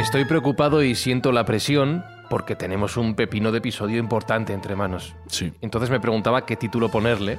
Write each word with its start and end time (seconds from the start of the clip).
Estoy 0.00 0.24
preocupado 0.24 0.82
y 0.82 0.94
siento 0.94 1.30
la 1.30 1.44
presión 1.44 2.06
porque 2.30 2.56
tenemos 2.56 2.96
un 2.96 3.14
pepino 3.14 3.52
de 3.52 3.58
episodio 3.58 3.98
importante 3.98 4.54
entre 4.54 4.74
manos. 4.74 5.14
Sí. 5.26 5.52
Entonces 5.60 5.90
me 5.90 6.00
preguntaba 6.00 6.46
qué 6.46 6.56
título 6.56 6.90
ponerle 6.90 7.38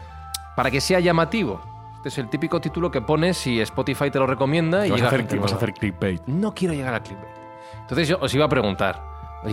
para 0.55 0.69
que 0.69 0.79
sea 0.79 0.99
llamativo. 0.99 1.59
Este 1.95 2.09
es 2.09 2.17
el 2.19 2.29
típico 2.29 2.61
título 2.61 2.91
que 2.91 3.02
pones 3.02 3.38
si 3.38 3.59
Spotify 3.61 4.11
te 4.11 4.19
lo 4.19 4.27
recomienda 4.27 4.85
y 4.85 4.91
Vas 4.91 4.93
a, 4.93 4.95
llega 4.97 5.07
hacer, 5.07 5.19
gente 5.21 5.39
vas 5.39 5.53
a 5.53 5.55
hacer 5.55 5.73
clickbait. 5.73 6.21
No 6.27 6.53
quiero 6.53 6.75
llegar 6.75 6.93
a 6.93 7.02
clickbait. 7.02 7.33
Entonces 7.81 8.07
yo 8.07 8.19
os 8.21 8.33
iba 8.35 8.45
a 8.45 8.49
preguntar, 8.49 9.03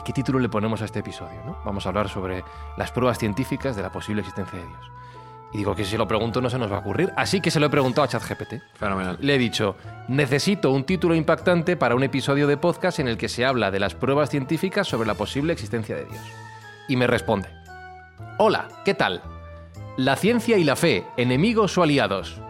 ¿qué 0.04 0.12
título 0.12 0.38
le 0.38 0.50
ponemos 0.50 0.82
a 0.82 0.84
este 0.84 0.98
episodio? 0.98 1.42
no? 1.46 1.56
Vamos 1.64 1.86
a 1.86 1.88
hablar 1.88 2.10
sobre 2.10 2.44
las 2.76 2.92
pruebas 2.92 3.18
científicas 3.18 3.74
de 3.74 3.82
la 3.82 3.90
posible 3.90 4.20
existencia 4.20 4.58
de 4.58 4.66
Dios. 4.66 4.90
Y 5.52 5.58
digo 5.58 5.74
que 5.74 5.84
si 5.84 5.96
lo 5.96 6.06
pregunto 6.06 6.40
no 6.42 6.50
se 6.50 6.58
nos 6.58 6.70
va 6.70 6.76
a 6.76 6.80
ocurrir, 6.80 7.12
así 7.16 7.40
que 7.40 7.50
se 7.50 7.58
lo 7.58 7.66
he 7.66 7.70
preguntado 7.70 8.04
a 8.04 8.08
ChatGPT. 8.08 8.54
Fenomenal. 8.74 9.16
Le 9.20 9.34
he 9.34 9.38
dicho, 9.38 9.76
necesito 10.08 10.70
un 10.70 10.84
título 10.84 11.14
impactante 11.14 11.76
para 11.76 11.94
un 11.94 12.02
episodio 12.02 12.46
de 12.46 12.58
podcast 12.58 12.98
en 12.98 13.08
el 13.08 13.16
que 13.16 13.28
se 13.28 13.46
habla 13.46 13.70
de 13.70 13.80
las 13.80 13.94
pruebas 13.94 14.28
científicas 14.28 14.86
sobre 14.86 15.06
la 15.06 15.14
posible 15.14 15.54
existencia 15.54 15.96
de 15.96 16.04
Dios. 16.04 16.20
Y 16.86 16.96
me 16.96 17.06
responde, 17.06 17.48
hola, 18.38 18.68
¿qué 18.84 18.92
tal? 18.92 19.22
La 19.96 20.16
ciencia 20.16 20.58
y 20.58 20.64
la 20.64 20.76
fe, 20.76 21.06
enemigos 21.16 21.76
o 21.78 21.82
aliados. 21.82 22.40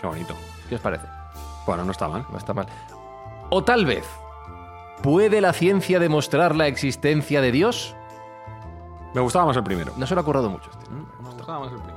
Qué 0.00 0.06
bonito. 0.06 0.36
¿Qué 0.68 0.74
os 0.74 0.80
parece? 0.80 1.06
Bueno, 1.66 1.84
no 1.84 1.92
está 1.92 2.06
mal. 2.06 2.26
No 2.30 2.38
está 2.38 2.52
mal. 2.52 2.66
O 3.50 3.64
tal 3.64 3.86
vez, 3.86 4.04
¿puede 5.02 5.40
la 5.40 5.52
ciencia 5.52 5.98
demostrar 5.98 6.54
la 6.54 6.66
existencia 6.66 7.40
de 7.40 7.50
Dios? 7.50 7.96
Me 9.14 9.20
gustaba 9.20 9.46
más 9.46 9.56
el 9.56 9.64
primero. 9.64 9.94
No 9.96 10.06
se 10.06 10.14
lo 10.14 10.20
ha 10.20 10.24
currado 10.24 10.50
mucho. 10.50 10.70
este. 10.70 10.90
Me 10.90 11.30
gustaba 11.30 11.60
más 11.60 11.72
el 11.72 11.78
primero. 11.78 11.95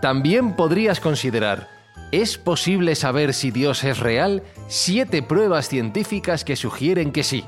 También 0.00 0.54
podrías 0.56 1.00
considerar, 1.00 1.68
¿es 2.10 2.38
posible 2.38 2.94
saber 2.94 3.34
si 3.34 3.50
Dios 3.50 3.84
es 3.84 3.98
real? 3.98 4.42
Siete 4.68 5.22
pruebas 5.22 5.68
científicas 5.68 6.44
que 6.44 6.56
sugieren 6.56 7.12
que 7.12 7.22
sí. 7.22 7.44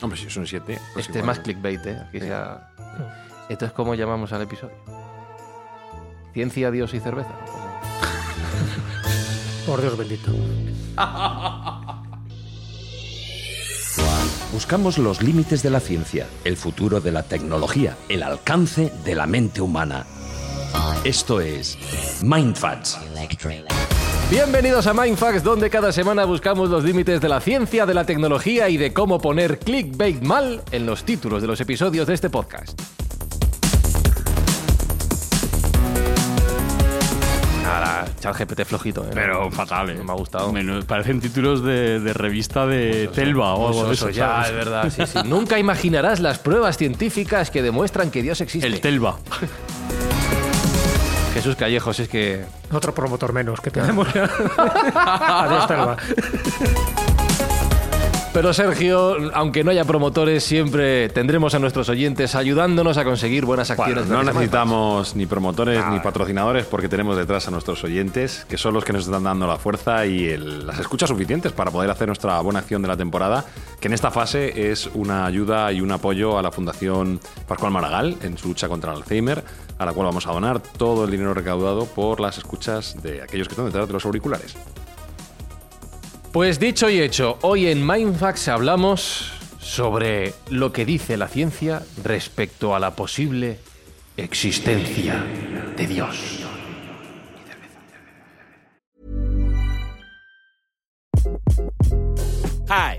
Hombre, 0.00 0.18
si 0.18 0.30
son 0.30 0.46
siete. 0.46 0.78
pues 0.94 1.06
Este 1.06 1.18
es 1.20 1.24
más 1.24 1.38
clickbait, 1.40 1.84
¿eh? 1.86 1.98
Aquí 2.08 2.20
ya- 2.20 2.70
Entonces, 3.48 3.72
¿cómo 3.74 3.94
llamamos 3.94 4.32
al 4.32 4.42
episodio? 4.42 4.74
¿Ciencia, 6.32 6.70
Dios 6.70 6.92
y 6.94 7.00
cerveza? 7.00 7.30
Por 9.66 9.80
Dios 9.80 9.96
bendito. 9.96 10.30
Buscamos 14.52 14.98
los 14.98 15.22
límites 15.22 15.62
de 15.62 15.70
la 15.70 15.80
ciencia, 15.80 16.26
el 16.44 16.56
futuro 16.56 17.00
de 17.00 17.10
la 17.12 17.22
tecnología, 17.24 17.96
el 18.08 18.22
alcance 18.22 18.92
de 19.04 19.14
la 19.16 19.26
mente 19.26 19.60
humana. 19.60 20.06
Esto 21.04 21.40
es 21.40 21.76
Mindfacts. 22.22 22.98
Bienvenidos 24.30 24.86
a 24.86 24.94
Mindfax, 24.94 25.42
donde 25.42 25.70
cada 25.70 25.92
semana 25.92 26.24
buscamos 26.24 26.70
los 26.70 26.82
límites 26.84 27.20
de 27.20 27.28
la 27.28 27.40
ciencia, 27.40 27.86
de 27.86 27.94
la 27.94 28.04
tecnología 28.04 28.68
y 28.68 28.76
de 28.76 28.92
cómo 28.92 29.18
poner 29.18 29.58
clickbait 29.58 30.22
mal 30.22 30.62
en 30.72 30.86
los 30.86 31.04
títulos 31.04 31.42
de 31.42 31.48
los 31.48 31.60
episodios 31.60 32.06
de 32.06 32.14
este 32.14 32.30
podcast. 32.30 32.80
Ahora, 37.66 38.04
ChatGPT 38.20 38.64
flojito, 38.64 39.04
¿eh? 39.04 39.10
Pero 39.14 39.50
fatal, 39.50 39.90
¿eh? 39.90 39.94
No 39.94 40.04
me 40.04 40.12
ha 40.12 40.16
gustado. 40.16 40.52
Menos- 40.52 40.84
parecen 40.84 41.20
títulos 41.20 41.62
de, 41.64 41.98
de 42.00 42.12
revista 42.12 42.66
de 42.66 43.08
Telva 43.14 43.54
o 43.54 43.68
algo 43.68 43.80
Eso, 43.80 43.88
de 43.88 43.94
eso, 43.94 44.08
eso. 44.08 44.16
ya, 44.18 44.26
¿sabes? 44.26 44.48
es 44.50 44.54
verdad. 44.54 44.92
sí, 44.94 45.02
sí. 45.06 45.18
Nunca 45.28 45.58
imaginarás 45.58 46.20
las 46.20 46.38
pruebas 46.38 46.76
científicas 46.76 47.50
que 47.50 47.62
demuestran 47.62 48.10
que 48.10 48.22
Dios 48.22 48.40
existe. 48.40 48.66
El 48.66 48.80
Telva. 48.80 49.18
Jesús 51.34 51.56
Callejos, 51.56 51.98
es 52.00 52.08
que 52.08 52.44
Otro 52.72 52.94
promotor 52.94 53.32
menos 53.32 53.60
que 53.60 53.70
tenemos 53.70 54.06
ya. 54.14 54.30
Adiós, 54.94 55.66
Telva. 55.66 55.96
Pero 58.32 58.52
Sergio, 58.52 59.14
aunque 59.32 59.62
no 59.62 59.70
haya 59.70 59.84
promotores, 59.84 60.42
siempre 60.42 61.08
tendremos 61.08 61.54
a 61.54 61.60
nuestros 61.60 61.88
oyentes 61.88 62.34
ayudándonos 62.34 62.98
a 62.98 63.04
conseguir 63.04 63.44
buenas 63.44 63.68
Bueno, 63.68 63.82
acciones. 63.84 64.06
no 64.10 64.14
gracias 64.16 64.34
a 64.36 64.38
necesitamos 64.40 65.14
ni 65.14 65.26
promotores 65.26 65.84
ni 65.92 66.00
patrocinadores 66.00 66.66
porque 66.66 66.88
tenemos 66.88 67.16
detrás 67.16 67.46
a 67.46 67.52
nuestros 67.52 67.84
oyentes, 67.84 68.44
que 68.48 68.58
son 68.58 68.74
los 68.74 68.84
que 68.84 68.92
nos 68.92 69.04
están 69.04 69.22
dando 69.22 69.46
la 69.46 69.56
fuerza 69.56 70.04
y 70.06 70.26
el- 70.30 70.66
las 70.66 70.80
escuchas 70.80 71.10
suficientes 71.10 71.52
para 71.52 71.70
poder 71.70 71.90
hacer 71.90 72.08
nuestra 72.08 72.40
buena 72.40 72.58
acción 72.58 72.82
de 72.82 72.88
la 72.88 72.96
temporada, 72.96 73.44
que 73.78 73.86
en 73.86 73.94
esta 73.94 74.10
fase 74.10 74.72
es 74.72 74.90
una 74.94 75.26
ayuda 75.26 75.70
y 75.70 75.80
un 75.80 75.92
apoyo 75.92 76.36
a 76.36 76.42
la 76.42 76.50
Fundación 76.50 77.20
Pascual 77.46 77.70
Maragall 77.70 78.16
en 78.22 78.36
su 78.36 78.48
lucha 78.48 78.66
contra 78.68 78.90
el 78.90 78.96
Alzheimer, 78.96 79.44
a 79.84 79.86
la 79.86 79.92
cual 79.92 80.06
vamos 80.06 80.26
a 80.26 80.32
donar 80.32 80.60
todo 80.60 81.04
el 81.04 81.10
dinero 81.10 81.34
recaudado 81.34 81.86
por 81.86 82.20
las 82.20 82.38
escuchas 82.38 83.00
de 83.02 83.22
aquellos 83.22 83.48
que 83.48 83.52
están 83.52 83.66
detrás 83.66 83.86
de 83.86 83.92
los 83.92 84.04
auriculares. 84.04 84.56
Pues 86.32 86.58
dicho 86.58 86.90
y 86.90 87.00
hecho, 87.00 87.38
hoy 87.42 87.68
en 87.68 87.86
Mindfax 87.86 88.48
hablamos 88.48 89.30
sobre 89.60 90.34
lo 90.50 90.72
que 90.72 90.84
dice 90.84 91.16
la 91.16 91.28
ciencia 91.28 91.82
respecto 92.02 92.74
a 92.74 92.80
la 92.80 92.96
posible 92.96 93.60
existencia 94.16 95.22
de 95.76 95.86
Dios. 95.86 96.40
Hi, 102.68 102.98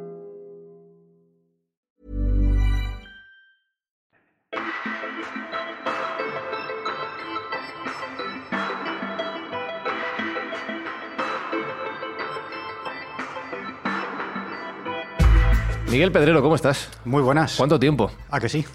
Miguel 15.91 16.11
Pedrero, 16.13 16.41
¿cómo 16.41 16.55
estás? 16.55 16.89
Muy 17.03 17.21
buenas. 17.21 17.55
¿Cuánto 17.57 17.77
tiempo? 17.77 18.09
¿A 18.29 18.39
que 18.39 18.47
sí? 18.47 18.65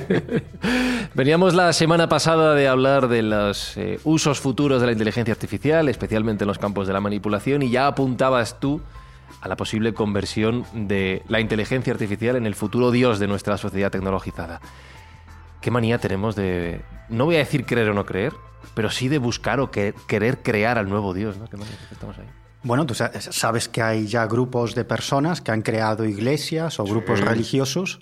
Veníamos 1.14 1.54
la 1.54 1.72
semana 1.74 2.08
pasada 2.08 2.54
de 2.54 2.68
hablar 2.68 3.08
de 3.08 3.20
los 3.22 3.76
eh, 3.76 4.00
usos 4.04 4.40
futuros 4.40 4.80
de 4.80 4.86
la 4.86 4.92
inteligencia 4.92 5.32
artificial, 5.34 5.88
especialmente 5.90 6.44
en 6.44 6.48
los 6.48 6.58
campos 6.58 6.86
de 6.86 6.94
la 6.94 7.00
manipulación, 7.00 7.62
y 7.62 7.70
ya 7.70 7.86
apuntabas 7.86 8.58
tú 8.60 8.80
a 9.42 9.48
la 9.48 9.56
posible 9.56 9.92
conversión 9.92 10.64
de 10.72 11.22
la 11.28 11.40
inteligencia 11.40 11.92
artificial 11.92 12.36
en 12.36 12.46
el 12.46 12.54
futuro 12.54 12.90
dios 12.90 13.18
de 13.18 13.26
nuestra 13.28 13.58
sociedad 13.58 13.90
tecnologizada. 13.90 14.60
¿Qué 15.60 15.70
manía 15.70 15.98
tenemos 15.98 16.34
de, 16.34 16.80
no 17.10 17.26
voy 17.26 17.34
a 17.36 17.38
decir 17.40 17.66
creer 17.66 17.90
o 17.90 17.94
no 17.94 18.06
creer, 18.06 18.32
pero 18.74 18.88
sí 18.88 19.08
de 19.08 19.18
buscar 19.18 19.60
o 19.60 19.70
que- 19.70 19.92
querer 20.06 20.38
crear 20.42 20.78
al 20.78 20.88
nuevo 20.88 21.12
dios? 21.12 21.36
¿no? 21.36 21.46
¿Qué 21.46 21.58
manía 21.58 21.74
estamos 21.92 22.16
ahí? 22.18 22.24
Bueno, 22.62 22.86
tú 22.86 22.94
sa- 22.94 23.10
sabes 23.20 23.68
que 23.68 23.82
hay 23.82 24.06
ya 24.06 24.26
grupos 24.26 24.74
de 24.74 24.84
personas 24.84 25.40
que 25.40 25.50
han 25.52 25.62
creado 25.62 26.04
iglesias 26.04 26.78
o 26.80 26.84
grupos 26.84 27.20
religiosos 27.20 28.00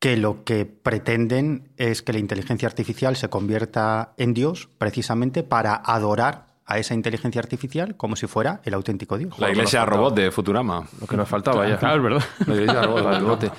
que 0.00 0.16
lo 0.16 0.44
que 0.44 0.66
pretenden 0.66 1.70
es 1.76 2.02
que 2.02 2.12
la 2.12 2.18
inteligencia 2.18 2.68
artificial 2.68 3.16
se 3.16 3.28
convierta 3.30 4.12
en 4.18 4.34
Dios 4.34 4.68
precisamente 4.78 5.42
para 5.42 5.74
adorar 5.76 6.46
a 6.66 6.78
esa 6.78 6.94
inteligencia 6.94 7.40
artificial 7.40 7.96
como 7.96 8.16
si 8.16 8.26
fuera 8.26 8.60
el 8.64 8.74
auténtico 8.74 9.16
Dios. 9.16 9.38
La 9.38 9.50
iglesia 9.50 9.84
robot 9.84 10.14
de 10.14 10.30
Futurama. 10.30 10.86
Lo 11.00 11.06
que 11.06 11.16
nos 11.16 11.28
faltaba 11.28 11.66
ya. 11.68 11.78
Claro, 11.78 11.96
es 11.96 12.02
verdad. 12.02 12.24
La 12.46 12.54
iglesia 12.54 12.86
bote, 12.86 13.08
del 13.10 13.24
bote. 13.24 13.50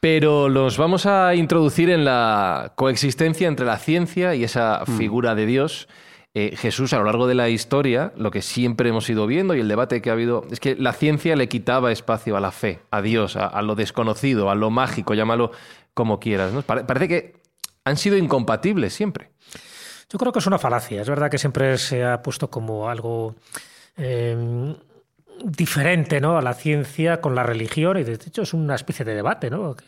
Pero 0.00 0.48
los 0.48 0.76
vamos 0.76 1.06
a 1.06 1.34
introducir 1.34 1.90
en 1.90 2.04
la 2.04 2.72
coexistencia 2.76 3.48
entre 3.48 3.66
la 3.66 3.78
ciencia 3.78 4.34
y 4.34 4.44
esa 4.44 4.84
figura 4.98 5.34
de 5.34 5.46
Dios 5.46 5.88
eh, 6.38 6.54
Jesús 6.54 6.92
a 6.92 6.98
lo 6.98 7.04
largo 7.04 7.26
de 7.26 7.34
la 7.34 7.48
historia, 7.48 8.12
lo 8.14 8.30
que 8.30 8.42
siempre 8.42 8.90
hemos 8.90 9.08
ido 9.08 9.26
viendo 9.26 9.54
y 9.54 9.60
el 9.60 9.68
debate 9.68 10.02
que 10.02 10.10
ha 10.10 10.12
habido, 10.12 10.44
es 10.50 10.60
que 10.60 10.76
la 10.76 10.92
ciencia 10.92 11.34
le 11.34 11.48
quitaba 11.48 11.90
espacio 11.90 12.36
a 12.36 12.40
la 12.40 12.50
fe, 12.50 12.80
a 12.90 13.00
Dios, 13.00 13.36
a, 13.36 13.62
lo 13.62 13.74
desconocido, 13.74 14.50
a 14.50 14.54
lo 14.54 14.68
mágico, 14.68 15.14
llámalo 15.14 15.50
como 15.94 16.20
quieras. 16.20 16.52
parece 16.66 17.08
que 17.08 17.40
han 17.86 17.96
sido 17.96 18.18
incompatibles 18.18 18.92
siempre. 18.92 19.30
Yo 20.10 20.18
creo 20.18 20.30
que 20.30 20.40
es 20.40 20.46
una 20.46 20.58
falacia. 20.58 21.00
Es 21.00 21.08
verdad 21.08 21.30
que 21.30 21.38
siempre 21.38 21.78
se 21.78 22.04
ha 22.04 22.20
puesto 22.20 22.50
como 22.50 22.90
algo 22.90 23.36
em, 23.96 24.76
diferente 25.42 26.20
¿no? 26.20 26.36
a 26.36 26.42
la 26.42 26.52
ciencia 26.52 27.22
con 27.22 27.34
la 27.34 27.44
religión 27.44 27.96
y 27.96 28.04
de 28.04 28.12
hecho 28.12 28.42
es 28.42 28.52
una 28.52 28.74
especie 28.74 29.06
de 29.06 29.14
debate 29.14 29.48
¿no? 29.48 29.74
que, 29.74 29.84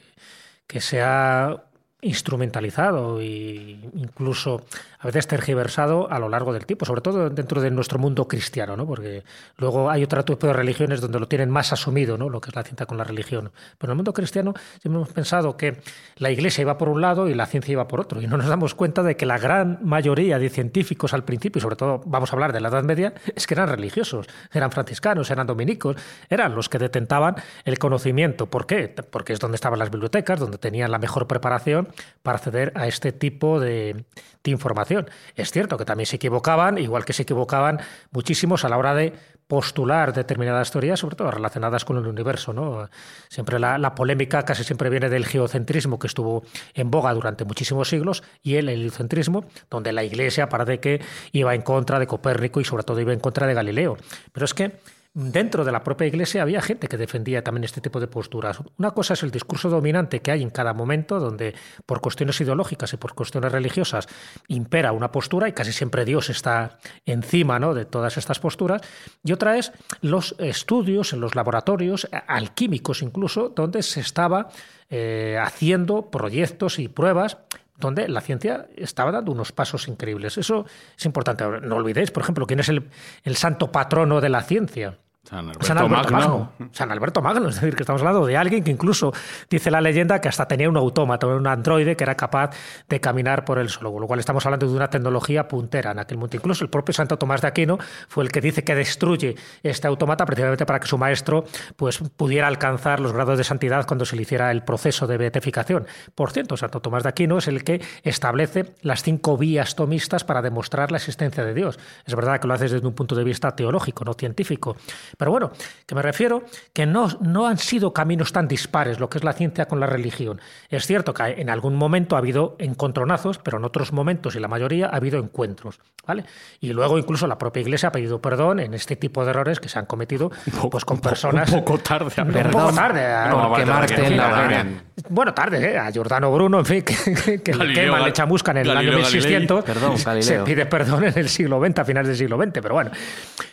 que 0.66 0.80
se 0.80 1.02
ha 1.02 1.67
instrumentalizado 2.00 3.20
e 3.20 3.74
incluso 3.94 4.62
a 5.00 5.06
veces 5.06 5.26
tergiversado 5.26 6.10
a 6.10 6.18
lo 6.20 6.28
largo 6.28 6.52
del 6.52 6.64
tiempo, 6.64 6.84
sobre 6.84 7.00
todo 7.00 7.28
dentro 7.28 7.60
de 7.60 7.72
nuestro 7.72 7.98
mundo 7.98 8.28
cristiano, 8.28 8.76
¿no? 8.76 8.86
porque 8.86 9.24
luego 9.56 9.90
hay 9.90 10.04
otro 10.04 10.24
tipo 10.24 10.46
de 10.46 10.52
religiones 10.52 11.00
donde 11.00 11.18
lo 11.18 11.26
tienen 11.26 11.50
más 11.50 11.72
asumido, 11.72 12.16
¿no? 12.16 12.28
lo 12.28 12.40
que 12.40 12.50
es 12.50 12.56
la 12.56 12.62
ciencia 12.62 12.86
con 12.86 12.98
la 12.98 13.04
religión. 13.04 13.50
Pero 13.78 13.90
en 13.90 13.94
el 13.94 13.96
mundo 13.96 14.12
cristiano 14.12 14.54
siempre 14.80 14.96
hemos 14.96 15.12
pensado 15.12 15.56
que 15.56 15.80
la 16.16 16.30
iglesia 16.30 16.62
iba 16.62 16.78
por 16.78 16.88
un 16.88 17.00
lado 17.00 17.28
y 17.28 17.34
la 17.34 17.46
ciencia 17.46 17.72
iba 17.72 17.88
por 17.88 18.00
otro, 18.00 18.22
y 18.22 18.28
no 18.28 18.36
nos 18.36 18.46
damos 18.46 18.74
cuenta 18.74 19.02
de 19.02 19.16
que 19.16 19.26
la 19.26 19.38
gran 19.38 19.80
mayoría 19.82 20.38
de 20.38 20.50
científicos 20.50 21.14
al 21.14 21.24
principio, 21.24 21.58
y 21.58 21.62
sobre 21.62 21.76
todo 21.76 22.00
vamos 22.06 22.32
a 22.32 22.36
hablar 22.36 22.52
de 22.52 22.60
la 22.60 22.68
Edad 22.68 22.84
Media, 22.84 23.12
es 23.34 23.46
que 23.46 23.54
eran 23.54 23.68
religiosos, 23.68 24.26
eran 24.52 24.70
franciscanos, 24.70 25.30
eran 25.32 25.48
dominicos, 25.48 25.96
eran 26.28 26.54
los 26.54 26.68
que 26.68 26.78
detentaban 26.78 27.36
el 27.64 27.78
conocimiento. 27.80 28.46
¿Por 28.46 28.66
qué? 28.66 28.88
Porque 28.88 29.32
es 29.32 29.40
donde 29.40 29.56
estaban 29.56 29.80
las 29.80 29.90
bibliotecas, 29.90 30.38
donde 30.38 30.58
tenían 30.58 30.92
la 30.92 30.98
mejor 30.98 31.26
preparación 31.26 31.87
para 32.22 32.38
acceder 32.38 32.72
a 32.74 32.86
este 32.86 33.12
tipo 33.12 33.60
de, 33.60 34.04
información 34.44 35.10
es 35.36 35.52
cierto 35.52 35.76
que 35.76 35.84
también 35.84 36.06
se 36.06 36.16
equivocaban, 36.16 36.78
igual 36.78 37.04
que 37.04 37.12
se 37.12 37.24
equivocaban 37.24 37.80
muchísimos 38.12 38.64
a 38.64 38.70
la 38.70 38.78
hora 38.78 38.94
de 38.94 39.12
postular 39.46 40.14
determinadas 40.14 40.70
teorías, 40.70 41.00
sobre 41.00 41.16
todo 41.16 41.30
relacionadas 41.30 41.84
con 41.84 41.98
el 41.98 42.06
universo. 42.06 42.54
¿no? 42.54 42.88
Siempre 43.28 43.58
la, 43.58 43.94
polémica 43.94 44.44
casi 44.44 44.64
siempre 44.64 44.88
viene 44.88 45.10
del 45.10 45.26
geocentrismo 45.26 45.98
que 45.98 46.06
estuvo 46.06 46.44
en 46.72 46.90
boga 46.90 47.12
durante 47.12 47.44
muchísimos 47.44 47.88
siglos 47.88 48.22
y 48.42 48.56
el 48.56 48.68
heliocentrismo, 48.68 49.44
donde 49.68 49.92
la 49.92 50.04
Iglesia 50.04 50.48
parece 50.48 50.80
que 50.80 51.02
iba 51.32 51.54
en 51.54 51.60
contra 51.60 51.98
de 51.98 52.06
Copérnico 52.06 52.60
y 52.60 52.64
sobre 52.64 52.84
todo 52.84 53.00
iba 53.00 53.12
en 53.12 53.20
contra 53.20 53.46
de 53.46 53.54
Galileo. 53.54 53.96
Pero 54.32 54.44
es 54.44 54.54
que 54.54 54.72
dentro 55.18 55.64
de 55.64 55.72
la 55.72 55.82
propia 55.82 56.06
Iglesia 56.06 56.42
había 56.42 56.62
gente 56.62 56.86
que 56.86 56.96
defendía 56.96 57.42
también 57.42 57.64
este 57.64 57.80
tipo 57.80 57.98
de 57.98 58.06
posturas. 58.06 58.60
Una 58.78 58.92
cosa 58.92 59.14
es 59.14 59.24
el 59.24 59.32
discurso 59.32 59.68
dominante 59.68 60.20
que 60.20 60.30
hay 60.30 60.42
en 60.42 60.50
cada 60.50 60.72
momento, 60.74 61.18
donde 61.18 61.56
por 61.86 62.00
cuestiones 62.00 62.40
ideológicas 62.40 62.92
y 62.92 62.98
por 62.98 63.14
cuestiones 63.14 63.50
religiosas 63.50 64.06
impera 64.46 64.92
una 64.92 65.10
postura 65.10 65.48
y 65.48 65.52
casi 65.52 65.72
siempre 65.72 66.04
Dios 66.04 66.30
está 66.30 66.78
encima 67.04 67.58
¿no? 67.58 67.74
de 67.74 67.84
todas 67.84 68.16
estas 68.16 68.38
posturas. 68.38 68.80
Y 69.24 69.32
otra 69.32 69.58
es 69.58 69.72
los 70.02 70.36
estudios 70.38 71.12
en 71.12 71.20
los 71.20 71.34
laboratorios, 71.34 72.08
alquímicos 72.28 73.02
incluso, 73.02 73.48
donde 73.48 73.82
se 73.82 74.00
estaba 74.00 74.50
eh, 74.88 75.36
haciendo 75.42 76.12
proyectos 76.12 76.78
y 76.78 76.86
pruebas 76.86 77.38
donde 77.76 78.08
la 78.08 78.20
ciencia 78.20 78.68
estaba 78.76 79.10
dando 79.10 79.32
unos 79.32 79.50
pasos 79.50 79.88
increíbles. 79.88 80.38
Eso 80.38 80.64
es 80.96 81.04
importante. 81.06 81.44
No 81.62 81.76
olvidéis, 81.76 82.12
por 82.12 82.22
ejemplo, 82.22 82.46
quién 82.46 82.60
es 82.60 82.68
el, 82.68 82.88
el 83.24 83.36
santo 83.36 83.72
patrono 83.72 84.20
de 84.20 84.28
la 84.28 84.42
ciencia. 84.42 84.98
San 85.28 85.46
Alberto, 85.50 85.88
Magno. 85.88 86.52
San 86.72 86.90
Alberto 86.90 87.20
Magno, 87.20 87.48
es 87.48 87.56
decir, 87.56 87.76
que 87.76 87.82
estamos 87.82 88.00
hablando 88.00 88.24
de 88.24 88.38
alguien 88.38 88.64
que 88.64 88.70
incluso 88.70 89.12
dice 89.50 89.70
la 89.70 89.82
leyenda 89.82 90.22
que 90.22 90.28
hasta 90.28 90.48
tenía 90.48 90.70
un 90.70 90.76
autómata, 90.78 91.26
un 91.26 91.46
androide 91.46 91.96
que 91.96 92.04
era 92.04 92.14
capaz 92.14 92.56
de 92.88 92.98
caminar 92.98 93.44
por 93.44 93.58
el 93.58 93.68
suelo, 93.68 93.92
con 93.92 94.00
lo 94.00 94.06
cual 94.06 94.20
estamos 94.20 94.46
hablando 94.46 94.66
de 94.66 94.74
una 94.74 94.88
tecnología 94.88 95.46
puntera 95.46 95.90
en 95.90 95.98
aquel 95.98 96.16
momento. 96.16 96.38
Incluso 96.38 96.64
el 96.64 96.70
propio 96.70 96.94
Santo 96.94 97.18
Tomás 97.18 97.42
de 97.42 97.48
Aquino 97.48 97.78
fue 98.08 98.24
el 98.24 98.32
que 98.32 98.40
dice 98.40 98.64
que 98.64 98.74
destruye 98.74 99.36
este 99.62 99.86
autómata 99.86 100.24
precisamente 100.24 100.64
para 100.64 100.80
que 100.80 100.86
su 100.86 100.96
maestro 100.96 101.44
pues, 101.76 101.98
pudiera 102.16 102.46
alcanzar 102.46 102.98
los 102.98 103.12
grados 103.12 103.36
de 103.36 103.44
santidad 103.44 103.86
cuando 103.86 104.06
se 104.06 104.16
le 104.16 104.22
hiciera 104.22 104.50
el 104.50 104.62
proceso 104.62 105.06
de 105.06 105.18
beatificación. 105.18 105.86
Por 106.14 106.30
cierto, 106.30 106.56
Santo 106.56 106.80
Tomás 106.80 107.02
de 107.02 107.10
Aquino 107.10 107.36
es 107.36 107.48
el 107.48 107.64
que 107.64 107.82
establece 108.02 108.72
las 108.80 109.02
cinco 109.02 109.36
vías 109.36 109.74
tomistas 109.74 110.24
para 110.24 110.40
demostrar 110.40 110.90
la 110.90 110.96
existencia 110.96 111.44
de 111.44 111.52
Dios. 111.52 111.78
Es 112.06 112.14
verdad 112.14 112.40
que 112.40 112.48
lo 112.48 112.54
hace 112.54 112.64
desde 112.64 112.86
un 112.86 112.94
punto 112.94 113.14
de 113.14 113.24
vista 113.24 113.54
teológico, 113.54 114.06
no 114.06 114.14
científico 114.14 114.74
pero 115.16 115.30
bueno, 115.30 115.50
que 115.86 115.94
me 115.94 116.02
refiero 116.02 116.44
que 116.72 116.86
no, 116.86 117.08
no 117.20 117.46
han 117.46 117.58
sido 117.58 117.92
caminos 117.92 118.32
tan 118.32 118.48
dispares 118.48 119.00
lo 119.00 119.08
que 119.08 119.18
es 119.18 119.24
la 119.24 119.32
ciencia 119.32 119.66
con 119.66 119.80
la 119.80 119.86
religión. 119.86 120.40
Es 120.68 120.86
cierto 120.86 121.14
que 121.14 121.22
en 121.38 121.50
algún 121.50 121.76
momento 121.76 122.16
ha 122.16 122.18
habido 122.18 122.56
encontronazos, 122.58 123.38
pero 123.38 123.58
en 123.58 123.64
otros 123.64 123.92
momentos 123.92 124.36
y 124.36 124.40
la 124.40 124.48
mayoría 124.48 124.86
ha 124.86 124.96
habido 124.96 125.18
encuentros. 125.18 125.80
¿vale? 126.08 126.24
Y 126.60 126.72
luego 126.72 126.98
incluso 126.98 127.26
la 127.26 127.36
propia 127.36 127.60
Iglesia 127.60 127.90
ha 127.90 127.92
pedido 127.92 128.20
perdón 128.20 128.60
en 128.60 128.74
este 128.74 128.96
tipo 128.96 129.24
de 129.24 129.30
errores 129.30 129.60
que 129.60 129.68
se 129.68 129.78
han 129.78 129.86
cometido 129.86 130.30
pues, 130.70 130.84
con 130.84 131.00
personas... 131.00 131.52
Un 131.52 131.60
poco 131.60 131.78
tarde. 131.78 132.22
Un 132.22 132.50
poco 132.50 132.72
tarde. 132.72 133.28
No, 133.28 133.52
quemarte 133.54 134.06
en 134.06 134.16
la 134.16 134.66
Bueno, 135.10 135.34
tarde, 135.34 135.72
¿eh? 135.72 135.78
a 135.78 135.90
Giordano 135.92 136.32
Bruno, 136.32 136.60
en 136.60 136.64
fin, 136.64 136.82
que, 137.24 137.42
que 137.42 137.54
le 137.54 137.74
quema, 137.74 138.00
le 138.00 138.12
chamuscan 138.12 138.56
en 138.56 138.66
el 138.66 138.76
año 138.76 138.92
1600. 138.92 139.64
Perdón, 139.64 139.98
se 139.98 140.40
pide 140.40 140.66
perdón 140.66 141.04
en 141.04 141.18
el 141.18 141.28
siglo 141.28 141.60
XX, 141.60 141.78
a 141.78 141.84
finales 141.84 142.08
del 142.08 142.16
siglo 142.16 142.42
XX, 142.42 142.52
pero 142.54 142.74
bueno. 142.74 142.90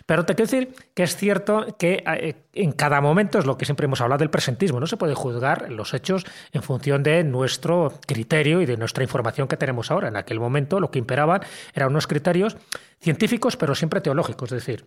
Pero 0.06 0.24
te 0.26 0.36
quiero 0.36 0.50
decir 0.50 0.74
que 0.94 1.04
es 1.04 1.16
cierto 1.18 1.45
que 1.78 2.04
eh, 2.06 2.36
en 2.54 2.72
cada 2.72 3.02
momento 3.02 3.40
es 3.40 3.46
lo 3.46 3.58
que 3.58 3.66
siempre 3.66 3.86
hemos 3.86 4.02
hablado 4.02 4.20
del 4.20 4.30
presentismo. 4.30 4.80
No 4.80 4.88
se 4.88 4.98
puede 4.98 5.16
juzgar 5.16 5.72
los 5.72 5.94
hechos 5.94 6.26
en 6.52 6.64
función 6.64 7.04
de 7.04 7.24
nuestro 7.24 7.94
criterio 8.08 8.62
y 8.62 8.66
de 8.66 8.78
nuestra 8.78 9.04
información 9.04 9.48
que 9.48 9.58
tenemos 9.58 9.92
ahora. 9.92 10.08
En 10.08 10.18
aquel 10.18 10.40
momento 10.40 10.80
lo 10.80 10.92
que 10.92 11.00
imperaban 11.00 11.42
eran 11.74 11.90
unos 11.90 12.08
criterios 12.08 12.58
científicos, 13.00 13.58
pero 13.58 13.76
siempre 13.76 14.02
teológicos. 14.02 14.52
Es 14.52 14.66
decir, 14.66 14.86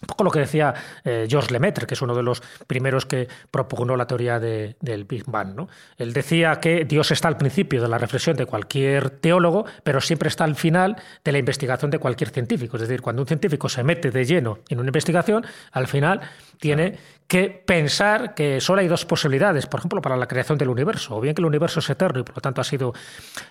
un 0.00 0.06
poco 0.06 0.24
lo 0.24 0.30
que 0.30 0.40
decía 0.40 0.74
eh, 1.04 1.26
Georges 1.28 1.50
Lemaitre, 1.50 1.86
que 1.86 1.94
es 1.94 2.02
uno 2.02 2.14
de 2.14 2.22
los 2.22 2.40
primeros 2.66 3.04
que 3.04 3.28
propugnó 3.50 3.96
la 3.96 4.06
teoría 4.06 4.38
del 4.38 5.04
Big 5.04 5.24
Bang. 5.26 5.54
¿no? 5.54 5.68
Él 5.96 6.12
decía 6.12 6.60
que 6.60 6.84
Dios 6.84 7.10
está 7.10 7.28
al 7.28 7.36
principio 7.36 7.82
de 7.82 7.88
la 7.88 7.98
reflexión 7.98 8.36
de 8.36 8.46
cualquier 8.46 9.10
teólogo, 9.10 9.66
pero 9.82 10.00
siempre 10.00 10.28
está 10.28 10.44
al 10.44 10.54
final 10.54 10.96
de 11.24 11.32
la 11.32 11.38
investigación 11.38 11.90
de 11.90 11.98
cualquier 11.98 12.30
científico. 12.30 12.76
Es 12.76 12.82
decir, 12.82 13.02
cuando 13.02 13.22
un 13.22 13.28
científico 13.28 13.68
se 13.68 13.82
mete 13.82 14.10
de 14.10 14.24
lleno 14.24 14.60
en 14.68 14.78
una 14.78 14.88
investigación, 14.88 15.44
al 15.72 15.88
final 15.88 16.20
tiene 16.58 16.98
que 17.28 17.50
pensar 17.50 18.34
que 18.34 18.58
solo 18.58 18.80
hay 18.80 18.88
dos 18.88 19.04
posibilidades, 19.04 19.66
por 19.66 19.80
ejemplo, 19.80 20.00
para 20.00 20.16
la 20.16 20.26
creación 20.26 20.56
del 20.56 20.70
universo, 20.70 21.14
o 21.14 21.20
bien 21.20 21.34
que 21.34 21.42
el 21.42 21.46
universo 21.46 21.80
es 21.80 21.90
eterno 21.90 22.20
y 22.20 22.22
por 22.22 22.36
lo 22.36 22.40
tanto 22.40 22.62
ha 22.62 22.64
sido 22.64 22.94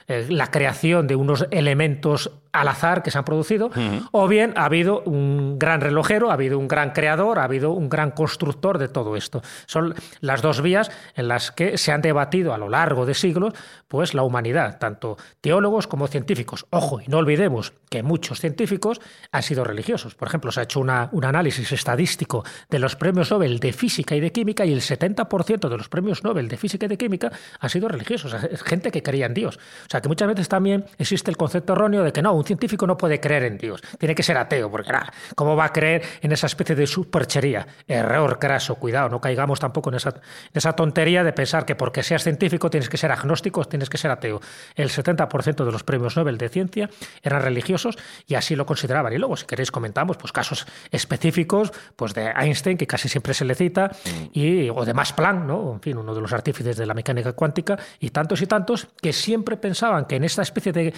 eh, 0.07 0.25
la 0.29 0.49
creación 0.49 1.05
de 1.05 1.15
unos 1.15 1.45
elementos 1.51 2.31
al 2.51 2.67
azar 2.69 3.03
que 3.03 3.11
se 3.11 3.19
han 3.19 3.23
producido, 3.23 3.69
o 4.11 4.27
bien 4.27 4.53
ha 4.55 4.65
habido 4.65 5.01
un 5.01 5.59
gran 5.59 5.79
relojero, 5.79 6.31
ha 6.31 6.33
habido 6.33 6.57
un 6.57 6.67
gran 6.67 6.89
creador, 6.89 7.37
ha 7.37 7.43
habido 7.43 7.71
un 7.71 7.87
gran 7.87 8.09
constructor 8.09 8.79
de 8.79 8.87
todo 8.87 9.15
esto. 9.15 9.43
Son 9.67 9.93
las 10.21 10.41
dos 10.41 10.61
vías 10.61 10.89
en 11.15 11.27
las 11.27 11.51
que 11.51 11.77
se 11.77 11.91
han 11.91 12.01
debatido 12.01 12.55
a 12.55 12.57
lo 12.57 12.67
largo 12.67 13.05
de 13.05 13.13
siglos 13.13 13.53
pues 13.87 14.15
la 14.15 14.23
humanidad, 14.23 14.79
tanto 14.79 15.17
teólogos 15.39 15.85
como 15.85 16.07
científicos. 16.07 16.65
Ojo, 16.71 16.99
y 16.99 17.07
no 17.07 17.17
olvidemos 17.17 17.73
que 17.91 18.01
muchos 18.01 18.39
científicos 18.39 18.99
han 19.31 19.43
sido 19.43 19.63
religiosos. 19.63 20.15
Por 20.15 20.27
ejemplo, 20.27 20.51
se 20.51 20.61
ha 20.61 20.63
hecho 20.63 20.79
una, 20.79 21.09
un 21.11 21.25
análisis 21.25 21.71
estadístico 21.71 22.43
de 22.69 22.79
los 22.79 22.95
premios 22.95 23.29
Nobel 23.29 23.59
de 23.59 23.66
física 23.73 24.15
y 24.15 24.19
de 24.19 24.31
química 24.31 24.65
y 24.65 24.73
el 24.73 24.81
70% 24.81 25.69
de 25.69 25.77
los 25.77 25.89
premios 25.89 26.23
Nobel 26.23 26.47
de 26.47 26.57
física 26.57 26.85
y 26.85 26.89
de 26.89 26.97
química 26.97 27.31
han 27.59 27.69
sido 27.69 27.87
religiosos, 27.87 28.35
gente 28.65 28.91
que 28.91 29.03
creía 29.03 29.25
en 29.25 29.33
Dios. 29.33 29.57
O 29.57 29.89
sea, 29.89 30.01
que 30.01 30.07
muchas 30.07 30.27
veces 30.27 30.49
también 30.49 30.85
existe 30.97 31.31
el 31.31 31.37
concepto 31.37 31.73
erróneo 31.73 32.03
de 32.03 32.11
que 32.11 32.21
no, 32.21 32.33
un 32.33 32.43
científico 32.43 32.87
no 32.87 32.97
puede 32.97 33.19
creer 33.19 33.43
en 33.43 33.57
Dios, 33.57 33.81
tiene 33.97 34.15
que 34.15 34.23
ser 34.23 34.37
ateo, 34.37 34.69
porque 34.69 34.91
¿cómo 35.35 35.55
va 35.55 35.65
a 35.65 35.73
creer 35.73 36.03
en 36.21 36.31
esa 36.31 36.47
especie 36.47 36.75
de 36.75 36.87
superchería? 36.87 37.67
Error 37.87 38.39
craso, 38.39 38.75
cuidado, 38.75 39.09
no 39.09 39.21
caigamos 39.21 39.59
tampoco 39.59 39.89
en 39.89 39.95
esa, 39.95 40.09
en 40.09 40.21
esa 40.53 40.73
tontería 40.73 41.23
de 41.23 41.33
pensar 41.33 41.65
que 41.65 41.75
porque 41.75 42.03
seas 42.03 42.23
científico 42.23 42.69
tienes 42.69 42.89
que 42.89 42.97
ser 42.97 43.11
agnóstico, 43.11 43.63
tienes 43.65 43.89
que 43.89 43.97
ser 43.97 44.11
ateo. 44.11 44.41
El 44.75 44.89
70% 44.89 45.65
de 45.65 45.71
los 45.71 45.83
premios 45.83 46.15
Nobel 46.15 46.37
de 46.37 46.49
ciencia 46.49 46.89
eran 47.21 47.41
religiosos 47.41 47.97
y 48.25 48.35
así 48.35 48.55
lo 48.55 48.65
consideraban. 48.65 49.13
Y 49.13 49.17
luego, 49.17 49.37
si 49.37 49.45
queréis, 49.45 49.71
comentamos 49.71 50.17
pues, 50.17 50.31
casos 50.31 50.65
específicos 50.91 51.71
pues, 51.95 52.13
de 52.13 52.31
Einstein, 52.35 52.77
que 52.77 52.87
casi 52.87 53.09
siempre 53.09 53.33
se 53.33 53.45
le 53.45 53.55
cita, 53.57 53.91
y, 54.31 54.69
o 54.69 54.85
de 54.85 54.93
Max 54.93 55.13
Planck, 55.13 55.43
¿no? 55.43 55.73
en 55.73 55.81
fin, 55.81 55.97
uno 55.97 56.13
de 56.13 56.21
los 56.21 56.31
artífices 56.31 56.77
de 56.77 56.85
la 56.85 56.93
mecánica 56.93 57.33
cuántica, 57.33 57.77
y 57.99 58.11
tantos 58.11 58.41
y 58.41 58.47
tantos 58.47 58.87
que 59.01 59.11
siempre 59.11 59.57
pensaban 59.57 60.05
que 60.05 60.15
en 60.15 60.23
esta 60.23 60.41
especie 60.41 60.71
de, 60.71 60.93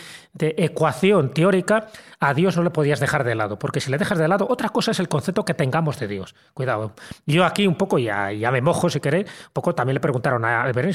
ecuación 0.57 1.33
teórica 1.33 1.87
a 2.19 2.33
Dios 2.33 2.57
no 2.57 2.63
le 2.63 2.69
podías 2.69 2.99
dejar 2.99 3.23
de 3.23 3.35
lado, 3.35 3.57
porque 3.57 3.79
si 3.79 3.89
le 3.89 3.97
dejas 3.97 4.17
de 4.17 4.27
lado, 4.27 4.45
otra 4.49 4.69
cosa 4.69 4.91
es 4.91 4.99
el 4.99 5.07
concepto 5.07 5.45
que 5.45 5.53
tengamos 5.53 5.99
de 5.99 6.07
Dios. 6.07 6.35
Cuidado. 6.53 6.93
Yo 7.25 7.45
aquí 7.45 7.65
un 7.65 7.75
poco, 7.75 7.97
ya, 7.97 8.31
ya 8.31 8.51
me 8.51 8.61
mojo 8.61 8.89
si 8.89 8.99
queréis, 8.99 9.25
un 9.25 9.53
poco 9.53 9.73
también 9.73 9.95
le 9.95 9.99
preguntaron 9.99 10.43
a 10.45 10.63
Albert 10.63 10.89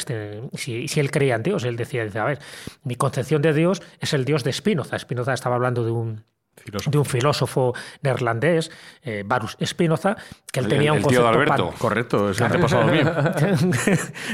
si, 0.54 0.88
si 0.88 1.00
él 1.00 1.10
creía 1.10 1.36
en 1.36 1.42
Dios. 1.42 1.64
Él 1.64 1.76
decía, 1.76 2.02
a 2.02 2.24
ver, 2.24 2.38
mi 2.82 2.96
concepción 2.96 3.42
de 3.42 3.52
Dios 3.52 3.82
es 4.00 4.12
el 4.12 4.24
Dios 4.24 4.44
de 4.44 4.52
Spinoza. 4.52 4.98
Spinoza 4.98 5.32
estaba 5.32 5.56
hablando 5.56 5.84
de 5.84 5.90
un 5.90 6.24
de 6.86 6.98
un 6.98 7.04
filósofo 7.04 7.74
neerlandés, 8.02 8.70
eh, 9.02 9.22
Barus 9.26 9.56
Spinoza, 9.64 10.16
que 10.50 10.60
él 10.60 10.66
El- 10.66 10.70
tenía 10.70 10.92
el 10.92 10.98
un 10.98 11.08
tío 11.08 11.18
de 11.20 11.24
concepto 11.24 11.28
Alberto. 11.52 11.68
pan- 11.70 11.78
Correcto, 11.78 12.30
es 12.30 12.40
un 12.40 12.48
repasado 12.48 12.84
mío. 12.86 13.02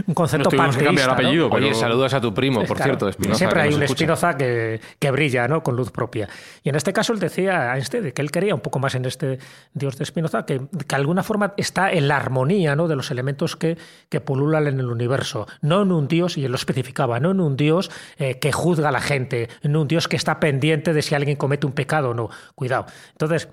un 0.06 0.14
concepto 0.14 0.44
Nos 0.44 0.50
tuvimos 0.50 0.76
que 0.76 0.84
cambiar 0.84 0.84
panteísta, 0.84 1.04
el 1.04 1.10
apellido, 1.10 1.44
¿no? 1.48 1.54
pero- 1.54 1.66
Oye, 1.66 1.74
saludos 1.74 2.14
a 2.14 2.20
tu 2.20 2.32
primo, 2.34 2.60
por 2.64 2.76
Claro, 2.76 2.84
cierto, 2.92 3.08
Espinoza. 3.08 3.38
Siempre 3.38 3.62
hay 3.62 3.74
un. 3.74 3.88
Spinoza 3.88 4.36
que, 4.36 4.80
que 4.98 5.10
brilla 5.10 5.48
¿no? 5.48 5.62
con 5.62 5.76
luz 5.76 5.90
propia. 5.90 6.28
Y 6.62 6.68
en 6.68 6.76
este 6.76 6.92
caso 6.92 7.12
él 7.12 7.18
decía 7.18 7.72
a 7.72 7.76
Einstein 7.76 8.12
que 8.12 8.22
él 8.22 8.30
quería 8.30 8.54
un 8.54 8.60
poco 8.60 8.78
más 8.78 8.94
en 8.94 9.04
este 9.04 9.38
Dios 9.74 9.96
de 9.98 10.04
Spinoza, 10.04 10.46
que, 10.46 10.58
que 10.60 10.86
de 10.86 10.96
alguna 10.96 11.22
forma 11.22 11.54
está 11.56 11.92
en 11.92 12.08
la 12.08 12.16
armonía 12.16 12.76
¿no? 12.76 12.86
de 12.88 12.96
los 12.96 13.10
elementos 13.10 13.56
que, 13.56 13.76
que 14.08 14.20
pululan 14.20 14.66
en 14.66 14.78
el 14.80 14.86
universo. 14.86 15.46
No 15.62 15.82
en 15.82 15.92
un 15.92 16.06
Dios, 16.08 16.36
y 16.38 16.44
él 16.44 16.52
lo 16.52 16.56
especificaba, 16.56 17.18
no 17.20 17.30
en 17.32 17.40
un 17.40 17.56
Dios 17.56 17.90
eh, 18.18 18.38
que 18.38 18.52
juzga 18.52 18.88
a 18.90 18.92
la 18.92 19.00
gente, 19.00 19.48
en 19.62 19.76
un 19.76 19.88
Dios 19.88 20.06
que 20.08 20.16
está 20.16 20.38
pendiente 20.40 20.92
de 20.92 21.02
si 21.02 21.14
alguien 21.14 21.36
comete 21.36 21.66
un 21.66 21.72
pecado 21.72 22.09
o 22.10 22.14
no. 22.14 22.30
Cuidado. 22.54 22.86
Entonces, 23.12 23.48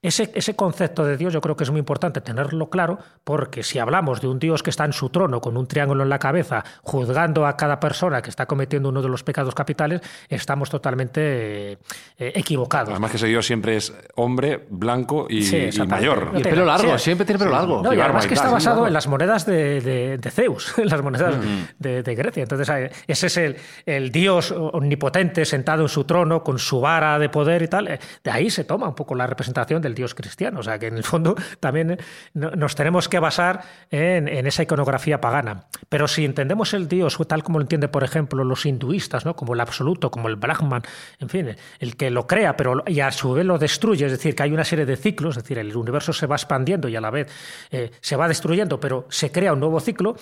ese, 0.00 0.30
ese 0.34 0.54
concepto 0.54 1.04
de 1.04 1.16
Dios 1.16 1.32
yo 1.32 1.40
creo 1.40 1.56
que 1.56 1.64
es 1.64 1.70
muy 1.70 1.80
importante 1.80 2.20
tenerlo 2.20 2.70
claro, 2.70 2.98
porque 3.24 3.62
si 3.62 3.78
hablamos 3.78 4.20
de 4.20 4.28
un 4.28 4.38
Dios 4.38 4.62
que 4.62 4.70
está 4.70 4.84
en 4.84 4.92
su 4.92 5.08
trono 5.10 5.40
con 5.40 5.56
un 5.56 5.66
triángulo 5.66 6.04
en 6.04 6.08
la 6.08 6.18
cabeza, 6.20 6.64
juzgando 6.82 7.46
a 7.46 7.56
cada 7.56 7.80
persona 7.80 8.22
que 8.22 8.30
está 8.30 8.46
cometiendo 8.46 8.88
uno 8.90 9.02
de 9.02 9.08
los 9.08 9.24
pecados 9.24 9.54
capitales, 9.54 10.00
estamos 10.28 10.70
totalmente 10.70 11.72
eh, 11.72 11.78
equivocados. 12.18 12.90
Además 12.90 13.10
que 13.10 13.16
ese 13.16 13.26
Dios 13.26 13.46
siempre 13.46 13.76
es 13.76 13.92
hombre, 14.14 14.66
blanco 14.70 15.26
y, 15.28 15.42
Sí, 15.42 15.56
y 15.56 15.60
exactamente. 15.64 16.08
mayor. 16.08 16.30
Y 16.34 16.36
el 16.38 16.42
pelo 16.42 16.64
largo, 16.64 16.98
Sí. 16.98 17.04
siempre 17.04 17.24
tiene 17.26 17.38
pelo 17.40 17.50
largo. 17.52 17.82
No, 17.82 17.92
y 17.92 17.96
Y 17.96 18.00
además 18.00 18.26
que 18.26 18.34
está 18.34 18.50
basado 18.50 18.86
en 18.86 18.92
las 18.92 19.06
monedas 19.08 19.46
de, 19.46 19.80
de- 19.80 20.18
de 20.18 20.30
Zeus, 20.30 20.74
en 20.78 20.88
las 20.88 21.02
monedas 21.02 21.34
de, 21.78 22.02
de 22.02 22.14
Grecia. 22.14 22.42
Entonces, 22.42 22.68
eh, 22.68 22.90
ese 23.06 23.26
es 23.26 23.36
el, 23.36 23.56
el 23.86 24.12
dios 24.12 24.52
omnipotente 24.52 25.44
sentado 25.44 25.82
en 25.82 25.88
su 25.88 26.04
trono 26.04 26.42
con 26.42 26.58
su 26.58 26.80
vara 26.80 27.18
de 27.18 27.28
poder 27.28 27.62
y 27.62 27.68
tal. 27.68 27.88
Eh, 27.88 27.98
De 28.22 28.30
ahí 28.30 28.50
se 28.50 28.64
toma 28.64 28.88
un 28.88 28.94
poco 28.94 29.14
la 29.14 29.26
representación 29.26 29.82
del 29.88 29.94
dios 29.94 30.14
cristiano. 30.14 30.60
O 30.60 30.62
sea, 30.62 30.78
que 30.78 30.86
en 30.86 30.96
el 30.96 31.04
fondo 31.04 31.34
también 31.60 31.92
eh, 31.92 31.98
no- 32.34 32.50
nos 32.52 32.74
tenemos 32.74 33.08
que 33.08 33.18
basar 33.18 33.62
en, 33.90 34.28
esa 34.46 34.62
iconografía 34.62 35.20
pagana. 35.20 35.64
Pero 35.88 36.06
si 36.06 36.24
entendemos 36.24 36.74
el 36.74 36.86
dios 36.88 37.18
tal 37.26 37.42
como 37.42 37.58
lo 37.58 37.62
entiende, 37.62 37.88
por 37.88 38.04
ejemplo, 38.04 38.44
los 38.44 38.64
hinduistas, 38.66 39.24
¿no? 39.24 39.34
como 39.34 39.54
el 39.54 39.60
absoluto, 39.60 40.10
como 40.10 40.28
el 40.28 40.36
Brahman, 40.36 40.82
en 41.18 41.28
fin, 41.28 41.56
el 41.78 41.96
que 41.96 42.10
lo 42.10 42.26
crea, 42.26 42.56
pero 42.56 42.84
y 42.86 43.00
a 43.00 43.10
su 43.10 43.32
vez 43.32 43.44
lo 43.44 43.58
destruye, 43.58 44.06
es 44.06 44.12
decir, 44.12 44.34
que 44.34 44.42
hay 44.44 44.52
una 44.52 44.64
serie 44.64 44.86
de 44.86 44.96
ciclos, 44.96 45.36
es 45.36 45.42
decir, 45.42 45.58
el 45.58 45.74
universo 45.76 46.12
se 46.12 46.26
va 46.26 46.36
expandiendo 46.36 46.88
y 46.88 46.96
a 46.96 47.00
la 47.00 47.10
vez 47.10 47.28
eh, 47.70 47.90
se 48.00 48.16
va 48.16 48.28
destruyendo, 48.28 48.78
pero 48.78 49.06
se 49.10 49.32
crea 49.32 49.52
un 49.52 49.60
nuevo 49.60 49.80
ciclo, 49.80 50.16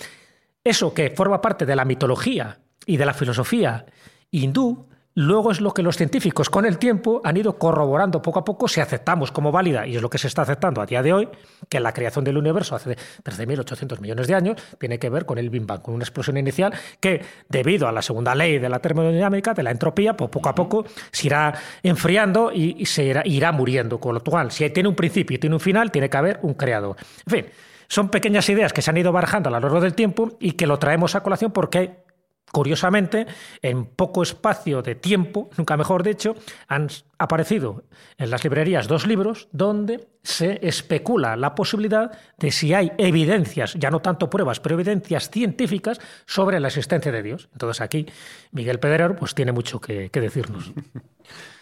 eso 0.64 0.94
que 0.94 1.10
forma 1.10 1.40
parte 1.40 1.66
de 1.66 1.76
la 1.76 1.84
mitología 1.84 2.58
y 2.86 2.96
de 2.96 3.06
la 3.06 3.14
filosofía 3.14 3.86
hindú, 4.30 4.88
luego 5.16 5.50
es 5.50 5.60
lo 5.60 5.72
que 5.72 5.82
los 5.82 5.96
científicos 5.96 6.50
con 6.50 6.66
el 6.66 6.78
tiempo 6.78 7.20
han 7.24 7.36
ido 7.36 7.58
corroborando 7.58 8.22
poco 8.22 8.38
a 8.38 8.44
poco 8.44 8.68
si 8.68 8.80
aceptamos 8.80 9.32
como 9.32 9.50
válida, 9.50 9.86
y 9.86 9.96
es 9.96 10.02
lo 10.02 10.10
que 10.10 10.18
se 10.18 10.28
está 10.28 10.42
aceptando 10.42 10.80
a 10.80 10.86
día 10.86 11.02
de 11.02 11.12
hoy, 11.12 11.28
que 11.68 11.80
la 11.80 11.92
creación 11.92 12.24
del 12.24 12.36
universo 12.36 12.76
hace 12.76 12.96
13.800 13.24 13.98
millones 14.00 14.28
de 14.28 14.34
años 14.34 14.62
tiene 14.78 14.98
que 14.98 15.08
ver 15.08 15.24
con 15.24 15.38
el 15.38 15.50
Big 15.50 15.64
Bang, 15.64 15.80
con 15.80 15.94
una 15.94 16.04
explosión 16.04 16.36
inicial 16.36 16.74
que, 17.00 17.24
debido 17.48 17.88
a 17.88 17.92
la 17.92 18.02
segunda 18.02 18.34
ley 18.34 18.58
de 18.58 18.68
la 18.68 18.78
termodinámica, 18.78 19.54
de 19.54 19.62
la 19.62 19.70
entropía, 19.70 20.16
pues 20.16 20.30
poco 20.30 20.50
a 20.50 20.54
poco 20.54 20.84
se 21.10 21.28
irá 21.28 21.54
enfriando 21.82 22.52
y, 22.52 22.84
se 22.84 23.04
irá, 23.04 23.22
irá 23.24 23.52
muriendo. 23.52 23.98
Con 23.98 24.14
lo 24.14 24.22
cual, 24.22 24.52
si 24.52 24.68
tiene 24.70 24.88
un 24.88 24.94
principio 24.94 25.36
y 25.36 25.38
tiene 25.38 25.56
un 25.56 25.60
final, 25.60 25.90
tiene 25.90 26.10
que 26.10 26.16
haber 26.16 26.38
un 26.42 26.54
creador. 26.54 26.96
En 27.26 27.32
fin, 27.32 27.46
son 27.88 28.10
pequeñas 28.10 28.48
ideas 28.48 28.72
que 28.72 28.82
se 28.82 28.90
han 28.90 28.96
ido 28.96 29.12
barajando 29.12 29.48
a 29.48 29.52
lo 29.52 29.60
largo 29.60 29.80
del 29.80 29.94
tiempo 29.94 30.36
y 30.40 30.52
que 30.52 30.66
lo 30.66 30.78
traemos 30.78 31.14
a 31.14 31.22
colación 31.22 31.52
porque 31.52 32.04
Curiosamente, 32.52 33.26
en 33.60 33.86
poco 33.86 34.22
espacio 34.22 34.80
de 34.80 34.94
tiempo, 34.94 35.50
nunca 35.58 35.76
mejor 35.76 36.02
dicho, 36.02 36.36
han 36.68 36.88
aparecido 37.18 37.84
en 38.18 38.30
las 38.30 38.44
librerías 38.44 38.86
dos 38.86 39.06
libros 39.06 39.48
donde 39.52 40.08
se 40.22 40.60
especula 40.66 41.36
la 41.36 41.54
posibilidad 41.54 42.12
de 42.38 42.52
si 42.52 42.72
hay 42.72 42.92
evidencias, 42.98 43.74
ya 43.74 43.90
no 43.90 44.00
tanto 44.00 44.30
pruebas, 44.30 44.60
pero 44.60 44.76
evidencias 44.76 45.30
científicas 45.30 46.00
sobre 46.24 46.60
la 46.60 46.68
existencia 46.68 47.12
de 47.12 47.22
Dios. 47.22 47.48
Entonces 47.52 47.80
aquí 47.80 48.06
Miguel 48.52 48.78
Pedrero 48.78 49.16
pues, 49.16 49.34
tiene 49.34 49.52
mucho 49.52 49.80
que, 49.80 50.10
que 50.10 50.20
decirnos. 50.20 50.72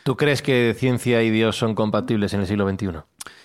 ¿Tú 0.04 0.16
crees 0.16 0.42
que 0.42 0.74
ciencia 0.78 1.22
y 1.22 1.30
Dios 1.30 1.56
son 1.56 1.74
compatibles 1.74 2.34
en 2.34 2.40
el 2.40 2.46
siglo 2.46 2.68
XXI? 2.68 2.88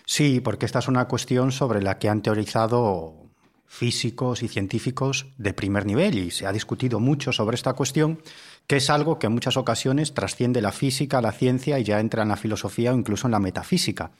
Sí, 0.06 0.42
porque 0.42 0.66
esta 0.66 0.80
es 0.80 0.90
una 0.90 1.08
cuestión 1.08 1.54
sobre 1.54 1.82
la 1.82 2.00
que 2.00 2.10
han 2.10 2.22
teorizado 2.22 3.29
físicos 3.70 4.42
y 4.42 4.48
científicos 4.48 5.28
de 5.38 5.54
primer 5.54 5.86
nivel 5.86 6.18
y 6.18 6.32
se 6.32 6.48
ha 6.48 6.52
discutido 6.52 7.00
mucho 7.00 7.32
sobre 7.32 7.54
esta 7.54 7.74
cuestión, 7.74 8.20
que 8.66 8.78
es 8.78 8.90
algo 8.90 9.20
que 9.20 9.28
en 9.28 9.34
muchas 9.34 9.58
ocasiones 9.58 10.16
trasciende 10.16 10.60
la 10.60 10.72
física, 10.72 11.22
la 11.22 11.32
ciencia 11.32 11.78
y 11.78 11.84
ya 11.84 12.00
entra 12.00 12.24
en 12.24 12.30
la 12.30 12.36
filosofía 12.36 12.92
o 12.92 12.98
incluso 12.98 13.28
en 13.28 13.32
la 13.32 13.40
metafísica. 13.40 14.12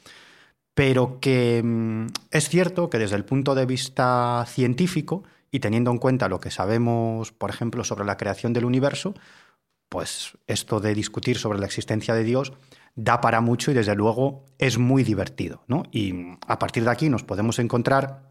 Pero 0.76 1.20
que 1.20 1.64
mm, 1.64 2.08
es 2.30 2.48
cierto 2.48 2.92
que 2.92 3.00
desde 3.00 3.16
el 3.16 3.26
punto 3.26 3.56
de 3.56 3.66
vista 3.66 4.46
científico 4.48 5.24
y 5.52 5.60
teniendo 5.60 5.90
en 5.90 5.98
cuenta 5.98 6.30
lo 6.30 6.40
que 6.40 6.52
sabemos, 6.52 7.32
por 7.32 7.50
ejemplo, 7.50 7.84
sobre 7.84 8.06
la 8.06 8.18
creación 8.18 8.54
del 8.54 8.66
universo, 8.66 9.16
pues 9.90 10.38
esto 10.46 10.80
de 10.80 10.94
discutir 10.94 11.40
sobre 11.40 11.58
la 11.58 11.66
existencia 11.66 12.14
de 12.14 12.24
Dios 12.24 12.54
da 12.96 13.20
para 13.20 13.42
mucho 13.42 13.72
y 13.72 13.74
desde 13.74 13.96
luego 13.96 14.46
es 14.60 14.78
muy 14.78 15.04
divertido. 15.04 15.64
¿no? 15.68 15.84
Y 15.92 16.14
a 16.48 16.60
partir 16.60 16.84
de 16.84 16.92
aquí 16.92 17.10
nos 17.10 17.24
podemos 17.24 17.58
encontrar 17.58 18.29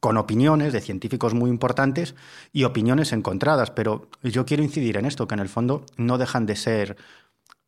con 0.00 0.16
opiniones 0.16 0.72
de 0.72 0.80
científicos 0.80 1.34
muy 1.34 1.50
importantes 1.50 2.14
y 2.52 2.64
opiniones 2.64 3.12
encontradas, 3.12 3.70
pero 3.70 4.08
yo 4.22 4.44
quiero 4.44 4.62
incidir 4.62 4.96
en 4.96 5.06
esto, 5.06 5.26
que 5.26 5.34
en 5.34 5.40
el 5.40 5.48
fondo 5.48 5.84
no 5.96 6.18
dejan 6.18 6.46
de 6.46 6.56
ser 6.56 6.96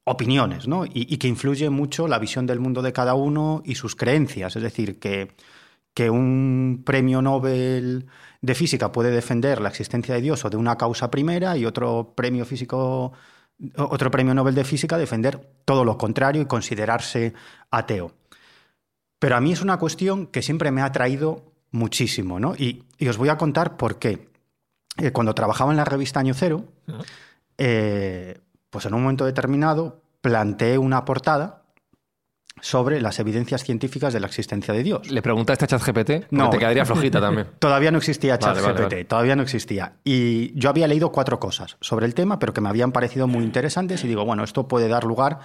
opiniones, 0.05 0.67
¿no? 0.67 0.85
Y, 0.87 1.17
que 1.19 1.29
influye 1.29 1.71
mucho 1.71 2.09
la 2.09 2.19
visión 2.19 2.47
del 2.47 2.61
mundo 2.61 2.83
de 2.83 2.93
cada 2.93 3.15
uno 3.15 3.63
y 3.65 3.75
sus 3.77 3.97
creencias. 3.97 4.57
Es 4.57 4.63
decir, 4.63 4.99
que, 4.99 5.33
que 5.95 6.11
un 6.11 6.83
premio 6.85 7.23
Nobel 7.23 8.07
de 8.41 8.55
física 8.55 8.93
puede 8.93 9.11
defender 9.11 9.61
la 9.61 9.69
existencia 9.69 10.15
de 10.15 10.21
Dios 10.21 10.45
o 10.45 10.51
de 10.51 10.57
una 10.57 10.77
causa 10.77 11.11
primera 11.11 11.57
y 11.57 11.67
otro 11.67 12.13
premio 12.17 12.45
físico, 12.45 13.13
otro 13.77 14.11
premio 14.11 14.35
Nobel 14.35 14.55
de 14.55 14.65
física 14.65 14.99
defender 14.99 15.39
todo 15.65 15.85
lo 15.85 15.97
contrario 15.99 16.43
y 16.43 16.47
considerarse 16.47 17.35
ateo. 17.71 18.13
Pero 19.19 19.37
a 19.37 19.41
mí 19.41 19.53
es 19.53 19.61
una 19.63 19.79
cuestión 19.79 20.27
que 20.27 20.43
siempre 20.43 20.71
me 20.71 20.81
ha 20.81 20.87
atraído 20.87 21.50
muchísimo, 21.71 22.41
¿no? 22.41 22.55
Y, 22.57 22.85
y 22.99 23.09
os 23.09 23.17
voy 23.17 23.29
a 23.29 23.37
contar 23.37 23.77
por 23.77 23.99
qué. 23.99 24.29
Eh, 24.97 25.13
cuando 25.13 25.35
trabajaba 25.35 25.71
en 25.71 25.77
la 25.77 25.85
revista 25.85 26.21
Año 26.21 26.35
Cero, 26.35 26.65
eh, 27.59 28.39
pues 28.71 28.87
en 28.87 28.95
un 28.95 29.03
momento 29.03 29.25
determinado 29.25 30.03
planteé 30.21 30.79
una 30.79 31.05
portada 31.05 31.63
sobre 32.63 33.01
las 33.01 33.19
evidencias 33.19 33.65
científicas 33.65 34.13
de 34.13 34.21
la 34.21 34.27
existencia 34.27 34.75
de 34.75 34.83
Dios. 34.83 35.11
¿Le 35.11 35.23
preguntaste 35.23 35.65
a 35.65 35.69
ChatGPT? 35.69 36.31
No. 36.31 36.51
te 36.51 36.59
quedaría 36.59 36.85
flojita 36.85 37.21
también. 37.21 37.47
Todavía 37.59 37.91
no 37.91 37.99
existía 37.99 38.37
Vale, 38.37 38.43
ChatGPT, 38.43 38.67
vale, 38.67 38.83
vale. 38.83 39.05
todavía 39.05 39.37
no 39.37 39.43
existía. 39.43 39.95
Y 40.05 40.53
yo 40.59 40.69
había 40.69 40.87
leído 40.87 41.11
cuatro 41.11 41.41
cosas 41.41 41.79
sobre 41.81 42.05
el 42.05 42.15
tema, 42.15 42.39
pero 42.39 42.53
que 42.53 42.61
me 42.61 42.69
habían 42.69 42.93
parecido 42.93 43.27
muy 43.27 43.45
interesantes 43.45 44.05
y 44.05 44.09
digo, 44.09 44.27
bueno, 44.27 44.45
esto 44.45 44.69
puede 44.69 44.89
dar 44.89 45.05
lugar 45.05 45.39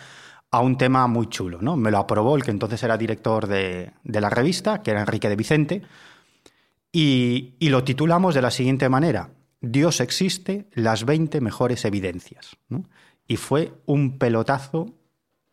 a 0.51 0.59
un 0.59 0.77
tema 0.77 1.07
muy 1.07 1.27
chulo, 1.27 1.59
¿no? 1.61 1.77
Me 1.77 1.89
lo 1.91 1.99
aprobó 1.99 2.35
el 2.35 2.43
que 2.43 2.51
entonces 2.51 2.83
era 2.83 2.97
director 2.97 3.47
de, 3.47 3.93
de 4.03 4.21
la 4.21 4.29
revista, 4.29 4.81
que 4.81 4.91
era 4.91 4.99
Enrique 5.01 5.29
de 5.29 5.35
Vicente, 5.37 5.81
y, 6.95 7.55
y 7.59 7.69
lo 7.69 7.83
titulamos 7.83 8.33
de 8.35 8.41
la 8.41 8.51
siguiente 8.51 8.87
manera, 8.87 9.31
Dios 9.59 9.99
existe, 9.99 10.69
las 10.73 11.03
20 11.03 11.41
mejores 11.41 11.83
evidencias. 11.83 12.55
¿no? 12.69 12.85
Y 13.27 13.35
fue 13.35 13.73
un 13.85 14.17
pelotazo 14.17 14.95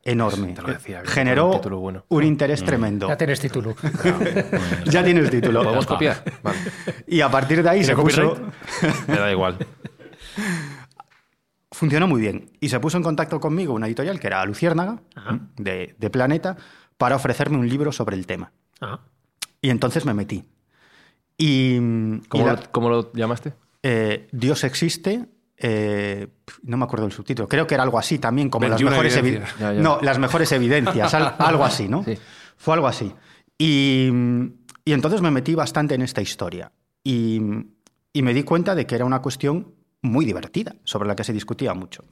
enorme. 0.05 0.53
Te 0.53 0.63
lo 0.63 0.69
decía, 0.69 1.03
Generó 1.05 1.47
un 1.47 1.57
título 1.57 1.81
bueno. 1.81 2.05
un 2.09 2.23
interés 2.23 2.63
tremendo. 2.65 3.09
Ya 3.09 3.17
tienes 3.17 3.41
título. 3.41 3.75
Ya 4.85 5.03
tiene 5.03 5.19
el 5.19 5.31
título. 5.31 5.55
¿Lo 5.55 5.65
podemos 5.65 5.87
copiar? 5.87 6.23
Vale. 6.45 6.59
Y 7.09 7.21
a 7.21 7.29
partir 7.29 7.61
de 7.63 7.71
ahí 7.71 7.83
se 7.83 7.97
puso... 7.97 8.37
Me 9.09 9.17
da 9.17 9.33
igual. 9.33 9.59
Funcionó 11.73 12.07
muy 12.07 12.21
bien. 12.21 12.53
Y 12.61 12.69
se 12.69 12.79
puso 12.79 12.99
en 12.99 13.03
contacto 13.03 13.41
conmigo 13.41 13.75
una 13.75 13.87
editorial 13.89 14.21
que 14.21 14.29
era 14.29 14.45
Luciérnaga, 14.45 15.03
de, 15.57 15.97
de 15.99 16.11
Planeta, 16.11 16.57
para 16.99 17.17
ofrecerme 17.17 17.57
un 17.57 17.69
libro 17.69 17.91
sobre 17.91 18.15
el 18.15 18.27
tema. 18.27 18.53
Y 19.61 19.71
entonces 19.71 20.05
me 20.05 20.15
metí. 20.15 20.45
Y, 21.39 21.79
¿Cómo, 22.29 22.45
y 22.45 22.47
la- 22.47 22.53
lo, 22.55 22.71
cómo 22.73 22.89
lo 22.91 23.13
llamaste? 23.13 23.55
eh, 23.83 24.29
Dios 24.33 24.65
existe. 24.65 25.27
eh, 25.57 26.29
no 26.63 26.77
me 26.77 26.85
acuerdo 26.85 27.07
el 27.07 27.13
subtítulo. 27.13 27.49
Creo 27.49 27.67
que 27.67 27.75
era 27.75 27.83
algo 27.85 27.99
así 27.99 28.19
también, 28.19 28.49
como 28.51 28.67
las 28.69 28.81
21 28.81 28.91
mejores. 28.91 29.57
Ya, 29.61 29.73
ya. 29.75 29.81
No, 29.81 29.99
las 30.03 30.19
mejores 30.19 30.51
evidencias, 30.53 31.15
al- 31.15 31.35
algo 31.39 31.65
así, 31.65 31.89
¿no? 31.89 32.03
Sí. 32.05 32.19
Fue 32.57 32.75
algo 32.75 32.87
así. 32.89 33.13
Y, 33.59 34.09
y 34.85 34.93
entonces 34.93 35.21
me 35.23 35.31
metí 35.31 35.55
bastante 35.55 35.95
en 35.95 36.03
esta 36.03 36.21
historia. 36.21 36.73
Y, 37.05 37.41
y 38.13 38.23
me 38.23 38.35
di 38.35 38.43
cuenta 38.43 38.75
de 38.75 38.87
que 38.87 38.95
era 38.97 39.05
una 39.05 39.23
cuestión 39.23 39.75
muy 40.03 40.25
divertida, 40.25 40.75
sobre 40.85 41.07
la 41.09 41.15
que 41.17 41.23
se 41.25 41.33
discutía 41.33 41.75
mucho. 41.75 42.05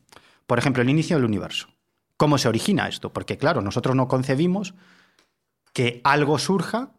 Por 0.47 0.59
ejemplo, 0.59 0.83
el 0.83 0.91
inicio 0.91 1.17
del 1.17 1.25
universo. 1.25 1.69
¿Cómo 2.17 2.39
se 2.39 2.49
origina 2.49 2.87
esto? 2.89 3.13
Porque, 3.13 3.37
claro, 3.37 3.63
nosotros 3.63 3.97
no 3.97 4.07
concebimos 4.07 4.75
que 5.73 6.01
algo 6.05 6.39
surja 6.39 6.91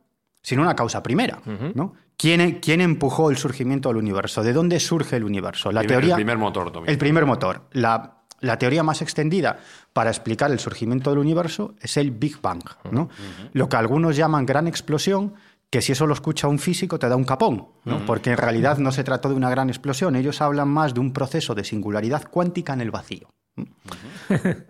sin 0.42 0.60
una 0.60 0.76
causa 0.76 1.04
primera. 1.04 1.42
¿no? 1.76 1.94
¿Quién, 2.22 2.60
quién 2.62 2.82
empujó 2.82 3.32
el 3.32 3.38
surgimiento 3.38 3.90
del 3.90 3.98
universo? 3.98 4.44
¿De 4.44 4.54
dónde 4.54 4.80
surge 4.80 5.16
el 5.16 5.24
universo? 5.24 5.72
La 5.72 5.82
Primer- 5.82 5.98
teoría. 5.98 6.14
el 6.14 6.16
primer 6.18 6.38
motor, 6.38 6.72
Tommy. 6.72 6.88
El 6.88 6.98
primer 7.00 7.26
motor. 7.26 7.64
La, 7.72 8.18
la 8.42 8.58
teoría 8.60 8.84
más 8.84 9.02
extendida 9.02 9.58
para 9.92 10.12
explicar 10.12 10.52
el 10.52 10.60
surgimiento 10.60 11.10
del 11.10 11.18
universo 11.20 11.74
es 11.82 11.98
el 11.98 12.12
Big 12.12 12.40
Bang, 12.40 12.62
¿no? 12.92 13.10
Lo 13.54 13.68
que 13.68 13.76
algunos 13.78 14.16
llaman 14.16 14.46
gran 14.46 14.68
explosión, 14.68 15.34
que 15.72 15.82
si 15.82 15.94
eso 15.94 16.06
lo 16.06 16.14
escucha 16.14 16.48
un 16.48 16.60
físico 16.60 17.00
te 17.00 17.10
da 17.10 17.16
un 17.16 17.24
capón, 17.24 17.68
¿no? 17.86 18.06
porque 18.06 18.32
en 18.32 18.38
realidad 18.38 18.78
no 18.78 18.92
se 18.92 19.04
trató 19.04 19.30
de 19.30 19.36
una 19.36 19.50
gran 19.50 19.70
explosión, 19.70 20.16
ellos 20.16 20.42
hablan 20.42 20.68
más 20.68 20.94
de 20.94 21.00
un 21.00 21.14
proceso 21.14 21.56
de 21.56 21.64
singularidad 21.64 22.26
cuántica 22.30 22.74
en 22.74 22.82
el 22.82 22.92
vacío. 22.92 23.30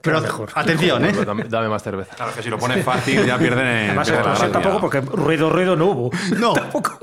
Pero 0.01 0.21
mejor. 0.21 0.49
atención, 0.55 1.05
¿eh? 1.05 1.13
Dame, 1.47 1.69
más 1.69 1.83
cerveza. 1.83 2.15
Claro 2.15 2.33
que 2.33 2.41
si 2.41 2.49
lo 2.49 2.57
pones 2.57 2.83
fácil 2.83 3.25
ya 3.25 3.37
pierden 3.37 3.95
tampoco 4.51 4.81
porque 4.81 5.01
ruido, 5.01 5.49
ruido 5.49 5.75
no 5.75 5.85
hubo. 5.85 6.11
No. 6.37 6.53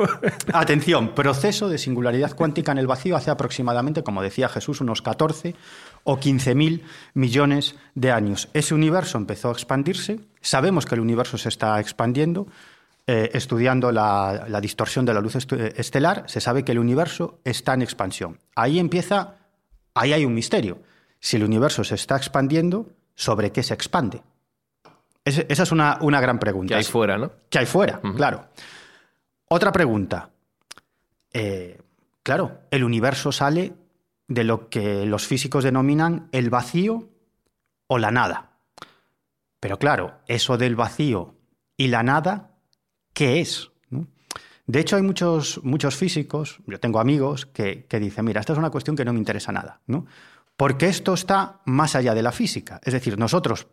atención, 0.53 1.15
proceso 1.15 1.69
de 1.69 1.79
singularidad 1.79 2.35
cuántica 2.35 2.73
en 2.73 2.79
el 2.79 2.87
vacío 2.87 3.17
hace 3.17 3.31
aproximadamente, 3.31 4.03
como 4.03 4.23
decía 4.23 4.49
Jesús, 4.49 4.81
unos 4.81 5.03
14 5.03 5.55
o 6.05 6.19
15 6.19 6.55
mil 6.55 6.85
millones 7.15 7.77
de 7.95 8.11
años. 8.11 8.49
Ese 8.55 8.75
universo 8.75 9.19
empezó 9.19 9.51
a 9.51 9.53
expandirse. 9.53 10.21
Sabemos 10.41 10.85
que 10.85 10.97
el 10.97 11.01
universo 11.01 11.39
se 11.39 11.49
está 11.49 11.79
expandiendo. 11.81 12.47
Eh, 13.11 13.31
estudiando 13.33 13.91
la, 13.91 14.45
la, 14.51 14.61
distorsión 14.61 15.07
de 15.07 15.15
la 15.15 15.23
luz 15.23 15.35
estelar, 15.35 16.25
se 16.27 16.43
sabe 16.43 16.63
que 16.63 16.73
el 16.73 16.79
universo 16.79 17.41
está 17.43 17.73
en 17.73 17.81
expansión. 17.81 18.39
Ahí 18.55 18.79
empieza, 18.79 19.37
ahí 19.95 20.13
hay 20.13 20.27
un 20.27 20.35
misterio. 20.35 20.83
Si 21.21 21.37
el 21.37 21.45
universo 21.45 21.85
se 21.85 21.95
está 21.95 22.17
expandiendo, 22.17 22.87
¿sobre 23.15 23.53
qué 23.53 23.63
se 23.63 23.75
expande? 23.75 24.23
esa 25.25 25.63
es 25.63 25.73
una, 25.73 25.99
una, 26.01 26.23
gran 26.23 26.39
pregunta. 26.39 26.73
¿Qué 26.73 26.79
hay 26.79 26.85
fuera, 26.85 27.19
no? 27.19 27.31
¿Qué 27.51 27.59
hay 27.59 27.67
fuera? 27.67 28.01
Claro. 28.17 28.47
Otra 29.49 29.73
pregunta. 29.73 30.31
Eh, 31.33 31.79
claro, 32.23 32.61
el 32.71 32.83
universo 32.83 33.31
sale 33.31 33.75
de 34.27 34.45
lo 34.45 34.71
que 34.71 35.05
los 35.05 35.27
físicos 35.27 35.65
denominan 35.65 36.29
el 36.33 36.49
vacío 36.49 37.09
o 37.89 37.99
la 37.99 38.11
nada. 38.11 38.53
Pero 39.61 39.79
claro, 39.79 40.21
eso 40.27 40.57
del 40.57 40.77
vacío 40.77 41.35
y 41.77 41.89
la 41.89 42.03
nada 42.03 42.53
qué 43.13 43.41
es. 43.41 43.71
De 44.67 44.81
hecho, 44.81 44.97
hay 44.97 45.03
muchos, 45.03 45.61
muchos 45.65 45.97
físicos, 45.97 46.61
yo 46.67 46.79
tengo 46.79 47.01
amigos, 47.01 47.47
que, 47.47 47.87
dicen, 47.91 48.27
mira, 48.27 48.41
esta 48.41 48.53
es 48.53 48.59
una 48.59 48.69
cuestión 48.69 48.95
que 48.95 49.05
no 49.05 49.15
me 49.15 49.19
interesa 49.19 49.51
nada, 49.51 49.81
¿no? 49.87 50.05
Porque 50.59 50.89
esto 50.89 51.15
está 51.15 51.61
más 51.65 51.95
allá 51.95 52.15
de 52.15 52.23
la 52.23 52.33
física. 52.33 52.81
Es 52.83 52.93
decir, 52.93 53.17
nosotros 53.17 53.69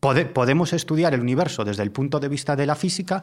podemos 0.00 0.72
estudiar 0.72 1.12
el 1.12 1.20
universo 1.20 1.64
desde 1.64 1.82
el 1.82 1.92
punto 1.92 2.18
de 2.18 2.28
vista 2.28 2.56
de 2.56 2.64
la 2.66 2.74
física 2.74 3.22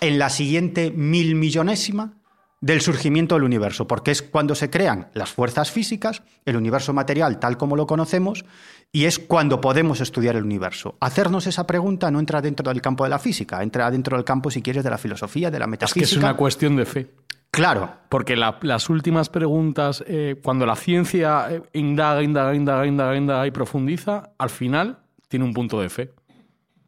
en 0.00 0.18
la 0.18 0.28
siguiente 0.28 0.90
mil 0.90 1.36
millonésima 1.36 2.20
del 2.60 2.80
surgimiento 2.80 3.36
del 3.36 3.44
universo, 3.44 3.86
porque 3.86 4.10
es 4.10 4.22
cuando 4.22 4.56
se 4.56 4.70
crean 4.70 5.08
las 5.14 5.30
fuerzas 5.30 5.70
físicas, 5.70 6.22
el 6.44 6.56
universo 6.56 6.92
material 6.92 7.38
tal 7.38 7.56
como 7.56 7.76
lo 7.76 7.86
conocemos, 7.86 8.44
y 8.90 9.04
es 9.04 9.20
cuando 9.20 9.60
podemos 9.60 10.00
estudiar 10.00 10.34
el 10.34 10.44
universo. 10.44 10.96
Hacernos 11.00 11.46
esa 11.46 11.66
pregunta 11.66 12.10
no 12.10 12.18
entra 12.18 12.42
dentro 12.42 12.68
del 12.72 12.82
campo 12.82 13.04
de 13.04 13.10
la 13.10 13.20
física, 13.20 13.62
entra 13.62 13.88
dentro 13.90 14.16
del 14.16 14.24
campo, 14.24 14.50
si 14.50 14.62
quieres, 14.62 14.82
de 14.82 14.90
la 14.90 14.98
filosofía, 14.98 15.50
de 15.50 15.60
la 15.60 15.68
metafísica. 15.68 16.04
Es 16.04 16.10
que 16.10 16.16
es 16.16 16.22
una 16.22 16.36
cuestión 16.36 16.74
de 16.76 16.86
fe. 16.86 17.10
Claro. 17.52 17.92
Porque 18.08 18.34
las 18.34 18.88
últimas 18.88 19.28
preguntas, 19.28 20.02
eh, 20.06 20.40
cuando 20.42 20.64
la 20.64 20.74
ciencia 20.74 21.48
eh, 21.50 21.62
indaga, 21.74 22.22
indaga, 22.22 22.54
indaga, 22.54 22.86
indaga, 22.86 23.16
indaga 23.16 23.46
y 23.46 23.50
profundiza, 23.50 24.30
al 24.38 24.48
final 24.48 24.98
tiene 25.28 25.44
un 25.44 25.52
punto 25.52 25.80
de 25.80 25.90
fe. 25.90 26.14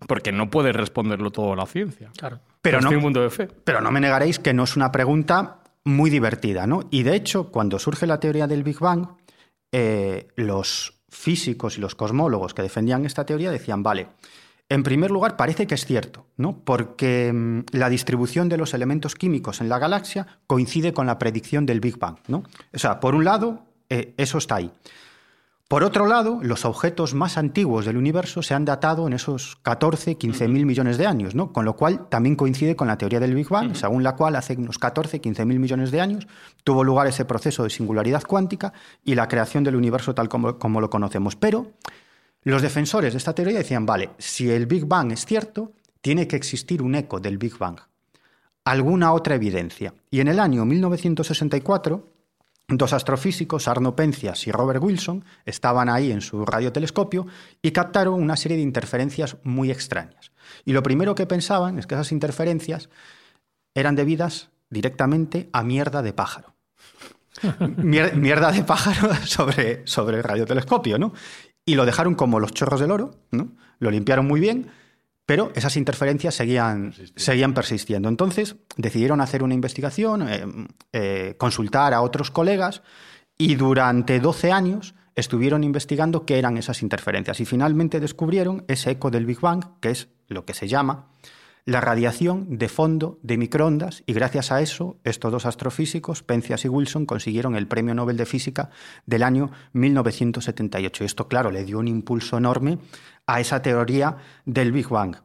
Porque 0.09 0.33
no 0.33 0.51
puede 0.51 0.73
responderlo 0.73 1.31
todo 1.31 1.55
la 1.55 1.67
ciencia. 1.67 2.11
Claro. 2.17 2.41
Pero, 2.63 2.81
no, 2.81 2.89
tiene 2.89 2.97
un 2.97 3.05
punto 3.05 3.21
de 3.23 3.31
fe. 3.31 3.47
pero 3.47 3.83
no 3.83 3.91
me 3.91 4.01
negaréis 4.01 4.39
que 4.39 4.55
no 4.55 4.65
es 4.65 4.75
una 4.75 4.91
pregunta 4.91 5.59
muy 5.85 6.09
divertida, 6.09 6.67
¿no? 6.67 6.81
Y 6.91 7.03
de 7.03 7.15
hecho, 7.15 7.51
cuando 7.51 7.79
surge 7.79 8.07
la 8.07 8.19
teoría 8.19 8.47
del 8.47 8.63
Big 8.63 8.79
Bang, 8.79 9.07
eh, 9.71 10.29
los 10.37 10.95
físicos 11.11 11.77
y 11.77 11.83
los 11.83 11.95
cosmólogos 11.95 12.55
que 12.55 12.63
defendían 12.63 13.05
esta 13.05 13.27
teoría 13.27 13.51
decían, 13.51 13.83
vale, 13.83 14.09
en 14.69 14.83
primer 14.83 15.11
lugar 15.11 15.37
parece 15.37 15.67
que 15.67 15.75
es 15.75 15.85
cierto, 15.85 16.27
¿no? 16.37 16.59
Porque 16.65 17.33
mm, 17.33 17.77
la 17.77 17.89
distribución 17.89 18.49
de 18.49 18.57
los 18.57 18.75
elementos 18.75 19.15
químicos 19.15 19.61
en 19.61 19.69
la 19.69 19.79
galaxia 19.79 20.27
coincide 20.47 20.93
con 20.93 21.07
la 21.07 21.19
predicción 21.19 21.67
del 21.67 21.81
Big 21.81 21.99
Bang, 21.99 22.17
¿no? 22.29 22.45
O 22.73 22.79
sea, 22.79 23.01
por 23.01 23.15
un 23.15 23.25
lado, 23.25 23.65
eh, 23.91 24.15
eso 24.17 24.39
está 24.39 24.57
ahí. 24.57 24.73
Por 25.67 25.83
otro 25.83 26.07
lado, 26.07 26.41
los 26.43 26.67
objetos 26.67 27.15
más 27.15 27.39
antiguos 27.39 27.87
del 27.87 27.97
universo 27.97 28.43
se 28.43 28.53
han 28.53 28.67
datado 28.67 29.07
en 29.07 29.15
esos 29.15 29.57
14, 29.63 30.17
15 30.17 30.47
mil 30.47 30.67
millones 30.67 30.99
de 30.99 31.07
años, 31.07 31.35
¿no? 31.35 31.53
con 31.53 31.65
lo 31.65 31.75
cual 31.75 32.07
también 32.11 32.37
coincide 32.37 32.77
con 32.77 32.87
la 32.87 32.99
teoría 32.99 33.19
del 33.19 33.35
Big 33.35 33.49
Bang, 33.49 33.75
según 33.75 34.03
la 34.03 34.15
cual 34.15 34.37
hace 34.37 34.55
unos 34.57 34.79
14, 34.79 35.23
15 35.23 35.45
mil 35.47 35.59
millones 35.59 35.91
de 35.91 36.03
años 36.03 36.29
tuvo 36.65 36.85
lugar 36.85 37.07
ese 37.07 37.25
proceso 37.25 37.65
de 37.65 37.71
singularidad 37.71 38.23
cuántica 38.25 38.75
y 39.05 39.15
la 39.15 39.27
creación 39.27 39.65
del 39.65 39.75
universo 39.75 40.15
tal 40.15 40.29
como, 40.29 40.59
como 40.59 40.83
lo 40.83 40.91
conocemos. 40.91 41.35
Pero 41.35 41.73
los 42.45 42.63
defensores 42.63 43.13
de 43.13 43.19
esta 43.19 43.35
teoría 43.35 43.59
decían, 43.59 43.87
vale, 43.87 44.11
si 44.19 44.51
el 44.51 44.67
Big 44.67 44.87
Bang 44.87 45.13
es 45.13 45.27
cierto, 45.27 45.73
tiene 46.01 46.29
que 46.29 46.37
existir 46.37 46.83
un 46.83 46.95
eco 46.95 47.19
del 47.21 47.39
Big 47.39 47.57
Bang, 47.59 47.81
alguna 48.65 49.13
otra 49.13 49.35
evidencia. 49.35 49.95
Y 50.11 50.21
en 50.21 50.29
el 50.29 50.39
año 50.39 50.65
1964, 50.65 52.15
Dos 52.67 52.95
astrofísicos, 52.95 53.69
Arno 53.69 53.95
Pencias 53.95 54.47
y 54.47 54.53
Robert 54.53 54.83
Wilson, 54.83 55.25
estaban 55.45 55.91
ahí 55.91 56.11
en 56.11 56.23
su 56.23 56.47
radiotelescopio 56.47 57.27
y 57.61 57.73
captaron 57.73 58.15
una 58.15 58.37
serie 58.37 58.57
de 58.57 58.63
interferencias 58.63 59.37
muy 59.43 59.71
extrañas. 59.71 60.33
Y 60.65 60.73
lo 60.73 60.83
primero 60.83 61.15
que 61.15 61.27
pensaban 61.27 61.79
es 61.79 61.87
que 61.87 61.95
esas 61.95 62.11
interferencias 62.11 62.89
eran 63.75 63.97
debidas 63.97 64.49
directamente 64.71 65.51
a 65.53 65.63
mierda 65.63 66.01
de 66.01 66.15
pájaro. 66.15 66.55
mierda 67.77 68.51
de 68.51 68.65
pájaro 68.65 69.15
sobre, 69.27 69.87
sobre 69.87 70.17
el 70.17 70.25
radiotelescopio, 70.25 70.99
¿no? 70.99 71.13
Y 71.67 71.75
lo 71.75 71.87
dejaron 71.87 72.15
como 72.15 72.41
los 72.41 72.53
chorros 72.53 72.81
del 72.81 72.91
oro, 72.91 73.13
¿no? 73.31 73.53
Lo 73.79 73.91
limpiaron 73.91 74.27
muy 74.27 74.41
bien 74.41 74.71
pero 75.27 75.53
esas 75.55 75.77
interferencias 75.77 76.35
seguían, 76.35 76.93
seguían 77.17 77.55
persistiendo. 77.55 78.09
Entonces 78.09 78.57
decidieron 78.77 79.21
hacer 79.21 79.43
una 79.43 79.55
investigación, 79.55 80.29
eh, 80.29 80.45
eh, 80.93 81.35
consultar 81.39 81.95
a 81.95 82.03
otros 82.03 82.31
colegas 82.31 82.83
y 83.39 83.55
durante 83.55 84.21
12 84.21 84.53
años 84.53 84.95
estuvieron 85.15 85.65
investigando 85.65 86.27
qué 86.27 86.39
eran 86.39 86.57
esas 86.57 86.83
interferencias 86.83 87.41
y 87.41 87.47
finalmente 87.47 88.01
descubrieron 88.01 88.65
ese 88.69 88.93
eco 88.93 89.11
del 89.11 89.27
Big 89.27 89.41
Bang, 89.41 89.65
que 89.81 89.91
es 89.91 90.09
lo 90.29 90.45
que 90.45 90.55
se 90.55 90.69
llama 90.69 91.09
la 91.67 91.81
radiación 91.81 92.59
de 92.59 92.69
fondo 92.69 93.19
de 93.23 93.39
microondas 93.39 94.03
y 94.07 94.13
gracias 94.13 94.53
a 94.53 94.61
eso 94.61 94.99
estos 95.03 95.33
dos 95.33 95.47
astrofísicos, 95.47 96.23
Penzias 96.23 96.65
y 96.65 96.69
Wilson, 96.69 97.07
consiguieron 97.07 97.57
el 97.57 97.67
Premio 97.67 97.95
Nobel 97.95 98.19
de 98.19 98.27
Física 98.27 98.71
del 99.07 99.23
año 99.23 99.51
1978. 99.73 101.05
Y 101.05 101.07
esto, 101.07 101.27
claro, 101.27 101.51
le 101.51 101.65
dio 101.65 101.79
un 101.79 101.89
impulso 101.89 102.37
enorme 102.37 102.79
a 103.27 103.41
esa 103.41 103.63
teoría 103.63 104.19
del 104.45 104.73
Big 104.73 104.89
Bang. 104.89 105.17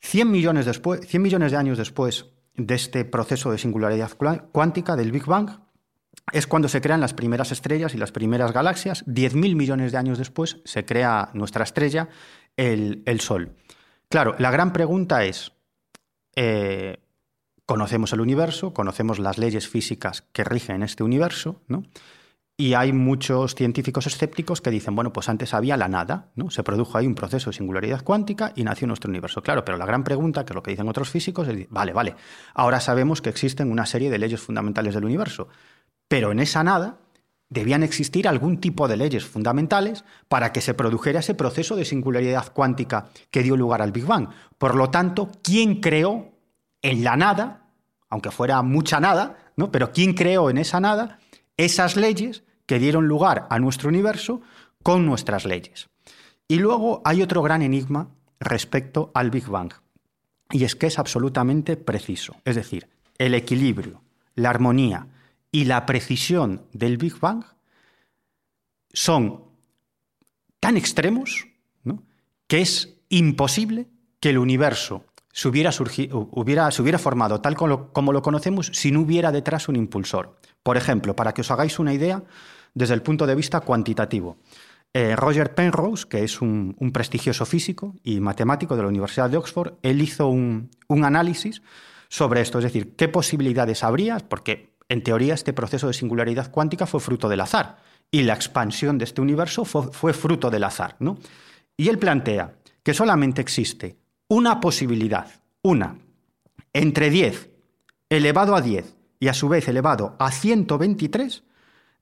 100 0.00 0.30
millones, 0.30 0.66
después, 0.66 1.06
100 1.06 1.22
millones 1.22 1.52
de 1.52 1.58
años 1.58 1.78
después 1.78 2.26
de 2.56 2.74
este 2.74 3.04
proceso 3.04 3.52
de 3.52 3.58
singularidad 3.58 4.10
cuántica 4.50 4.96
del 4.96 5.12
Big 5.12 5.26
Bang, 5.26 5.50
es 6.32 6.46
cuando 6.46 6.68
se 6.68 6.80
crean 6.80 7.00
las 7.00 7.14
primeras 7.14 7.52
estrellas 7.52 7.94
y 7.94 7.98
las 7.98 8.12
primeras 8.12 8.52
galaxias. 8.52 9.04
10.000 9.06 9.54
millones 9.54 9.92
de 9.92 9.98
años 9.98 10.18
después 10.18 10.60
se 10.64 10.84
crea 10.84 11.30
nuestra 11.34 11.64
estrella, 11.64 12.08
el, 12.56 13.02
el 13.06 13.20
Sol. 13.20 13.56
Claro, 14.08 14.34
la 14.38 14.50
gran 14.50 14.72
pregunta 14.72 15.24
es, 15.24 15.52
eh, 16.36 16.98
conocemos 17.66 18.12
el 18.12 18.20
universo, 18.20 18.72
conocemos 18.72 19.18
las 19.18 19.38
leyes 19.38 19.68
físicas 19.68 20.22
que 20.32 20.44
rigen 20.44 20.82
este 20.82 21.04
universo, 21.04 21.60
¿no? 21.68 21.84
Y 22.56 22.74
hay 22.74 22.92
muchos 22.92 23.54
científicos 23.54 24.06
escépticos 24.06 24.60
que 24.60 24.70
dicen, 24.70 24.94
bueno, 24.94 25.14
pues 25.14 25.30
antes 25.30 25.54
había 25.54 25.78
la 25.78 25.88
nada, 25.88 26.30
¿no? 26.34 26.50
Se 26.50 26.62
produjo 26.62 26.98
ahí 26.98 27.06
un 27.06 27.14
proceso 27.14 27.48
de 27.48 27.56
singularidad 27.56 28.04
cuántica 28.04 28.52
y 28.54 28.64
nació 28.64 28.86
nuestro 28.86 29.08
universo. 29.08 29.40
Claro, 29.42 29.64
pero 29.64 29.78
la 29.78 29.86
gran 29.86 30.04
pregunta, 30.04 30.44
que 30.44 30.52
es 30.52 30.54
lo 30.54 30.62
que 30.62 30.72
dicen 30.72 30.86
otros 30.86 31.08
físicos, 31.08 31.48
es, 31.48 31.70
vale, 31.70 31.94
vale, 31.94 32.16
ahora 32.52 32.80
sabemos 32.80 33.22
que 33.22 33.30
existen 33.30 33.70
una 33.70 33.86
serie 33.86 34.10
de 34.10 34.18
leyes 34.18 34.42
fundamentales 34.42 34.92
del 34.92 35.06
universo, 35.06 35.48
pero 36.06 36.32
en 36.32 36.40
esa 36.40 36.62
nada 36.62 36.98
debían 37.50 37.82
existir 37.82 38.28
algún 38.28 38.58
tipo 38.58 38.88
de 38.88 38.96
leyes 38.96 39.26
fundamentales 39.26 40.04
para 40.28 40.52
que 40.52 40.60
se 40.60 40.72
produjera 40.72 41.20
ese 41.20 41.34
proceso 41.34 41.76
de 41.76 41.84
singularidad 41.84 42.52
cuántica 42.52 43.10
que 43.30 43.42
dio 43.42 43.56
lugar 43.56 43.82
al 43.82 43.92
Big 43.92 44.06
Bang. 44.06 44.28
Por 44.56 44.76
lo 44.76 44.90
tanto, 44.90 45.30
¿quién 45.42 45.80
creó 45.80 46.32
en 46.80 47.04
la 47.04 47.16
nada, 47.16 47.66
aunque 48.08 48.30
fuera 48.30 48.62
mucha 48.62 49.00
nada, 49.00 49.52
¿no? 49.56 49.70
pero 49.70 49.92
quién 49.92 50.14
creó 50.14 50.48
en 50.48 50.58
esa 50.58 50.80
nada 50.80 51.18
esas 51.56 51.96
leyes 51.96 52.44
que 52.66 52.78
dieron 52.78 53.06
lugar 53.08 53.46
a 53.50 53.58
nuestro 53.58 53.88
universo 53.88 54.40
con 54.82 55.04
nuestras 55.04 55.44
leyes. 55.44 55.90
Y 56.48 56.56
luego 56.56 57.02
hay 57.04 57.20
otro 57.20 57.42
gran 57.42 57.62
enigma 57.62 58.08
respecto 58.38 59.10
al 59.12 59.30
Big 59.30 59.46
Bang, 59.46 59.72
y 60.50 60.64
es 60.64 60.74
que 60.74 60.86
es 60.86 60.98
absolutamente 60.98 61.76
preciso. 61.76 62.36
Es 62.44 62.56
decir, 62.56 62.88
el 63.18 63.34
equilibrio, 63.34 64.02
la 64.34 64.50
armonía 64.50 65.08
y 65.52 65.64
la 65.64 65.86
precisión 65.86 66.66
del 66.72 66.96
Big 66.96 67.18
Bang 67.18 67.44
son 68.92 69.44
tan 70.58 70.76
extremos 70.76 71.46
que 72.46 72.60
es 72.60 72.96
imposible 73.08 73.86
que 74.18 74.30
el 74.30 74.38
universo 74.38 75.04
se 75.32 75.46
hubiera, 75.46 75.70
hubiera, 76.10 76.70
se 76.72 76.82
hubiera 76.82 76.98
formado 76.98 77.40
tal 77.40 77.54
como 77.54 78.12
lo 78.12 78.22
conocemos 78.22 78.70
si 78.72 78.90
no 78.90 79.00
hubiera 79.00 79.30
detrás 79.30 79.68
un 79.68 79.76
impulsor. 79.76 80.36
Por 80.62 80.76
ejemplo, 80.76 81.14
para 81.14 81.32
que 81.32 81.42
os 81.42 81.50
hagáis 81.52 81.78
una 81.78 81.94
idea, 81.94 82.24
desde 82.74 82.94
el 82.94 83.02
punto 83.02 83.26
de 83.26 83.34
vista 83.34 83.60
cuantitativo. 83.60 84.38
Eh, 84.92 85.14
Roger 85.14 85.54
Penrose, 85.54 86.06
que 86.08 86.24
es 86.24 86.40
un, 86.40 86.74
prestigioso 86.92 87.46
físico 87.46 87.94
y 88.02 88.20
matemático 88.20 88.76
de 88.76 88.82
la 88.82 88.88
Universidad 88.88 89.30
de 89.30 89.36
Oxford, 89.36 89.74
él 89.82 90.02
hizo 90.02 90.28
un, 90.28 90.70
análisis 90.88 91.62
sobre 92.08 92.40
esto, 92.40 92.58
es 92.58 92.64
decir, 92.64 92.96
qué 92.96 93.06
posibilidades 93.06 93.84
habría, 93.84 94.18
porque 94.18 94.69
en 94.90 95.02
teoría 95.02 95.32
este 95.32 95.54
proceso 95.54 95.86
de 95.86 95.94
singularidad 95.94 96.50
cuántica 96.50 96.84
fue 96.84 97.00
fruto 97.00 97.28
del 97.28 97.40
azar 97.40 97.78
y 98.10 98.24
la 98.24 98.34
expansión 98.34 98.98
de 98.98 99.04
este 99.04 99.22
universo 99.22 99.64
fue, 99.64 99.90
fue 99.92 100.12
fruto 100.12 100.50
del 100.50 100.64
azar. 100.64 100.96
¿no? 100.98 101.16
Y 101.76 101.88
él 101.88 101.98
plantea 101.98 102.54
que 102.82 102.92
solamente 102.92 103.40
existe 103.40 103.96
una 104.28 104.60
posibilidad, 104.60 105.30
una, 105.62 105.96
entre 106.72 107.08
10 107.08 107.48
elevado 108.10 108.56
a 108.56 108.60
10 108.60 108.96
y 109.20 109.28
a 109.28 109.34
su 109.34 109.48
vez 109.48 109.68
elevado 109.68 110.16
a 110.18 110.32
123, 110.32 111.44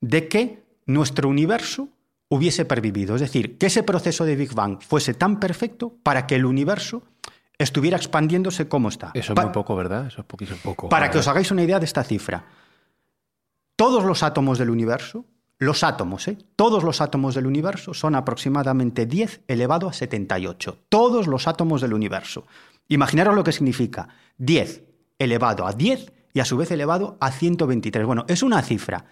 de 0.01 0.29
que 0.29 0.62
nuestro 0.87 1.29
universo 1.29 1.88
hubiese 2.29 2.64
pervivido. 2.64 3.14
Es 3.16 3.20
decir, 3.20 3.59
que 3.59 3.66
ese 3.66 3.83
proceso 3.83 4.24
de 4.24 4.37
Big 4.37 4.55
Bang 4.55 4.81
fuese 4.81 5.12
tan 5.14 5.38
perfecto 5.38 5.94
para 6.03 6.27
que 6.27 6.37
el 6.37 6.46
universo 6.46 7.03
estuviera 7.59 7.96
expandiéndose 7.96 8.68
como 8.68 8.88
está. 8.88 9.11
Eso 9.14 9.35
es 9.35 9.42
muy 9.42 9.53
poco, 9.53 9.77
¿verdad? 9.77 10.07
Eso 10.07 10.20
es 10.22 10.27
poquísimo 10.27 10.59
poco. 10.62 10.88
Para 10.88 11.11
que 11.11 11.18
os 11.18 11.29
hagáis 11.29 11.51
una 11.51 11.62
idea 11.62 11.79
de 11.79 11.85
esta 11.85 12.05
cifra. 12.05 12.44
Todos 13.78 14.02
los 14.02 14.24
átomos 14.24 14.58
del 14.58 14.70
universo, 14.70 15.24
los 15.60 15.84
átomos, 15.84 16.26
¿eh? 16.26 16.36
todos 16.56 16.82
los 16.82 17.00
átomos 17.00 17.36
del 17.36 17.46
universo 17.46 17.94
son 17.94 18.16
aproximadamente 18.16 19.06
10 19.06 19.42
elevado 19.46 19.88
a 19.88 19.92
78. 19.92 20.78
Todos 20.88 21.28
los 21.28 21.46
átomos 21.46 21.80
del 21.80 21.94
universo. 21.94 22.44
Imaginaros 22.88 23.36
lo 23.36 23.44
que 23.44 23.52
significa 23.52 24.08
10 24.38 24.82
elevado 25.20 25.64
a 25.64 25.74
10 25.74 26.12
y 26.34 26.40
a 26.40 26.44
su 26.44 26.56
vez 26.56 26.72
elevado 26.72 27.18
a 27.20 27.30
123. 27.30 28.04
Bueno, 28.04 28.24
es 28.26 28.42
una 28.42 28.60
cifra 28.62 29.04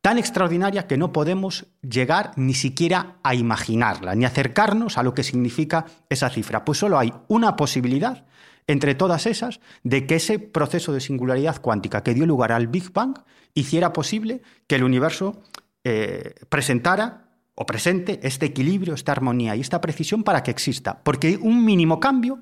tan 0.00 0.16
extraordinaria 0.16 0.86
que 0.86 0.96
no 0.96 1.12
podemos 1.12 1.66
llegar 1.82 2.32
ni 2.36 2.54
siquiera 2.54 3.16
a 3.22 3.34
imaginarla, 3.34 4.14
ni 4.14 4.24
acercarnos 4.24 4.96
a 4.96 5.02
lo 5.02 5.12
que 5.12 5.22
significa 5.22 5.84
esa 6.08 6.30
cifra. 6.30 6.64
Pues 6.64 6.78
solo 6.78 6.98
hay 6.98 7.12
una 7.28 7.56
posibilidad 7.56 8.24
entre 8.66 8.94
todas 8.94 9.26
esas 9.26 9.60
de 9.82 10.06
que 10.06 10.16
ese 10.16 10.38
proceso 10.38 10.92
de 10.92 11.00
singularidad 11.00 11.60
cuántica 11.60 12.02
que 12.02 12.14
dio 12.14 12.26
lugar 12.26 12.52
al 12.52 12.68
Big 12.68 12.92
Bang 12.92 13.18
hiciera 13.52 13.92
posible 13.92 14.42
que 14.66 14.76
el 14.76 14.84
universo 14.84 15.42
eh, 15.84 16.34
presentara 16.48 17.28
o 17.54 17.66
presente 17.66 18.20
este 18.22 18.46
equilibrio, 18.46 18.94
esta 18.94 19.12
armonía 19.12 19.54
y 19.54 19.60
esta 19.60 19.80
precisión 19.80 20.24
para 20.24 20.42
que 20.42 20.50
exista. 20.50 21.02
Porque 21.04 21.38
un 21.40 21.64
mínimo 21.64 22.00
cambio 22.00 22.40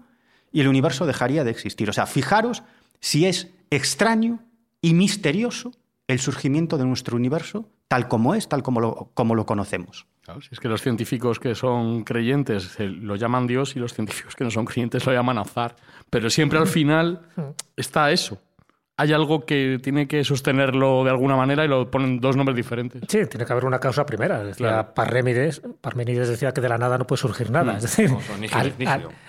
y 0.53 0.61
el 0.61 0.69
universo 0.69 1.07
dejaría 1.07 1.45
de 1.45 1.51
existir. 1.51 1.91
O 1.91 1.93
sea, 1.93 2.07
fijaros 2.07 2.63
si 3.01 3.27
es 3.27 3.51
extraño 3.71 4.45
y 4.81 4.95
misterioso 4.95 5.73
el 6.09 6.19
surgimiento 6.19 6.79
de 6.79 6.85
nuestro 6.85 7.17
universo 7.17 7.69
tal 7.89 8.09
como 8.09 8.35
es, 8.35 8.49
tal 8.49 8.63
como 8.63 8.81
lo, 8.81 9.11
como 9.15 9.35
lo 9.35 9.47
conocemos. 9.47 10.07
si 10.41 10.49
es 10.53 10.61
que 10.61 10.69
los 10.69 10.83
científicos 10.83 11.39
que 11.39 11.55
son 11.55 12.05
creyentes 12.05 12.79
lo 12.79 13.17
llaman 13.17 13.47
Dios 13.47 13.77
y 13.77 13.79
los 13.79 13.95
científicos 13.95 14.35
que 14.35 14.45
no 14.45 14.51
son 14.51 14.65
creyentes 14.65 15.05
lo 15.07 15.13
llaman 15.13 15.39
azar. 15.39 15.77
Pero 16.11 16.31
siempre 16.31 16.59
al 16.59 16.67
final 16.67 17.23
está 17.77 18.11
eso 18.11 18.41
hay 19.03 19.13
algo 19.13 19.45
que 19.45 19.81
tiene 19.83 20.07
que 20.07 20.23
sostenerlo 20.23 21.03
de 21.03 21.11
alguna 21.11 21.35
manera 21.35 21.65
y 21.65 21.69
lo 21.69 21.91
ponen 21.91 22.21
dos 22.21 22.37
nombres 22.37 22.55
diferentes. 22.55 23.03
Sí, 23.09 23.27
tiene 23.27 23.45
que 23.45 23.53
haber 23.53 23.65
una 23.65 23.81
causa 23.81 24.07
primera. 24.07 24.45
Decía 24.45 24.95
Parménides, 24.95 25.61
Parménides 25.81 26.29
decía 26.29 26.53
que 26.53 26.61
de 26.61 26.69
la 26.69 26.79
nada 26.79 26.99
no 26.99 27.07
puede 27.07 27.21
surgir 27.21 27.51
nada. 27.51 27.73
Mm. 27.73 27.77
Es 27.77 27.83
decir, 27.83 28.11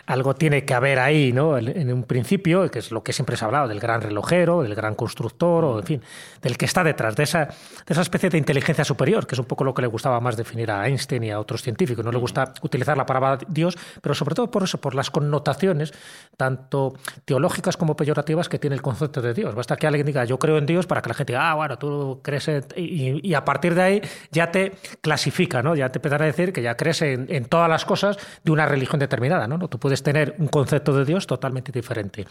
algo 0.06 0.36
tiene 0.36 0.64
que 0.64 0.76
haber 0.76 1.00
ahí, 1.00 1.34
¿no? 1.34 1.58
En 1.58 1.92
un 1.92 2.04
principio, 2.04 2.70
que 2.70 2.80
es 2.80 2.92
lo 2.92 3.04
que 3.04 3.14
siempre 3.14 3.36
se 3.36 3.46
ha 3.46 3.48
hablado, 3.48 3.68
del 3.68 3.80
gran 3.80 4.02
relojero, 4.02 4.62
del 4.62 4.76
gran 4.76 4.94
constructor, 4.94 5.66
o 5.66 5.80
en 5.80 5.86
fin, 5.86 6.02
del 6.42 6.56
que 6.56 6.66
está 6.66 6.84
detrás, 6.84 7.16
de 7.16 7.24
esa, 7.24 7.46
de 7.46 7.94
esa 7.94 8.02
especie 8.02 8.30
de 8.30 8.38
inteligencia 8.38 8.86
superior, 8.86 9.26
que 9.26 9.34
es 9.34 9.40
un 9.40 9.46
poco 9.46 9.64
lo 9.64 9.74
que 9.74 9.82
le 9.82 9.88
gustaba 9.88 10.20
más 10.20 10.38
definir 10.38 10.70
a 10.70 10.88
Einstein 10.88 11.24
y 11.24 11.32
a 11.32 11.40
otros 11.40 11.64
científicos. 11.64 12.06
No 12.06 12.12
le 12.12 12.20
gusta 12.20 12.54
utilizar 12.62 12.96
la 12.96 13.08
palabra 13.08 13.40
Dios, 13.48 13.76
pero 14.02 14.14
sobre 14.14 14.36
todo 14.36 14.52
por 14.52 14.64
eso, 14.64 14.80
por 14.80 14.94
las 14.94 15.10
connotaciones, 15.10 15.94
tanto 16.38 16.94
teológicas 17.26 17.76
como 17.76 17.96
peyorativas, 17.96 18.50
que 18.50 18.60
tiene 18.60 18.76
el 18.76 18.82
concepto 18.84 19.20
de 19.20 19.34
Dios 19.34 19.56
Basta 19.64 19.78
que 19.78 19.88
alguien 19.88 20.06
diga 20.06 20.26
yo 20.26 20.38
creo 20.38 20.58
en 20.58 20.66
Dios 20.66 20.88
para 20.88 21.02
que 21.02 21.08
la 21.08 21.16
gente 21.16 21.32
diga, 21.32 21.50
ah, 21.50 21.54
bueno, 21.54 21.78
tú 21.78 22.20
crees 22.22 22.50
en... 22.50 22.66
Y, 22.76 23.34
a 23.34 23.46
partir 23.46 23.76
de 23.76 23.82
ahí 23.82 24.02
ya 24.30 24.52
te 24.52 24.74
clasifica, 25.00 25.64
¿no? 25.64 25.74
Ya 25.74 25.90
te 25.90 26.00
empiezan 26.00 26.22
a 26.22 26.26
decir 26.26 26.52
que 26.52 26.62
ya 26.62 26.76
crees 26.76 27.02
en, 27.02 27.46
todas 27.46 27.70
las 27.70 27.86
cosas 27.86 28.18
de 28.44 28.52
una 28.52 28.66
religión 28.66 29.00
determinada, 29.00 29.48
¿no? 29.48 29.66
Tú 29.70 29.80
puedes 29.80 30.04
tener 30.04 30.36
un 30.38 30.50
concepto 30.50 30.94
de 30.94 31.06
Dios 31.06 31.28
totalmente 31.28 31.72
diferente. 31.72 32.28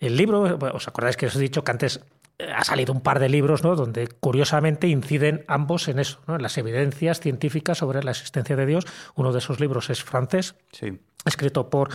El 0.00 0.16
libro, 0.16 0.58
os 0.74 0.88
acordáis 0.88 1.16
que 1.16 1.26
os 1.26 1.36
he 1.36 1.38
dicho 1.38 1.62
que 1.62 1.70
antes 1.70 2.00
ha 2.38 2.64
salido 2.64 2.92
un 2.92 3.00
par 3.00 3.18
de 3.18 3.28
libros 3.28 3.64
¿no? 3.64 3.74
donde 3.74 4.06
curiosamente 4.06 4.86
inciden 4.86 5.44
ambos 5.48 5.88
en 5.88 5.98
eso, 5.98 6.20
¿no? 6.26 6.36
en 6.36 6.42
las 6.42 6.56
evidencias 6.56 7.20
científicas 7.20 7.78
sobre 7.78 8.02
la 8.02 8.12
existencia 8.12 8.56
de 8.56 8.66
Dios. 8.66 8.86
Uno 9.14 9.32
de 9.32 9.38
esos 9.38 9.60
libros 9.60 9.90
es 9.90 10.04
francés, 10.04 10.54
sí. 10.70 11.00
escrito 11.24 11.68
por 11.68 11.90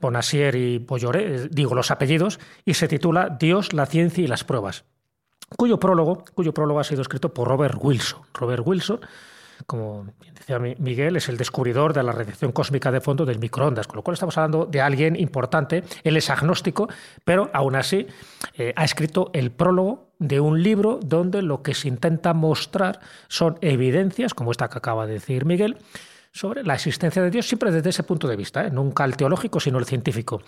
Bonacier 0.00 0.54
y 0.54 0.78
Bolloré, 0.78 1.34
eh, 1.34 1.48
digo 1.50 1.74
los 1.74 1.90
apellidos, 1.90 2.40
y 2.64 2.74
se 2.74 2.88
titula 2.88 3.36
Dios, 3.38 3.72
la 3.72 3.86
ciencia 3.86 4.24
y 4.24 4.28
las 4.28 4.44
pruebas, 4.44 4.84
cuyo 5.56 5.78
prólogo, 5.78 6.24
cuyo 6.34 6.54
prólogo 6.54 6.80
ha 6.80 6.84
sido 6.84 7.02
escrito 7.02 7.34
por 7.34 7.48
Robert 7.48 7.76
Wilson. 7.78 8.22
Robert 8.32 8.62
Wilson 8.64 9.00
como 9.66 10.06
decía 10.34 10.58
Miguel, 10.58 11.16
es 11.16 11.28
el 11.28 11.36
descubridor 11.36 11.92
de 11.92 12.02
la 12.02 12.12
radiación 12.12 12.52
cósmica 12.52 12.90
de 12.90 13.00
fondo 13.00 13.24
del 13.24 13.38
microondas, 13.38 13.86
con 13.86 13.96
lo 13.96 14.02
cual 14.02 14.14
estamos 14.14 14.36
hablando 14.38 14.66
de 14.66 14.80
alguien 14.80 15.16
importante. 15.16 15.84
Él 16.04 16.16
es 16.16 16.30
agnóstico, 16.30 16.88
pero 17.24 17.50
aún 17.52 17.76
así 17.76 18.06
eh, 18.54 18.72
ha 18.76 18.84
escrito 18.84 19.30
el 19.32 19.50
prólogo 19.50 20.08
de 20.18 20.40
un 20.40 20.62
libro 20.62 21.00
donde 21.02 21.42
lo 21.42 21.62
que 21.62 21.74
se 21.74 21.88
intenta 21.88 22.32
mostrar 22.34 23.00
son 23.28 23.58
evidencias, 23.60 24.34
como 24.34 24.52
esta 24.52 24.68
que 24.68 24.78
acaba 24.78 25.06
de 25.06 25.14
decir 25.14 25.44
Miguel, 25.44 25.78
sobre 26.32 26.64
la 26.64 26.74
existencia 26.74 27.22
de 27.22 27.30
Dios 27.30 27.46
siempre 27.46 27.70
desde 27.70 27.90
ese 27.90 28.02
punto 28.02 28.26
de 28.26 28.36
vista, 28.36 28.66
¿eh? 28.66 28.70
nunca 28.70 29.04
el 29.04 29.16
teológico, 29.16 29.60
sino 29.60 29.78
el 29.78 29.84
científico. 29.84 30.40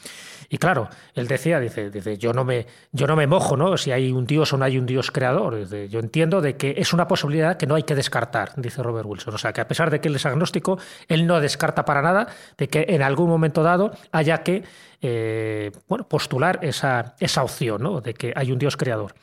Y 0.49 0.57
claro, 0.57 0.89
él 1.15 1.29
decía, 1.29 1.61
dice, 1.61 1.91
dice 1.91 2.17
yo, 2.17 2.33
no 2.33 2.43
me, 2.43 2.67
yo 2.91 3.07
no 3.07 3.17
me 3.17 3.27
mojo 3.27 3.57
¿no? 3.57 3.77
si 3.77 3.93
hay 3.93 4.11
un 4.11 4.27
Dios 4.27 4.53
o 4.55 4.57
no 4.57 4.65
hay 4.65 4.79
un 4.79 4.87
Dios 4.87 5.11
creador. 5.11 5.69
yo 5.69 6.01
entiendo 6.01 6.41
de 6.41 6.57
que 6.57 6.75
es 6.79 6.95
una 6.95 7.07
posibilidad 7.07 7.59
que 7.59 7.67
no 7.67 7.75
hay 7.75 7.83
que 7.83 7.95
descartar, 7.95 8.53
dice 8.57 8.83
Robert 8.83 9.07
Wilson. 9.07 9.35
O 9.35 9.39
sea, 9.39 9.53
que 9.53 9.61
a 9.61 9.69
pesar 9.69 9.91
de 9.91 10.01
que 10.01 10.09
él 10.09 10.17
es 10.17 10.25
agnóstico, 10.25 10.79
él 11.07 11.27
no 11.27 11.39
descarta 11.41 11.85
para 11.85 12.01
nada 12.01 12.29
de 12.57 12.69
que 12.69 12.87
en 12.89 13.03
algún 13.03 13.29
momento 13.29 13.63
dado 13.63 13.93
haya 14.11 14.43
que 14.43 14.65
eh, 15.03 15.71
bueno, 15.87 16.09
postular 16.09 16.61
esa, 16.63 17.15
esa 17.21 17.43
opción 17.43 17.83
¿no? 17.83 18.01
de 18.01 18.15
que 18.15 18.33
hay 18.35 18.53
un 18.53 18.59
Dios 18.59 18.79
creador. 18.79 19.15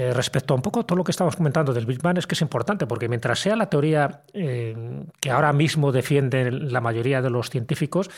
Eh, 0.00 0.14
respecto 0.14 0.54
a 0.54 0.56
un 0.56 0.62
poco 0.62 0.86
todo 0.86 0.96
lo 0.96 1.04
que 1.04 1.10
estamos 1.10 1.36
comentando 1.36 1.74
del 1.74 1.84
Big 1.84 2.00
Bang 2.00 2.16
es 2.16 2.26
que 2.26 2.34
es 2.34 2.40
importante, 2.40 2.86
porque 2.86 3.06
mientras 3.06 3.38
sea 3.38 3.54
la 3.54 3.68
teoría 3.68 4.22
eh, 4.32 5.04
que 5.20 5.30
ahora 5.30 5.52
mismo 5.52 5.92
defienden 5.92 6.72
la 6.72 6.80
mayoría 6.80 7.20
de 7.20 7.28
los 7.28 7.50
científicos, 7.50 8.08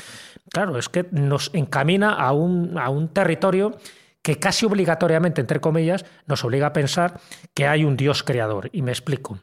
claro, 0.48 0.78
es 0.78 0.88
que 0.88 1.06
nos 1.10 1.50
encamina 1.54 2.12
a 2.12 2.30
un, 2.30 2.78
a 2.78 2.88
un 2.88 3.08
territorio 3.08 3.76
que 4.22 4.38
casi 4.38 4.64
obligatoriamente, 4.64 5.40
entre 5.40 5.58
comillas, 5.58 6.04
nos 6.28 6.44
obliga 6.44 6.68
a 6.68 6.72
pensar 6.72 7.18
que 7.52 7.66
hay 7.66 7.82
un 7.84 7.96
Dios 7.96 8.22
creador. 8.22 8.70
Y 8.72 8.82
me 8.82 8.92
explico. 8.92 9.40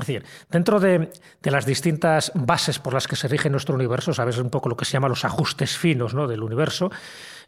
Es 0.00 0.06
decir, 0.06 0.24
dentro 0.50 0.80
de, 0.80 1.10
las 1.42 1.66
distintas 1.66 2.32
bases 2.34 2.78
por 2.78 2.94
las 2.94 3.06
que 3.06 3.16
se 3.16 3.28
rige 3.28 3.50
nuestro 3.50 3.74
universo, 3.74 4.14
sabes 4.14 4.38
un 4.38 4.50
poco 4.50 4.68
lo 4.68 4.76
que 4.76 4.84
se 4.84 4.92
llama 4.92 5.08
los 5.08 5.24
ajustes 5.24 5.76
finos 5.76 6.14
¿no? 6.14 6.26
del 6.26 6.42
universo, 6.42 6.90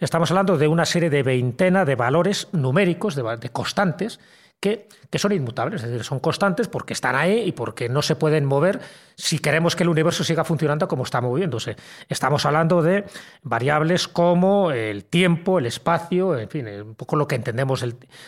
estamos 0.00 0.30
hablando 0.30 0.58
de 0.58 0.68
una 0.68 0.84
serie 0.84 1.10
de 1.10 1.22
veintena 1.22 1.84
de 1.84 1.94
valores 1.94 2.48
numéricos, 2.52 3.14
de 3.14 3.50
constantes, 3.50 4.18
que, 4.62 4.86
son 5.18 5.32
inmutables, 5.32 5.82
es 5.82 5.90
decir, 5.90 6.04
son 6.04 6.20
constantes 6.20 6.68
porque 6.68 6.92
están 6.92 7.16
ahí 7.16 7.42
y 7.46 7.52
porque 7.52 7.88
no 7.88 8.00
se 8.00 8.14
pueden 8.14 8.44
mover 8.44 8.80
si 9.16 9.38
queremos 9.38 9.76
que 9.76 9.82
el 9.82 9.88
universo 9.88 10.24
siga 10.24 10.44
funcionando 10.44 10.88
como 10.88 11.04
está 11.04 11.20
moviéndose. 11.20 11.76
Estamos 12.08 12.46
hablando 12.46 12.82
de 12.82 13.04
variables 13.42 14.08
como 14.08 14.70
el 14.70 15.04
tiempo, 15.04 15.58
el 15.58 15.66
espacio, 15.66 16.38
en 16.38 16.48
fin, 16.48 16.66
un 16.68 16.94
poco 16.94 17.16
lo 17.16 17.26
que 17.26 17.34
entendemos 17.34 17.84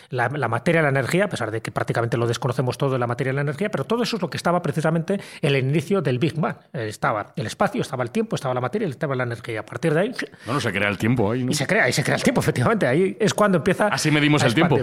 la, 0.09 0.29
materia 0.47 0.79
y 0.79 0.83
la 0.83 0.89
energía, 0.89 1.25
a 1.25 1.29
pesar 1.29 1.51
de 1.51 1.61
que 1.61 1.71
prácticamente 1.71 2.17
lo 2.17 2.27
desconocemos 2.27 2.77
todo 2.77 2.91
de 2.91 2.99
la 2.99 3.07
materia 3.07 3.31
y 3.31 3.35
la 3.35 3.41
energía, 3.41 3.69
pero 3.69 3.83
todo 3.83 4.03
eso 4.03 4.15
es 4.17 4.21
lo 4.21 4.29
que 4.29 4.37
estaba 4.37 4.61
precisamente 4.61 5.19
en 5.41 5.55
el 5.55 5.57
inicio 5.57 6.01
del 6.01 6.19
Big 6.19 6.39
Bang. 6.39 6.57
Estaba 6.73 7.33
el 7.35 7.47
espacio, 7.47 7.81
estaba 7.81 8.03
el 8.03 8.11
tiempo, 8.11 8.35
estaba 8.35 8.53
la 8.53 8.61
materia 8.61 8.87
y 8.87 8.91
estaba 8.91 9.15
la 9.15 9.23
energía. 9.23 9.61
A 9.61 9.65
partir 9.65 9.93
de 9.93 9.99
ahí... 9.99 10.15
Bueno, 10.45 10.61
se 10.61 10.71
crea 10.71 10.89
el 10.89 10.97
tiempo 10.97 11.31
ahí, 11.31 11.45
Y 11.49 11.53
se 11.53 11.65
crea, 11.65 11.89
y 11.89 11.93
se 11.93 12.03
crea 12.03 12.15
el 12.15 12.23
tiempo, 12.23 12.39
efectivamente. 12.41 12.85
Ahí 12.85 13.17
es 13.19 13.33
cuando 13.33 13.57
empieza... 13.57 13.87
Así 13.87 14.11
medimos 14.11 14.43
el 14.43 14.53
tiempo. 14.53 14.77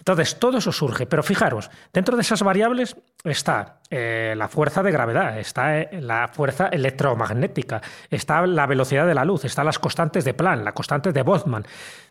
Entonces, 0.00 0.38
todo 0.38 0.58
eso 0.58 0.72
surge. 0.72 1.06
Pero 1.06 1.22
fijaros, 1.22 1.70
dentro 1.92 2.16
de 2.16 2.22
esas 2.22 2.42
variables 2.42 2.96
está 3.24 3.80
eh, 3.90 4.34
la 4.36 4.48
fuerza 4.48 4.82
de 4.82 4.90
gravedad, 4.90 5.29
está 5.38 5.78
eh, 5.78 6.00
la 6.00 6.28
fuerza 6.28 6.68
electromagnética, 6.68 7.80
está 8.10 8.46
la 8.46 8.66
velocidad 8.66 9.06
de 9.06 9.14
la 9.14 9.24
luz, 9.24 9.44
están 9.44 9.66
las 9.66 9.78
constantes 9.78 10.24
de 10.24 10.34
Planck, 10.34 10.64
la 10.64 10.72
constante 10.72 11.12
de 11.12 11.22
Boltzmann. 11.22 11.66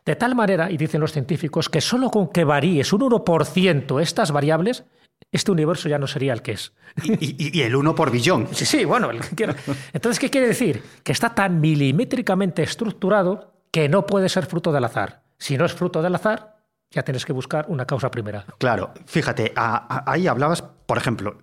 De 0.06 0.16
tal 0.16 0.36
manera, 0.36 0.72
y 0.72 0.78
dicen 0.78 1.02
los 1.02 1.12
científicos, 1.12 1.70
que 1.70 1.82
solo 1.82 2.10
con 2.10 2.30
que 2.30 2.44
varíes 2.44 2.94
un 2.94 3.02
1% 3.02 4.02
estas 4.02 4.32
variables, 4.32 4.86
este 5.32 5.52
universo 5.52 5.90
ya 5.90 6.00
no 6.00 6.08
sería 6.08 6.34
el 6.34 6.42
que 6.42 6.54
es. 6.54 6.74
Y, 7.04 7.62
el 7.62 7.76
1 7.76 7.96
por 7.96 8.12
billón. 8.12 8.48
Sí, 8.52 8.66
sí, 8.66 8.86
bueno, 8.86 9.12
el 9.12 9.20
que 9.22 9.54
Entonces, 9.94 10.20
¿qué 10.20 10.30
quiere 10.30 10.48
decir? 10.48 10.82
Que 11.04 11.12
está 11.12 11.36
tan 11.36 11.60
milimétricamente 11.62 12.64
estructurado 12.64 13.54
que 13.72 13.90
no 13.90 14.06
puede 14.06 14.30
ser 14.30 14.46
fruto 14.46 14.72
del 14.72 14.86
azar. 14.86 15.22
Si 15.38 15.58
no 15.58 15.66
es 15.66 15.74
fruto 15.74 16.02
del 16.02 16.16
azar, 16.16 16.58
ya 16.92 17.04
tienes 17.04 17.26
que 17.26 17.34
buscar 17.34 17.66
una 17.70 17.86
causa 17.86 18.10
primera. 18.10 18.46
Claro, 18.58 18.92
fíjate, 19.06 19.54
ahí 19.56 20.28
hablabas, 20.28 20.64
por 20.64 20.98
ejemplo, 20.98 21.38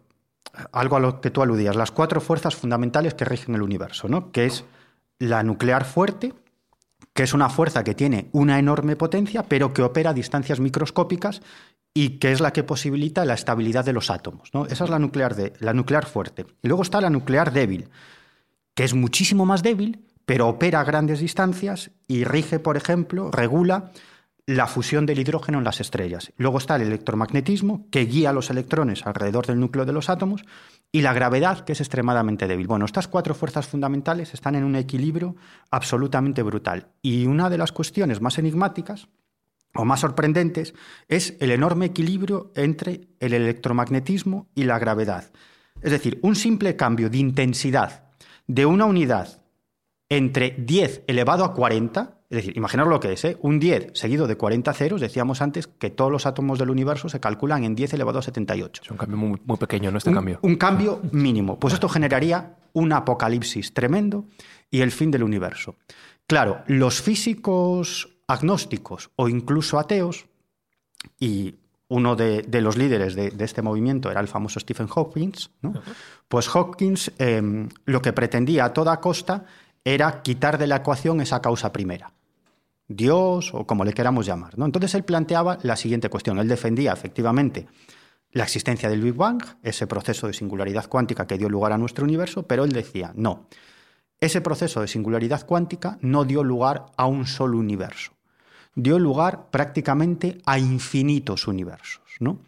algo 0.73 0.97
a 0.97 1.01
lo 1.01 1.21
que 1.21 1.31
tú 1.31 1.43
aludías, 1.43 1.77
las 1.77 1.91
cuatro 1.91 2.21
fuerzas 2.21 2.57
fundamentales 2.57 3.15
que 3.15 3.25
rigen 3.25 3.55
el 3.55 3.63
universo, 3.63 4.09
¿no? 4.09 4.33
que 4.33 4.47
es 4.47 4.65
la 5.19 5.43
nuclear 5.43 5.85
fuerte, 5.85 6.35
que 7.13 7.23
es 7.23 7.33
una 7.35 7.49
fuerza 7.49 7.85
que 7.85 7.95
tiene 7.95 8.29
una 8.33 8.59
enorme 8.59 8.97
potencia, 8.97 9.43
pero 9.43 9.73
que 9.73 9.83
opera 9.83 10.11
a 10.11 10.15
distancias 10.15 10.61
microscópicas 10.61 11.43
y 11.95 12.19
que 12.19 12.33
es 12.33 12.41
la 12.41 12.53
que 12.53 12.63
posibilita 12.63 13.25
la 13.25 13.35
estabilidad 13.35 13.85
de 13.85 13.95
los 13.95 14.11
átomos. 14.11 14.51
¿no? 14.53 14.67
Esa 14.67 14.85
es 14.85 14.91
la 14.91 14.99
nuclear, 14.99 15.35
de, 15.35 15.55
la 15.61 15.73
nuclear 15.73 16.07
fuerte. 16.07 16.47
Y 16.63 16.69
luego 16.69 16.83
está 16.83 17.01
la 17.01 17.11
nuclear 17.11 17.53
débil, 17.53 17.89
que 18.75 18.85
es 18.85 18.93
muchísimo 18.93 19.47
más 19.47 19.63
débil, 19.63 20.05
pero 20.27 20.49
opera 20.49 20.81
a 20.81 20.85
grandes 20.85 21.21
distancias 21.21 21.91
y 22.07 22.25
rige, 22.25 22.59
por 22.59 22.77
ejemplo, 22.77 23.31
regula 23.31 23.93
la 24.47 24.69
fusión 24.69 25.07
del 25.07 25.19
hidrógeno 25.19 25.59
en 25.59 25.65
las 25.65 25.81
estrellas. 25.81 26.33
Luego 26.37 26.59
está 26.59 26.77
el 26.77 26.83
electromagnetismo, 26.83 27.89
que 27.91 28.05
guía 28.05 28.33
los 28.33 28.49
electrones 28.49 29.05
alrededor 29.05 29.47
del 29.47 29.59
núcleo 29.59 29.85
de 29.85 29.93
los 29.93 30.09
átomos, 30.09 30.45
y 30.93 31.03
la 31.03 31.13
gravedad, 31.13 31.65
que 31.65 31.73
es 31.73 31.81
extremadamente 31.81 32.47
débil. 32.47 32.69
Bueno, 32.69 32.85
estas 32.85 33.09
cuatro 33.09 33.35
fuerzas 33.35 33.67
fundamentales 33.67 34.35
están 34.35 34.55
en 34.55 34.63
un 34.63 34.77
equilibrio 34.77 35.35
absolutamente 35.71 36.43
brutal. 36.43 36.93
Y 37.03 37.27
una 37.27 37.51
de 37.51 37.59
las 37.59 37.73
cuestiones 37.73 38.21
más 38.21 38.39
enigmáticas 38.39 39.09
o 39.75 39.85
más 39.85 40.01
sorprendentes 40.01 40.75
es 41.09 41.37
el 41.41 41.51
enorme 41.51 41.87
equilibrio 41.87 42.53
entre 42.55 43.09
el 43.19 43.35
electromagnetismo 43.35 44.49
y 44.55 44.63
la 44.63 44.79
gravedad. 44.79 45.31
Es 45.83 45.91
decir, 45.91 46.21
un 46.23 46.37
simple 46.37 46.77
cambio 46.77 47.11
de 47.11 47.19
intensidad 47.19 48.05
de 48.47 48.65
una 48.65 48.85
unidad 48.85 49.43
entre 50.09 50.55
10 50.57 51.03
elevado 51.09 51.45
a 51.45 51.53
40, 51.53 52.16
es 52.29 52.37
decir, 52.37 52.57
imaginaros 52.57 52.91
lo 52.91 52.99
que 52.99 53.13
es, 53.13 53.25
¿eh? 53.25 53.37
un 53.43 53.61
10 53.61 53.93
seguido 53.95 54.27
de 54.27 54.37
40 54.37 54.73
ceros, 54.73 55.01
decíamos 55.01 55.43
antes 55.43 55.69
que 55.69 55.91
todos 55.91 56.11
los 56.11 56.27
átomos 56.27 56.59
del 56.59 56.71
universo 56.71 57.09
se 57.09 57.21
calculan 57.21 57.63
en 57.63 57.75
10 57.77 57.95
elevado 57.95 58.19
a 58.19 58.23
78. 58.23 58.83
Es 58.85 58.91
un 58.91 58.97
cambio 58.97 59.17
muy, 59.17 59.57
pequeño, 59.57 59.93
¿no? 59.93 59.99
Este 59.99 60.13
cambio. 60.13 60.41
Un 60.43 60.57
cambio 60.57 61.01
mínimo. 61.13 61.59
Pues 61.59 61.75
esto 61.75 61.89
generaría 61.89 62.57
un 62.73 62.93
apocalipsis 62.93 63.73
tremendo 63.73 64.25
y 64.71 64.81
el 64.81 64.91
fin 64.91 65.13
del 65.13 65.23
universo. 65.23 65.77
Claro, 66.27 66.63
los 66.67 67.01
físicos 67.01 68.09
agnósticos 68.27 69.11
o 69.15 69.29
incluso 69.29 69.79
ateos, 69.79 70.27
y 71.21 71.55
uno 71.89 72.17
de, 72.17 72.45
los 72.61 72.77
líderes 72.77 73.15
de, 73.15 73.33
este 73.39 73.63
movimiento 73.63 74.11
era 74.11 74.21
el 74.21 74.27
famoso 74.27 74.59
Stephen 74.59 74.89
Hawking, 74.89 75.33
pues 76.29 76.49
Hawkins 76.49 77.13
em, 77.19 77.69
lo 77.85 78.03
que 78.03 78.13
pretendía 78.13 78.65
a 78.65 78.73
toda 78.73 79.01
costa 79.01 79.45
era 79.87 80.21
quitar 80.23 80.59
de 80.59 80.67
la 80.67 80.77
ecuación 80.77 81.21
esa 81.21 81.41
causa 81.41 81.73
primera. 81.73 82.13
Dios 82.89 83.55
o 83.55 83.65
como 83.69 83.85
le 83.85 83.93
queramos 83.93 84.27
llamar. 84.27 84.59
¿no? 84.59 84.65
Entonces 84.65 84.93
él 84.97 85.05
planteaba 85.05 85.59
la 85.63 85.77
siguiente 85.77 86.11
cuestión. 86.11 86.41
Él 86.41 86.49
defendía 86.49 86.93
efectivamente 86.93 87.69
la 88.33 88.43
existencia 88.43 88.89
del 88.89 89.01
Big 89.01 89.15
Bang, 89.15 89.41
ese 89.63 89.87
proceso 89.87 90.27
de 90.27 90.33
singularidad 90.33 90.89
cuántica 90.89 91.29
que 91.29 91.39
dio 91.39 91.49
lugar 91.49 91.73
a 91.73 91.79
nuestro 91.79 92.05
universo, 92.05 92.43
pero 92.49 92.65
él 92.65 92.73
decía, 92.73 93.13
no, 93.15 93.47
ese 94.19 94.41
proceso 94.41 94.81
de 94.81 94.89
singularidad 94.89 95.47
cuántica 95.47 95.99
no 96.01 96.25
dio 96.25 96.43
lugar 96.43 96.87
a 96.97 97.07
un 97.07 97.25
solo 97.25 97.57
universo, 97.57 98.11
dio 98.75 98.99
lugar 98.99 99.51
prácticamente 99.53 100.39
a 100.47 100.59
infinitos 100.59 101.47
universos. 101.47 102.03
¿no? 102.19 102.41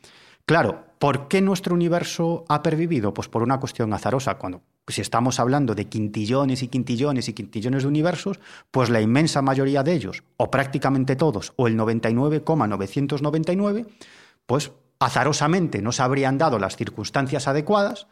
Claro, 0.45 0.87
¿por 0.99 1.29
qué 1.29 1.41
nuestro 1.41 1.73
universo 1.73 2.45
ha 2.49 2.65
pervivido? 2.65 3.15
Pues 3.15 3.29
por 3.29 3.45
una 3.45 3.61
cuestión 3.61 3.93
azarosa. 3.93 4.39
Cuando 4.39 4.63
si 4.93 5.01
estamos 5.01 5.41
hablando 5.41 5.75
de 5.75 5.87
quintillones 5.87 6.63
y 6.63 6.69
quintillones 6.69 7.29
y 7.29 7.33
quintillones 7.33 7.83
de 7.83 7.89
universos, 7.89 8.39
pues 8.71 8.91
la 8.91 9.01
inmensa 9.01 9.43
mayoría 9.43 9.83
de 9.83 9.93
ellos, 9.93 10.23
o 10.37 10.49
prácticamente 10.51 11.17
todos, 11.17 11.53
o 11.57 11.67
el 11.67 11.77
99,999, 11.77 13.87
pues 14.47 14.71
azarosamente 14.99 15.83
no 15.83 15.93
se 15.93 16.03
habrían 16.03 16.39
dado 16.39 16.59
las 16.59 16.77
circunstancias 16.77 17.49
adecuadas 17.49 18.07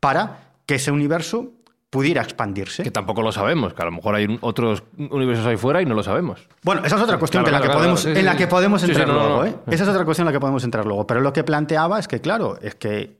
para 0.00 0.52
que 0.66 0.76
ese 0.76 0.90
universo 0.90 1.52
pudiera 1.90 2.22
expandirse. 2.22 2.82
Que 2.82 2.90
tampoco 2.90 3.22
lo 3.22 3.32
sabemos, 3.32 3.72
que 3.72 3.82
a 3.82 3.86
lo 3.86 3.92
mejor 3.92 4.16
hay 4.16 4.38
otros 4.40 4.82
universos 4.98 5.46
ahí 5.46 5.56
fuera 5.56 5.80
y 5.80 5.86
no 5.86 5.94
lo 5.94 6.02
sabemos. 6.02 6.46
Bueno, 6.62 6.84
esa 6.84 6.96
es 6.96 7.02
otra 7.02 7.18
cuestión 7.18 7.46
en, 7.46 7.52
la 7.52 7.60
que 7.60 7.68
podemos, 7.68 8.04
en 8.04 8.24
la 8.24 8.36
que 8.36 8.46
podemos 8.46 8.82
entrar 8.82 9.08
luego. 9.08 9.44
¿eh? 9.44 9.54
Esa 9.68 9.84
es 9.84 9.90
otra 9.90 10.04
cuestión 10.04 10.26
en 10.26 10.32
la 10.32 10.36
que 10.36 10.40
podemos 10.40 10.64
entrar 10.64 10.84
luego. 10.84 11.06
Pero 11.06 11.20
lo 11.20 11.32
que 11.32 11.44
planteaba 11.44 11.98
es 11.98 12.08
que, 12.08 12.20
claro, 12.20 12.58
es 12.60 12.74
que 12.74 13.18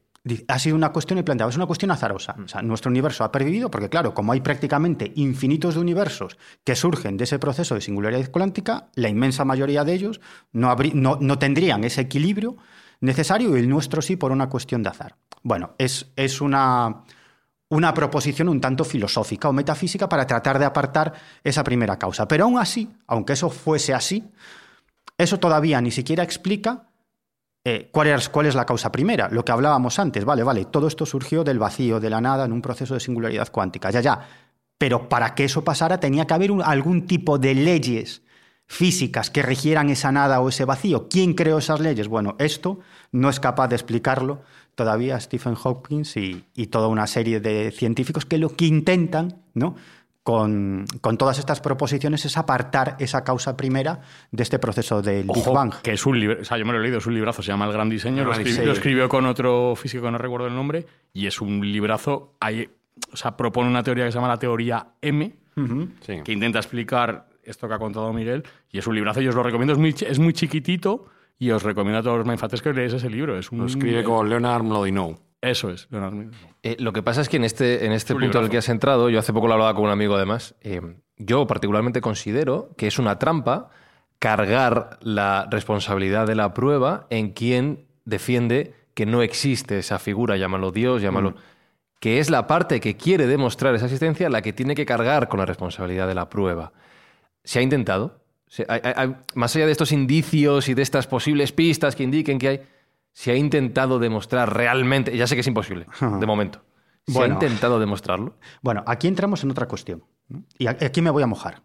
ha 0.48 0.58
sido 0.58 0.76
una 0.76 0.90
cuestión, 0.92 1.18
y 1.18 1.22
planteaba, 1.22 1.50
es 1.50 1.56
una 1.56 1.66
cuestión 1.66 1.90
azarosa. 1.90 2.36
O 2.44 2.48
sea, 2.48 2.62
nuestro 2.62 2.90
universo 2.90 3.24
ha 3.24 3.30
pervivido 3.30 3.70
porque, 3.70 3.88
claro, 3.88 4.14
como 4.14 4.32
hay 4.32 4.40
prácticamente 4.40 5.12
infinitos 5.16 5.74
de 5.74 5.80
universos 5.80 6.36
que 6.64 6.74
surgen 6.74 7.16
de 7.16 7.24
ese 7.24 7.38
proceso 7.38 7.74
de 7.74 7.80
singularidad 7.80 8.30
cuántica, 8.30 8.88
la 8.94 9.08
inmensa 9.08 9.44
mayoría 9.44 9.84
de 9.84 9.94
ellos 9.94 10.20
no, 10.52 10.74
no, 10.74 11.38
tendrían 11.38 11.84
ese 11.84 12.02
equilibrio 12.02 12.56
necesario 13.00 13.56
y 13.56 13.60
el 13.60 13.68
nuestro 13.68 14.02
sí 14.02 14.16
por 14.16 14.32
una 14.32 14.48
cuestión 14.48 14.82
de 14.82 14.88
azar. 14.88 15.16
Bueno, 15.42 15.74
es, 15.78 16.10
es 16.16 16.40
una, 16.40 17.04
una 17.68 17.94
proposición 17.94 18.48
un 18.48 18.60
tanto 18.60 18.84
filosófica 18.84 19.48
o 19.48 19.52
metafísica 19.52 20.08
para 20.08 20.26
tratar 20.26 20.58
de 20.58 20.64
apartar 20.64 21.12
esa 21.44 21.62
primera 21.62 21.98
causa. 21.98 22.26
Pero 22.26 22.44
aún 22.44 22.58
así, 22.58 22.90
aunque 23.06 23.34
eso 23.34 23.50
fuese 23.50 23.94
así, 23.94 24.24
eso 25.18 25.38
todavía 25.38 25.80
ni 25.80 25.90
siquiera 25.90 26.24
explica 26.24 26.88
eh, 27.68 27.88
¿cuál, 27.90 28.06
es, 28.06 28.54
la 28.54 28.64
causa 28.64 28.92
primera? 28.92 29.28
Lo 29.28 29.44
que 29.44 29.50
hablábamos 29.50 29.98
antes, 29.98 30.24
vale, 30.24 30.44
vale, 30.44 30.66
todo 30.66 30.86
esto 30.86 31.04
surgió 31.04 31.42
del 31.42 31.58
vacío, 31.58 31.98
de 31.98 32.08
la 32.08 32.20
nada, 32.20 32.44
en 32.44 32.52
un 32.52 32.62
proceso 32.62 32.94
de 32.94 33.00
singularidad 33.00 33.50
cuántica, 33.50 33.90
ya, 33.90 34.00
ya. 34.00 34.20
Pero 34.78 35.08
para 35.08 35.34
que 35.34 35.46
eso 35.46 35.64
pasara 35.64 35.98
tenía 35.98 36.28
que 36.28 36.34
haber 36.34 36.52
algún 36.64 37.08
tipo 37.08 37.38
de 37.38 37.56
leyes 37.56 38.22
físicas 38.68 39.30
que 39.30 39.42
rigieran 39.42 39.90
esa 39.90 40.12
nada 40.12 40.40
o 40.40 40.48
ese 40.48 40.64
vacío. 40.64 41.08
¿Quién 41.08 41.34
creó 41.34 41.58
esas 41.58 41.80
leyes? 41.80 42.06
Bueno, 42.06 42.36
esto 42.38 42.78
no 43.10 43.28
es 43.30 43.40
capaz 43.40 43.66
de 43.66 43.74
explicarlo 43.74 44.42
todavía 44.76 45.18
Stephen 45.18 45.56
Hawking 45.56 46.04
y, 46.14 46.44
y 46.54 46.68
toda 46.68 46.86
una 46.86 47.08
serie 47.08 47.40
de 47.40 47.72
científicos 47.72 48.24
que 48.24 48.38
lo 48.38 48.50
que 48.50 48.66
intentan, 48.66 49.42
¿no? 49.54 49.74
Con, 50.26 50.86
todas 51.16 51.38
estas 51.38 51.60
proposiciones 51.60 52.24
es 52.24 52.36
apartar 52.36 52.96
esa 52.98 53.22
causa 53.22 53.56
primera 53.56 54.00
de 54.32 54.42
este 54.42 54.58
proceso 54.58 55.00
del 55.00 55.24
Big 55.32 55.44
Bang. 55.52 55.72
Que 55.84 55.92
es 55.92 56.04
un 56.04 56.18
libro, 56.18 56.40
o 56.40 56.44
sea, 56.44 56.58
yo 56.58 56.66
me 56.66 56.72
lo 56.72 56.80
he 56.80 56.82
leído, 56.82 56.98
es 56.98 57.06
un 57.06 57.14
librazo, 57.14 57.42
se 57.42 57.52
llama 57.52 57.66
El 57.66 57.72
Gran 57.72 57.88
Diseño, 57.88 58.24
lo, 58.24 58.32
escribió, 58.32 59.08
con 59.08 59.24
otro 59.24 59.76
físico 59.76 60.02
que 60.02 60.10
no 60.10 60.18
recuerdo 60.18 60.48
el 60.48 60.54
nombre, 60.56 60.84
y 61.12 61.28
es 61.28 61.40
un 61.40 61.60
librazo, 61.60 62.34
hay, 62.40 62.68
o 63.12 63.16
sea, 63.16 63.36
propone 63.36 63.70
una 63.70 63.84
teoría 63.84 64.04
que 64.04 64.10
se 64.10 64.16
llama 64.16 64.26
la 64.26 64.36
teoría 64.36 64.88
M, 65.00 65.32
que 66.24 66.32
intenta 66.32 66.58
explicar 66.58 67.28
esto 67.44 67.68
que 67.68 67.74
ha 67.74 67.78
contado 67.78 68.12
Miguel, 68.12 68.42
y 68.72 68.78
es 68.78 68.86
un 68.88 68.96
librazo, 68.96 69.20
yo 69.20 69.30
os 69.30 69.36
lo 69.36 69.44
recomiendo, 69.44 69.74
es 69.74 69.78
muy, 69.78 69.94
es 69.96 70.18
muy 70.18 70.32
chiquitito, 70.32 71.06
y 71.38 71.52
os 71.52 71.62
recomiendo 71.62 72.00
a 72.00 72.02
todos 72.02 72.18
los 72.18 72.26
mindfates 72.26 72.62
que 72.62 72.72
leáis 72.72 72.94
ese 72.94 73.10
libro. 73.10 73.38
Es 73.38 73.52
un, 73.52 73.58
lo 73.58 73.66
escribe 73.66 74.02
con 74.02 74.28
Leonard 74.28 74.64
Mlodinow. 74.64 75.25
Eso 75.42 75.70
es, 75.70 75.88
eh, 76.62 76.76
lo 76.78 76.92
que 76.92 77.02
pasa 77.02 77.20
es 77.20 77.28
que 77.28 77.36
en 77.36 77.44
este, 77.44 77.84
en 77.84 77.92
este 77.92 78.14
punto 78.14 78.38
en 78.38 78.44
el 78.44 78.50
que 78.50 78.58
has 78.58 78.68
entrado, 78.68 79.10
yo 79.10 79.18
hace 79.18 79.32
poco 79.32 79.46
lo 79.46 79.54
hablaba 79.54 79.74
con 79.74 79.84
un 79.84 79.90
amigo 79.90 80.16
además, 80.16 80.54
eh, 80.62 80.80
yo 81.18 81.46
particularmente 81.46 82.00
considero 82.00 82.70
que 82.76 82.86
es 82.86 82.98
una 82.98 83.18
trampa 83.18 83.68
cargar 84.18 84.98
la 85.02 85.46
responsabilidad 85.50 86.26
de 86.26 86.34
la 86.34 86.54
prueba 86.54 87.06
en 87.10 87.30
quien 87.30 87.86
defiende 88.04 88.74
que 88.94 89.04
no 89.04 89.20
existe 89.20 89.78
esa 89.78 89.98
figura, 89.98 90.36
llámalo 90.36 90.72
Dios, 90.72 91.02
llámalo... 91.02 91.32
Mm. 91.32 91.36
que 92.00 92.18
es 92.18 92.30
la 92.30 92.46
parte 92.46 92.80
que 92.80 92.96
quiere 92.96 93.26
demostrar 93.26 93.74
esa 93.74 93.86
existencia 93.86 94.28
la 94.28 94.42
que 94.42 94.52
tiene 94.52 94.74
que 94.74 94.86
cargar 94.86 95.28
con 95.28 95.38
la 95.38 95.46
responsabilidad 95.46 96.06
de 96.06 96.14
la 96.14 96.28
prueba. 96.28 96.72
Se 97.44 97.58
ha 97.58 97.62
intentado. 97.62 98.20
más 99.34 99.56
allá 99.56 99.66
de 99.66 99.72
estos 99.72 99.92
indicios 99.92 100.68
y 100.68 100.74
de 100.74 100.82
estas 100.82 101.06
posibles 101.06 101.52
pistas 101.52 101.94
que 101.94 102.04
indiquen 102.04 102.38
que 102.38 102.48
hay 102.48 102.60
se 103.16 103.30
ha 103.30 103.34
intentado 103.34 103.98
demostrar 103.98 104.54
realmente, 104.54 105.16
ya 105.16 105.26
sé 105.26 105.36
que 105.36 105.40
es 105.40 105.46
imposible, 105.46 105.86
de 106.02 106.26
momento, 106.26 106.62
¿se 107.06 107.22
ha 107.22 107.26
intentado 107.26 107.80
demostrarlo? 107.80 108.36
Bueno, 108.60 108.84
aquí 108.86 109.08
entramos 109.08 109.42
en 109.42 109.50
otra 109.50 109.66
cuestión. 109.66 110.04
Y 110.58 110.66
aquí 110.66 111.00
me 111.00 111.08
voy 111.08 111.22
a 111.22 111.26
mojar. 111.26 111.62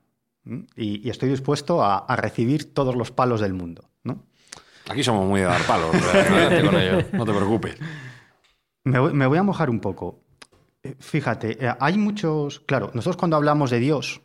Y, 0.78 1.10
estoy 1.10 1.28
dispuesto 1.28 1.84
a, 1.84 2.16
recibir 2.16 2.74
todos 2.74 2.96
los 2.96 3.12
palos 3.12 3.42
del 3.42 3.54
mundo. 3.54 3.90
Aquí 4.90 5.04
somos 5.04 5.28
muy 5.28 5.42
de 5.42 5.48
dar 5.48 5.62
palos. 5.64 5.94
no 7.12 7.26
te 7.26 7.34
preocupes. 7.34 7.76
Me 8.86 9.28
voy, 9.28 9.38
a 9.38 9.44
mojar 9.44 9.70
un 9.70 9.82
poco. 9.82 10.24
Eh, 10.82 10.96
fíjate, 11.00 11.66
eh, 11.66 11.76
hay 11.82 11.98
muchos. 11.98 12.62
Claro, 12.62 12.92
nosotros 12.94 13.18
cuando 13.18 13.36
hablamos 13.36 13.70
de 13.72 13.80
Dios, 13.80 14.22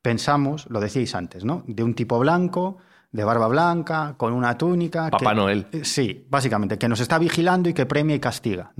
pensamos, 0.00 0.66
lo 0.70 0.80
decíais 0.80 1.14
antes, 1.14 1.44
¿no? 1.44 1.64
De 1.66 1.82
un 1.82 1.94
tipo 1.94 2.18
blanco, 2.18 2.78
de 3.12 3.24
barba 3.24 3.48
blanca, 3.48 4.14
con 4.16 4.32
una 4.32 4.56
túnica. 4.56 5.10
Papá 5.10 5.34
Noel. 5.34 5.66
Eh, 5.72 5.84
sí, 5.84 6.26
básicamente, 6.28 6.78
que 6.78 6.88
nos 6.88 7.00
está 7.00 7.18
vigilando 7.18 7.68
y 7.68 7.74
que 7.74 7.86
premia 7.86 8.16
y 8.16 8.20
castiga. 8.20 8.72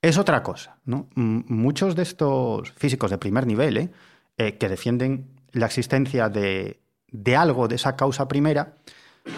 Es 0.00 0.16
otra 0.18 0.42
cosa. 0.42 0.78
¿no? 0.84 1.08
Muchos 1.14 1.96
de 1.96 2.02
estos 2.02 2.70
físicos 2.72 3.10
de 3.10 3.18
primer 3.18 3.46
nivel 3.46 3.76
¿eh? 3.76 3.90
Eh, 4.36 4.56
que 4.56 4.68
defienden 4.68 5.28
la 5.52 5.66
existencia 5.66 6.28
de, 6.28 6.80
de 7.10 7.36
algo, 7.36 7.68
de 7.68 7.74
esa 7.76 7.96
causa 7.96 8.28
primera, 8.28 8.76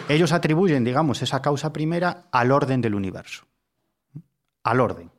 ellos 0.09 0.33
atribuyen, 0.33 0.85
digamos, 0.85 1.23
esa 1.23 1.41
causa 1.41 1.73
primera 1.73 2.25
al 2.31 2.53
orden 2.53 2.81
del 2.81 2.95
universo. 2.95 3.47
Al 4.63 4.81
orden. 4.81 5.11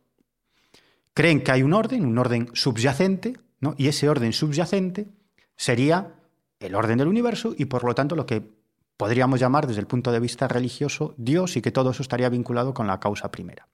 Creen 1.14 1.44
que 1.44 1.52
hay 1.52 1.64
un 1.64 1.74
orden, 1.74 2.06
un 2.06 2.18
orden 2.18 2.50
subyacente, 2.54 3.38
¿no? 3.60 3.74
y 3.78 3.88
ese 3.88 4.08
orden 4.08 4.34
subyacente 4.34 5.08
sería 5.56 6.14
el 6.60 6.76
orden 6.76 7.00
del 7.00 7.08
universo 7.08 7.54
y 7.58 7.66
por 7.66 7.84
lo 7.84 7.96
tanto 7.96 8.16
lo 8.16 8.26
que 8.26 8.61
podríamos 9.02 9.40
llamar 9.40 9.66
desde 9.66 9.80
el 9.80 9.88
punto 9.88 10.12
de 10.12 10.20
vista 10.20 10.48
religioso 10.48 11.16
Dios 11.18 11.58
y 11.58 11.62
que 11.64 11.72
todo 11.72 11.90
eso 11.90 12.04
estaría 12.04 12.30
vinculado 12.30 12.72
con 12.72 12.86
la 12.86 13.00
causa 13.00 13.32
primera. 13.32 13.68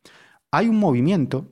Hay 0.52 0.70
un 0.70 0.78
movimiento 0.78 1.52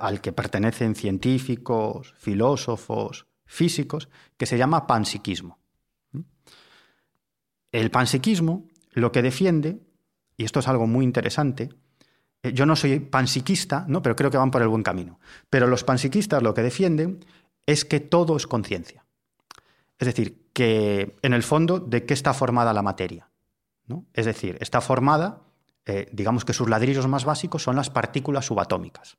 al 0.00 0.20
que 0.20 0.32
pertenecen 0.32 0.96
científicos, 0.96 2.16
filósofos, 2.18 3.28
físicos, 3.44 4.08
que 4.36 4.44
se 4.44 4.58
llama 4.58 4.88
panpsiquismo. 4.88 5.60
El 7.70 7.92
panpsiquismo 7.92 8.66
lo 8.90 9.12
que 9.12 9.22
defiende, 9.22 9.78
y 10.36 10.46
esto 10.46 10.58
es 10.58 10.66
algo 10.66 10.88
muy 10.88 11.04
interesante, 11.04 11.68
eh, 12.42 12.52
yo 12.52 12.66
no 12.66 12.74
soy 12.74 12.98
panpsiquista, 12.98 13.84
¿no? 13.86 14.02
pero 14.02 14.16
creo 14.16 14.32
que 14.32 14.38
van 14.38 14.50
por 14.50 14.62
el 14.62 14.68
buen 14.68 14.82
camino, 14.82 15.20
pero 15.48 15.68
los 15.68 15.84
panpsiquistas 15.84 16.42
lo 16.42 16.54
que 16.54 16.62
defienden 16.62 17.24
es 17.66 17.84
que 17.84 18.00
todo 18.00 18.36
es 18.36 18.48
conciencia. 18.48 19.05
Es 19.98 20.06
decir, 20.06 20.50
que 20.52 21.16
en 21.22 21.32
el 21.32 21.42
fondo, 21.42 21.78
¿de 21.78 22.04
qué 22.04 22.14
está 22.14 22.34
formada 22.34 22.72
la 22.72 22.82
materia? 22.82 23.30
¿no? 23.86 24.06
Es 24.12 24.26
decir, 24.26 24.56
está 24.60 24.80
formada, 24.80 25.42
eh, 25.84 26.08
digamos 26.12 26.44
que 26.44 26.52
sus 26.52 26.68
ladrillos 26.68 27.06
más 27.06 27.24
básicos 27.24 27.62
son 27.62 27.76
las 27.76 27.90
partículas 27.90 28.46
subatómicas. 28.46 29.16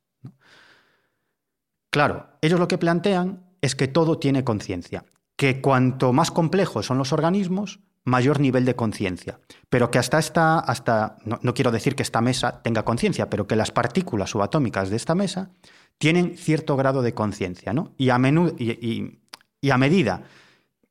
Claro, 1.90 2.28
ellos 2.42 2.60
lo 2.60 2.68
que 2.68 2.78
plantean 2.78 3.46
es 3.60 3.74
que 3.74 3.88
todo 3.88 4.18
tiene 4.18 4.44
conciencia, 4.44 5.04
que 5.36 5.60
cuanto 5.60 6.12
más 6.12 6.30
complejos 6.30 6.86
son 6.86 6.98
los 6.98 7.12
organismos, 7.12 7.80
mayor 8.04 8.40
nivel 8.40 8.64
de 8.64 8.76
conciencia, 8.76 9.40
pero 9.68 9.90
que 9.90 9.98
hasta 9.98 10.18
esta, 10.18 10.58
hasta, 10.58 11.16
no, 11.24 11.54
quiero 11.54 11.70
decir 11.70 11.94
que 11.94 12.02
esta 12.02 12.20
mesa 12.20 12.62
tenga 12.62 12.84
conciencia, 12.84 13.28
pero 13.28 13.46
que 13.46 13.56
las 13.56 13.70
partículas 13.70 14.30
subatómicas 14.30 14.90
de 14.90 14.96
esta 14.96 15.14
mesa 15.14 15.50
tienen 15.98 16.36
cierto 16.36 16.76
grado 16.76 17.02
de 17.02 17.14
conciencia, 17.14 17.72
¿no? 17.72 17.92
Y 17.98 18.10
a, 18.10 18.18
menudo, 18.18 18.54
y, 18.58 19.20
y 19.60 19.70
a 19.70 19.78
medida 19.78 20.22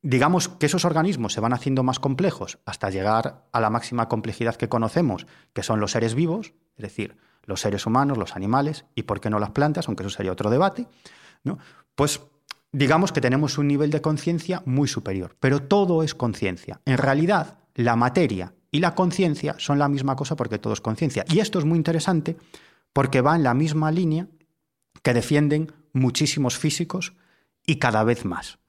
digamos 0.01 0.49
que 0.49 0.65
esos 0.67 0.85
organismos 0.85 1.33
se 1.33 1.41
van 1.41 1.53
haciendo 1.53 1.83
más 1.83 1.99
complejos 1.99 2.59
hasta 2.65 2.89
llegar 2.89 3.45
a 3.51 3.59
la 3.59 3.69
máxima 3.69 4.07
complejidad 4.07 4.55
que 4.55 4.69
conocemos, 4.69 5.27
que 5.53 5.63
son 5.63 5.79
los 5.79 5.91
seres 5.91 6.15
vivos, 6.15 6.53
es 6.75 6.83
decir, 6.83 7.17
los 7.43 7.61
seres 7.61 7.85
humanos, 7.85 8.17
los 8.17 8.35
animales 8.35 8.85
y 8.93 9.03
por 9.03 9.19
qué 9.19 9.29
no 9.29 9.39
las 9.39 9.51
plantas, 9.51 9.87
aunque 9.87 10.03
eso 10.03 10.09
sería 10.09 10.31
otro 10.31 10.49
debate, 10.49 10.87
¿no? 11.43 11.57
pues 11.95 12.21
digamos 12.71 13.11
que 13.11 13.21
tenemos 13.21 13.57
un 13.57 13.67
nivel 13.67 13.89
de 13.89 14.01
conciencia 14.01 14.61
muy 14.65 14.87
superior. 14.87 15.35
Pero 15.39 15.63
todo 15.63 16.03
es 16.03 16.13
conciencia. 16.13 16.81
En 16.85 16.97
realidad, 16.97 17.57
la 17.73 17.95
materia 17.95 18.53
y 18.71 18.79
la 18.79 18.95
conciencia 18.95 19.55
son 19.57 19.79
la 19.79 19.87
misma 19.87 20.15
cosa 20.15 20.35
porque 20.35 20.59
todo 20.59 20.73
es 20.73 20.81
conciencia. 20.81 21.25
Y 21.29 21.39
esto 21.39 21.59
es 21.59 21.65
muy 21.65 21.77
interesante 21.77 22.37
porque 22.93 23.21
va 23.21 23.35
en 23.35 23.43
la 23.43 23.53
misma 23.53 23.91
línea 23.91 24.27
que 25.01 25.13
defienden 25.13 25.71
muchísimos 25.93 26.57
físicos 26.57 27.13
y 27.65 27.77
cada 27.77 28.03
vez 28.03 28.25
más. 28.25 28.59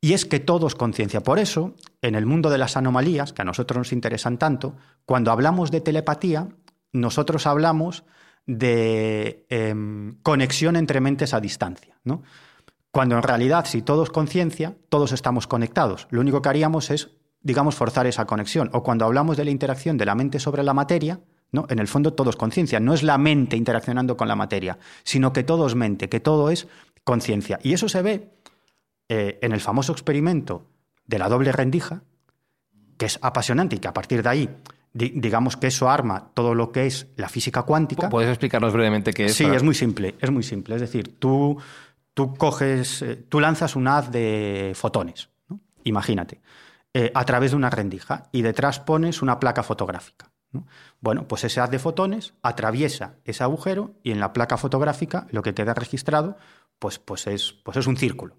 Y 0.00 0.12
es 0.12 0.24
que 0.24 0.40
todo 0.40 0.66
es 0.66 0.74
conciencia. 0.74 1.22
Por 1.22 1.38
eso, 1.38 1.74
en 2.02 2.14
el 2.14 2.26
mundo 2.26 2.50
de 2.50 2.58
las 2.58 2.76
anomalías, 2.76 3.32
que 3.32 3.42
a 3.42 3.44
nosotros 3.44 3.78
nos 3.78 3.92
interesan 3.92 4.38
tanto, 4.38 4.76
cuando 5.04 5.30
hablamos 5.30 5.70
de 5.70 5.80
telepatía, 5.80 6.48
nosotros 6.92 7.46
hablamos 7.46 8.04
de 8.46 9.46
em, 9.48 10.18
conexión 10.22 10.76
entre 10.76 11.00
mentes 11.00 11.34
a 11.34 11.40
distancia. 11.40 11.98
¿no? 12.04 12.22
Cuando 12.90 13.16
en 13.16 13.22
realidad, 13.22 13.64
si 13.66 13.82
todo 13.82 14.02
es 14.02 14.10
conciencia, 14.10 14.76
todos 14.88 15.12
estamos 15.12 15.46
conectados. 15.46 16.06
Lo 16.10 16.20
único 16.20 16.40
que 16.42 16.48
haríamos 16.48 16.90
es, 16.90 17.10
digamos, 17.40 17.74
forzar 17.74 18.06
esa 18.06 18.26
conexión. 18.26 18.70
O 18.72 18.82
cuando 18.82 19.04
hablamos 19.04 19.36
de 19.36 19.44
la 19.44 19.50
interacción 19.50 19.96
de 19.96 20.06
la 20.06 20.14
mente 20.14 20.38
sobre 20.38 20.62
la 20.62 20.74
materia, 20.74 21.20
¿no? 21.52 21.66
en 21.68 21.78
el 21.78 21.88
fondo 21.88 22.12
todo 22.12 22.30
es 22.30 22.36
conciencia. 22.36 22.80
No 22.80 22.94
es 22.94 23.02
la 23.02 23.18
mente 23.18 23.56
interaccionando 23.56 24.16
con 24.16 24.28
la 24.28 24.36
materia, 24.36 24.78
sino 25.04 25.32
que 25.32 25.42
todo 25.42 25.66
es 25.66 25.74
mente, 25.74 26.08
que 26.08 26.20
todo 26.20 26.50
es 26.50 26.68
conciencia. 27.02 27.58
Y 27.62 27.72
eso 27.72 27.88
se 27.88 28.02
ve 28.02 28.35
eh, 29.08 29.38
en 29.42 29.52
el 29.52 29.60
famoso 29.60 29.92
experimento 29.92 30.66
de 31.06 31.18
la 31.18 31.28
doble 31.28 31.52
rendija, 31.52 32.02
que 32.96 33.06
es 33.06 33.18
apasionante 33.22 33.76
y 33.76 33.78
que 33.78 33.88
a 33.88 33.94
partir 33.94 34.22
de 34.22 34.28
ahí 34.28 34.56
digamos 34.96 35.56
que 35.56 35.66
eso 35.66 35.90
arma 35.90 36.30
todo 36.34 36.54
lo 36.54 36.72
que 36.72 36.86
es 36.86 37.08
la 37.16 37.28
física 37.28 37.62
cuántica. 37.62 38.08
¿Puedes 38.08 38.30
explicarnos 38.30 38.72
brevemente 38.72 39.12
qué 39.12 39.26
es? 39.26 39.34
Sí, 39.34 39.44
es 39.44 39.62
muy 39.62 39.74
simple, 39.74 40.14
es 40.20 40.30
muy 40.30 40.42
simple. 40.42 40.74
Es 40.74 40.80
decir, 40.80 41.18
tú, 41.18 41.58
tú 42.14 42.34
coges, 42.34 43.02
eh, 43.02 43.16
tú 43.16 43.40
lanzas 43.40 43.76
un 43.76 43.88
haz 43.88 44.10
de 44.10 44.72
fotones, 44.74 45.28
imagínate, 45.84 46.40
eh, 46.94 47.12
a 47.14 47.24
través 47.24 47.50
de 47.50 47.58
una 47.58 47.68
rendija 47.68 48.28
y 48.32 48.42
detrás 48.42 48.80
pones 48.80 49.20
una 49.22 49.38
placa 49.38 49.62
fotográfica. 49.62 50.30
Bueno, 51.00 51.28
pues 51.28 51.44
ese 51.44 51.60
haz 51.60 51.70
de 51.70 51.78
fotones 51.78 52.32
atraviesa 52.40 53.16
ese 53.24 53.44
agujero 53.44 53.94
y 54.02 54.12
en 54.12 54.20
la 54.20 54.32
placa 54.32 54.56
fotográfica 54.56 55.26
lo 55.30 55.42
que 55.42 55.52
queda 55.52 55.74
registrado 55.74 56.38
pues, 56.78 56.98
pues, 56.98 57.26
es, 57.26 57.52
pues 57.52 57.76
es 57.76 57.86
un 57.86 57.98
círculo, 57.98 58.36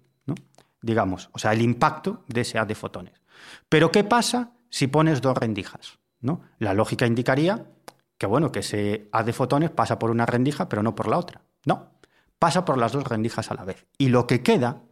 digamos, 0.80 1.30
o 1.32 1.38
sea, 1.38 1.52
el 1.52 1.62
impacto 1.62 2.24
de 2.28 2.42
ese 2.42 2.58
haz 2.58 2.68
de 2.68 2.74
fotones. 2.74 3.14
Pero 3.68 3.90
¿qué 3.90 4.04
pasa 4.04 4.52
si 4.70 4.86
pones 4.86 5.20
dos 5.20 5.36
rendijas? 5.36 5.98
¿no? 6.20 6.40
La 6.58 6.74
lógica 6.74 7.06
indicaría 7.06 7.66
que, 8.16 8.26
bueno, 8.26 8.52
que 8.52 8.60
ese 8.60 9.08
haz 9.12 9.26
de 9.26 9.32
fotones 9.32 9.70
pasa 9.70 9.98
por 9.98 10.10
una 10.10 10.26
rendija, 10.26 10.68
pero 10.68 10.82
no 10.82 10.94
por 10.94 11.08
la 11.08 11.18
otra. 11.18 11.42
No, 11.64 11.92
pasa 12.38 12.64
por 12.64 12.78
las 12.78 12.92
dos 12.92 13.04
rendijas 13.04 13.50
a 13.50 13.54
la 13.54 13.64
vez. 13.64 13.86
Y 13.96 14.08
lo 14.08 14.26
que 14.26 14.42
queda 14.42 14.82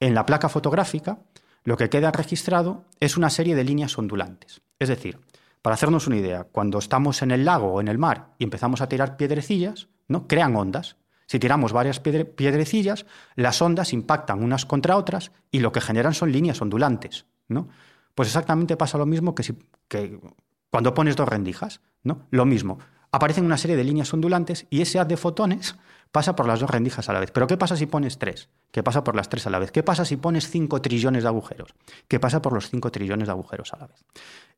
en 0.00 0.14
la 0.14 0.26
placa 0.26 0.48
fotográfica, 0.48 1.18
lo 1.64 1.76
que 1.76 1.90
queda 1.90 2.10
registrado 2.10 2.84
es 3.00 3.16
una 3.16 3.30
serie 3.30 3.54
de 3.54 3.64
líneas 3.64 3.96
ondulantes. 3.98 4.62
Es 4.78 4.88
decir, 4.88 5.20
para 5.60 5.74
hacernos 5.74 6.06
una 6.06 6.16
idea, 6.16 6.44
cuando 6.44 6.78
estamos 6.78 7.22
en 7.22 7.30
el 7.30 7.44
lago 7.44 7.72
o 7.72 7.80
en 7.80 7.88
el 7.88 7.98
mar 7.98 8.34
y 8.38 8.44
empezamos 8.44 8.80
a 8.80 8.88
tirar 8.88 9.16
piedrecillas, 9.16 9.88
¿no? 10.08 10.26
crean 10.26 10.56
ondas. 10.56 10.96
Si 11.32 11.38
tiramos 11.38 11.72
varias 11.72 11.98
piedrecillas, 11.98 13.06
las 13.36 13.62
ondas 13.62 13.94
impactan 13.94 14.44
unas 14.44 14.66
contra 14.66 14.98
otras 14.98 15.32
y 15.50 15.60
lo 15.60 15.72
que 15.72 15.80
generan 15.80 16.12
son 16.12 16.30
líneas 16.30 16.60
ondulantes. 16.60 17.24
¿no? 17.48 17.70
Pues 18.14 18.28
exactamente 18.28 18.76
pasa 18.76 18.98
lo 18.98 19.06
mismo 19.06 19.34
que, 19.34 19.42
si, 19.42 19.54
que 19.88 20.20
cuando 20.68 20.92
pones 20.92 21.16
dos 21.16 21.26
rendijas, 21.26 21.80
¿no? 22.02 22.26
Lo 22.30 22.44
mismo. 22.44 22.80
Aparecen 23.12 23.46
una 23.46 23.56
serie 23.56 23.78
de 23.78 23.84
líneas 23.84 24.12
ondulantes 24.12 24.66
y 24.68 24.82
ese 24.82 24.98
haz 24.98 25.08
de 25.08 25.16
fotones 25.16 25.74
pasa 26.10 26.36
por 26.36 26.46
las 26.46 26.60
dos 26.60 26.68
rendijas 26.68 27.08
a 27.08 27.14
la 27.14 27.20
vez. 27.20 27.30
Pero 27.30 27.46
¿qué 27.46 27.56
pasa 27.56 27.78
si 27.78 27.86
pones 27.86 28.18
tres? 28.18 28.50
¿Qué 28.70 28.82
pasa 28.82 29.02
por 29.02 29.16
las 29.16 29.30
tres 29.30 29.46
a 29.46 29.50
la 29.50 29.58
vez? 29.58 29.70
¿Qué 29.72 29.82
pasa 29.82 30.04
si 30.04 30.18
pones 30.18 30.50
cinco 30.50 30.82
trillones 30.82 31.22
de 31.22 31.30
agujeros? 31.30 31.74
¿Qué 32.08 32.20
pasa 32.20 32.42
por 32.42 32.52
los 32.52 32.68
cinco 32.68 32.92
trillones 32.92 33.28
de 33.28 33.32
agujeros 33.32 33.72
a 33.72 33.78
la 33.78 33.86
vez? 33.86 34.04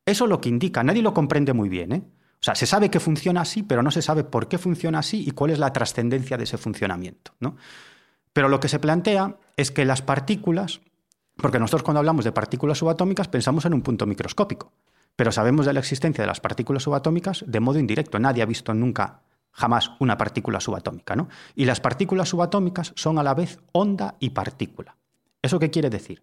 Eso 0.07 0.27
lo 0.27 0.41
que 0.41 0.49
indica, 0.49 0.83
nadie 0.83 1.03
lo 1.03 1.15
comprende 1.15 1.53
muy 1.53 1.69
bien, 1.69 1.93
¿eh? 1.93 2.03
O 2.45 2.49
sea, 2.53 2.55
se 2.55 2.67
sabe 2.67 2.91
que 2.91 3.01
funciona 3.01 3.41
así, 3.41 3.63
pero 3.63 3.83
no 3.83 3.91
se 3.91 4.03
sabe 4.03 4.23
por 4.23 4.49
qué 4.49 4.59
funciona 4.59 4.99
así 4.99 5.25
y 5.27 5.31
cuál 5.31 5.53
es 5.53 5.59
la 5.59 5.73
trascendencia 5.73 6.37
de 6.37 6.45
ese 6.45 6.59
funcionamiento, 6.59 7.33
¿no? 7.41 7.57
Pero 8.35 8.51
lo 8.51 8.61
que 8.61 8.69
se 8.69 8.79
plantea 8.79 9.39
es 9.57 9.71
que 9.71 9.87
las 9.87 10.03
partículas, 10.03 10.83
porque 11.37 11.59
nosotros 11.59 11.85
cuando 11.85 12.01
hablamos 12.01 12.23
de 12.23 12.33
partículas 12.33 12.77
subatómicas 12.77 13.29
pensamos 13.29 13.65
en 13.65 13.73
un 13.73 13.81
punto 13.81 14.05
microscópico. 14.05 14.75
Pero 15.17 15.33
sabemos 15.33 15.65
de 15.65 15.73
la 15.73 15.81
existencia 15.81 16.21
de 16.21 16.29
las 16.29 16.41
partículas 16.41 16.83
subatómicas 16.83 17.47
de 17.47 17.61
modo 17.61 17.79
indirecto. 17.79 18.19
Nadie 18.19 18.43
ha 18.43 18.47
visto 18.47 18.75
nunca, 18.75 19.23
jamás, 19.51 19.93
una 19.99 20.19
partícula 20.19 20.61
subatómica. 20.61 21.17
¿no? 21.17 21.31
Y 21.55 21.65
las 21.65 21.81
partículas 21.81 22.29
subatómicas 22.29 22.93
son 22.95 23.19
a 23.19 23.23
la 23.23 23.33
vez 23.33 23.59
onda 23.73 24.17
y 24.21 24.31
partícula. 24.31 24.99
¿Eso 25.41 25.59
qué 25.59 25.71
quiere 25.71 25.89
decir? 25.89 26.23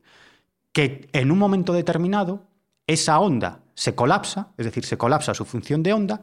Que 0.72 1.10
en 1.14 1.32
un 1.32 1.40
momento 1.40 1.74
determinado 1.74 2.44
esa 2.86 3.20
onda 3.20 3.61
se 3.76 3.96
colapsa, 3.96 4.50
es 4.58 4.66
decir, 4.66 4.86
se 4.86 4.98
colapsa 4.98 5.34
su 5.34 5.46
función 5.46 5.84
de 5.84 5.94
onda, 5.94 6.22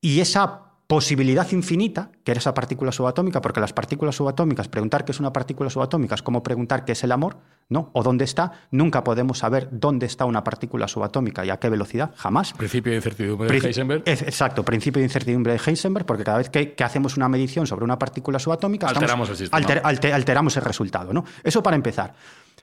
y 0.00 0.20
esa 0.20 0.72
posibilidad 0.92 1.50
infinita, 1.52 2.10
que 2.22 2.32
era 2.32 2.38
esa 2.38 2.52
partícula 2.52 2.92
subatómica, 2.92 3.40
porque 3.40 3.60
las 3.60 3.72
partículas 3.72 4.14
subatómicas, 4.14 4.68
preguntar 4.68 5.06
qué 5.06 5.12
es 5.12 5.20
una 5.20 5.32
partícula 5.32 5.70
subatómica 5.70 6.14
es 6.14 6.22
como 6.22 6.42
preguntar 6.42 6.84
qué 6.84 6.92
es 6.92 7.02
el 7.02 7.12
amor, 7.12 7.38
¿no? 7.70 7.88
O 7.94 8.02
dónde 8.02 8.24
está. 8.24 8.52
Nunca 8.70 9.02
podemos 9.02 9.38
saber 9.38 9.68
dónde 9.70 10.04
está 10.04 10.26
una 10.26 10.44
partícula 10.44 10.88
subatómica 10.88 11.46
y 11.46 11.50
a 11.50 11.56
qué 11.56 11.70
velocidad, 11.70 12.12
jamás. 12.14 12.52
Principio 12.52 12.90
de 12.90 12.96
incertidumbre 12.96 13.48
de 13.48 13.66
Heisenberg. 13.66 14.02
Exacto, 14.04 14.64
principio 14.64 15.00
de 15.00 15.06
incertidumbre 15.06 15.54
de 15.54 15.60
Heisenberg, 15.64 16.04
porque 16.04 16.24
cada 16.24 16.36
vez 16.36 16.50
que, 16.50 16.74
hacemos 16.84 17.16
una 17.16 17.28
medición 17.28 17.66
sobre 17.66 17.84
una 17.84 17.98
partícula 17.98 18.38
subatómica, 18.38 18.88
alteramos 18.88 19.30
el 19.30 20.12
alteramos 20.12 20.56
el 20.58 20.62
resultado, 20.62 21.14
¿no? 21.14 21.24
Eso 21.42 21.62
para 21.62 21.76
empezar. 21.76 22.12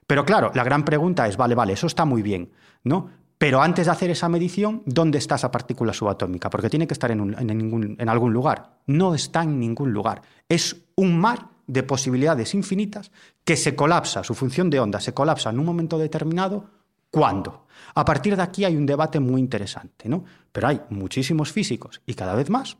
Pero 0.06 0.24
claro, 0.24 0.52
la 0.54 0.64
gran 0.64 0.86
pregunta 0.86 1.28
es, 1.28 1.36
vale, 1.36 1.56
vale, 1.56 1.74
eso 1.74 1.88
está 1.88 2.06
muy 2.06 2.22
bien, 2.22 2.52
¿no? 2.84 3.10
Pero 3.40 3.62
antes 3.62 3.86
de 3.86 3.92
hacer 3.94 4.12
esa 4.12 4.28
medición, 4.28 4.84
¿dónde 4.86 5.18
está 5.18 5.36
esa 5.36 5.50
partícula 5.50 5.94
subatómica? 5.94 6.50
Porque 6.50 6.70
tiene 6.70 6.86
que 6.86 6.94
estar 6.94 7.10
en, 7.10 7.36
en, 7.40 8.10
algún 8.10 8.34
lugar. 8.34 8.82
No 8.86 9.16
está 9.16 9.44
en 9.44 9.58
ningún 9.58 9.94
lugar. 9.94 10.22
Es 10.50 10.76
un 10.96 11.18
mar 11.18 11.48
de 11.66 11.84
posibilidades 11.84 12.54
infinitas 12.54 13.12
que 13.46 13.56
se 13.56 13.78
colapsa, 13.78 14.26
su 14.26 14.36
función 14.36 14.70
de 14.70 14.82
onda 14.82 15.00
se 15.00 15.14
colapsa 15.14 15.52
en 15.52 15.60
un 15.60 15.66
momento 15.66 15.98
determinado. 15.98 16.70
¿Cuándo? 17.10 17.66
A 17.96 18.04
partir 18.04 18.36
de 18.36 18.44
aquí 18.44 18.66
hay 18.66 18.76
un 18.76 18.86
debate 18.86 19.22
muy 19.22 19.40
interesante, 19.40 20.10
¿no? 20.10 20.26
Pero 20.52 20.68
hay 20.68 20.82
muchísimos 20.90 21.54
físicos 21.54 22.02
y 22.06 22.16
cada 22.16 22.36
vez 22.36 22.50
más 22.50 22.78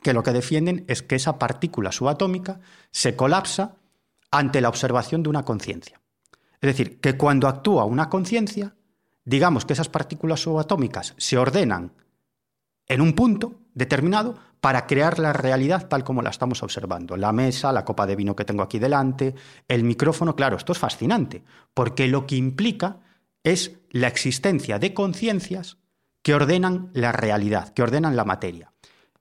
que 0.00 0.12
lo 0.12 0.22
que 0.22 0.30
defienden 0.30 0.84
es 0.86 1.02
que 1.02 1.16
esa 1.16 1.40
partícula 1.40 1.90
subatómica 1.90 2.60
se 2.92 3.16
colapsa 3.16 3.74
ante 4.30 4.60
la 4.60 4.68
observación 4.68 5.24
de 5.24 5.30
una 5.30 5.44
conciencia. 5.44 6.00
Es 6.60 6.68
decir, 6.68 7.00
que 7.00 7.16
cuando 7.16 7.48
actúa 7.48 7.84
una 7.84 8.08
conciencia, 8.08 8.74
digamos 9.28 9.66
que 9.66 9.74
esas 9.74 9.90
partículas 9.90 10.40
subatómicas 10.40 11.14
se 11.18 11.36
ordenan 11.36 11.92
en 12.86 13.02
un 13.02 13.12
punto 13.12 13.60
determinado 13.74 14.36
para 14.62 14.86
crear 14.86 15.18
la 15.18 15.34
realidad 15.34 15.86
tal 15.86 16.02
como 16.02 16.22
la 16.22 16.30
estamos 16.30 16.62
observando. 16.62 17.14
La 17.14 17.30
mesa, 17.32 17.70
la 17.70 17.84
copa 17.84 18.06
de 18.06 18.16
vino 18.16 18.34
que 18.34 18.46
tengo 18.46 18.62
aquí 18.62 18.78
delante, 18.78 19.34
el 19.68 19.84
micrófono, 19.84 20.34
claro, 20.34 20.56
esto 20.56 20.72
es 20.72 20.78
fascinante, 20.78 21.42
porque 21.74 22.08
lo 22.08 22.26
que 22.26 22.36
implica 22.36 23.00
es 23.44 23.78
la 23.90 24.08
existencia 24.08 24.78
de 24.78 24.94
conciencias 24.94 25.76
que 26.22 26.34
ordenan 26.34 26.90
la 26.94 27.12
realidad, 27.12 27.68
que 27.74 27.82
ordenan 27.82 28.16
la 28.16 28.24
materia. 28.24 28.72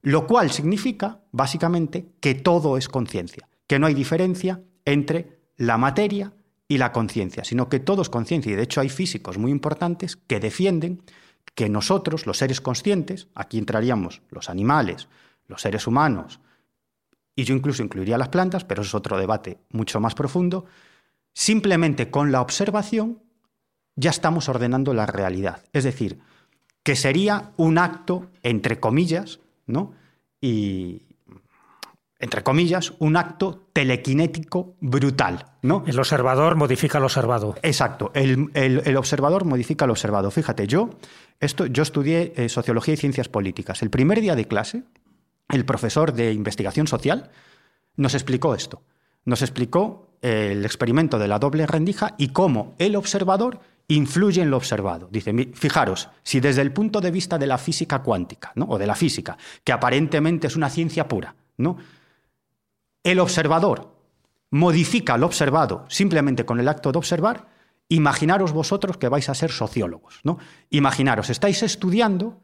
Lo 0.01 0.26
cual 0.26 0.51
significa, 0.51 1.20
básicamente, 1.32 2.14
que 2.22 2.34
todo 2.34 2.78
es 2.78 2.88
conciencia, 2.88 3.49
que 3.68 3.78
no 3.78 3.88
hay 3.88 3.93
diferencia 3.93 4.62
entre 4.86 5.41
la 5.58 5.78
materia 5.78 6.32
y 6.68 6.78
la 6.78 6.91
conciencia, 6.91 7.43
sino 7.43 7.70
que 7.70 7.80
todo 7.80 8.01
es 8.01 8.09
conciencia. 8.09 8.51
Y 8.51 8.55
de 8.55 8.63
hecho 8.63 8.82
hay 8.82 8.89
físicos 8.89 9.38
muy 9.38 9.51
importantes 9.51 10.15
que 10.15 10.39
defienden 10.39 11.01
que 11.55 11.70
nosotros, 11.70 12.26
los 12.26 12.38
seres 12.38 12.61
conscientes, 12.61 13.28
aquí 13.34 13.57
entraríamos 13.57 14.22
los 14.30 14.49
animales, 14.49 15.07
los 15.47 15.61
seres 15.61 15.88
humanos, 15.88 16.39
y 17.36 17.43
yo 17.43 17.55
incluso 17.55 17.84
incluiría 17.84 18.18
las 18.18 18.30
plantas, 18.30 18.65
pero 18.65 18.82
eso 18.82 18.89
es 18.89 18.95
otro 18.95 19.18
debate 19.18 19.59
mucho 19.70 19.99
más 19.99 20.15
profundo, 20.15 20.65
simplemente 21.34 22.09
con 22.09 22.32
la 22.32 22.41
observación 22.41 23.22
ya 23.95 24.09
estamos 24.09 24.49
ordenando 24.49 24.93
la 24.93 25.05
realidad. 25.05 25.63
Es 25.72 25.84
decir, 25.84 26.20
que 26.84 26.95
sería 26.95 27.51
un 27.57 27.78
acto, 27.78 28.30
entre 28.43 28.80
comillas, 28.80 29.39
¿no? 29.65 29.93
Y, 30.41 31.03
entre 32.20 32.43
comillas, 32.43 32.93
un 32.99 33.15
acto 33.15 33.68
telequinético 33.74 34.76
brutal. 34.80 35.45
¿no? 35.61 35.84
El 35.86 35.99
observador 35.99 36.55
modifica 36.55 36.97
al 36.97 37.03
observado. 37.03 37.55
Exacto, 37.61 38.11
el, 38.13 38.97
observador 38.97 39.45
modifica 39.45 39.86
al 39.86 39.91
observado. 39.91 40.32
Fíjate, 40.32 40.68
yo, 40.68 40.89
esto, 41.39 41.68
yo 41.68 41.84
estudié 41.84 42.34
eh, 42.36 42.49
Sociología 42.49 42.95
y 42.95 42.97
Ciencias 42.97 43.30
Políticas. 43.30 43.82
El 43.84 43.89
primer 43.89 44.22
día 44.22 44.36
de 44.36 44.45
clase, 44.45 44.84
el 45.49 45.65
profesor 45.65 46.13
de 46.13 46.34
investigación 46.34 46.88
social 46.88 47.30
nos 47.95 48.15
explicó 48.15 48.55
esto. 48.55 48.82
Nos 49.26 49.41
explicó 49.41 50.07
eh, 50.22 50.49
el 50.53 50.65
experimento 50.65 51.20
de 51.20 51.28
la 51.28 51.38
doble 51.38 51.68
rendija 51.68 52.15
y 52.18 52.30
cómo 52.30 52.76
el 52.80 52.95
observador 52.95 53.59
influye 53.89 54.41
en 54.41 54.49
lo 54.49 54.57
observado. 54.57 55.07
Dice, 55.11 55.34
fijaros, 55.53 56.09
si 56.24 56.39
desde 56.39 56.61
el 56.61 56.74
punto 56.74 56.99
de 56.99 57.11
vista 57.11 57.38
de 57.38 57.47
la 57.47 57.57
física 57.57 57.99
cuántica, 57.99 58.51
¿no? 58.55 58.65
o 58.65 58.78
de 58.78 58.88
la 58.88 58.95
física, 58.95 59.38
que 59.63 59.72
aparentemente 59.72 60.47
es 60.47 60.55
una 60.55 60.70
ciencia 60.70 61.07
pura, 61.07 61.36
¿no? 61.57 61.78
El 63.12 63.20
observador 63.20 63.93
modifica 64.51 65.14
al 65.14 65.24
observado 65.24 65.86
simplemente 65.88 66.45
con 66.45 66.60
el 66.60 66.68
acto 66.68 66.91
de 66.91 66.97
observar, 66.97 67.47
imaginaros 67.89 68.51
vosotros 68.51 68.97
que 68.97 69.08
vais 69.08 69.30
a 69.30 69.34
ser 69.34 69.51
sociólogos. 69.51 70.20
¿no? 70.24 70.38
Imaginaros, 70.70 71.30
estáis 71.30 71.64
estudiando 71.64 72.41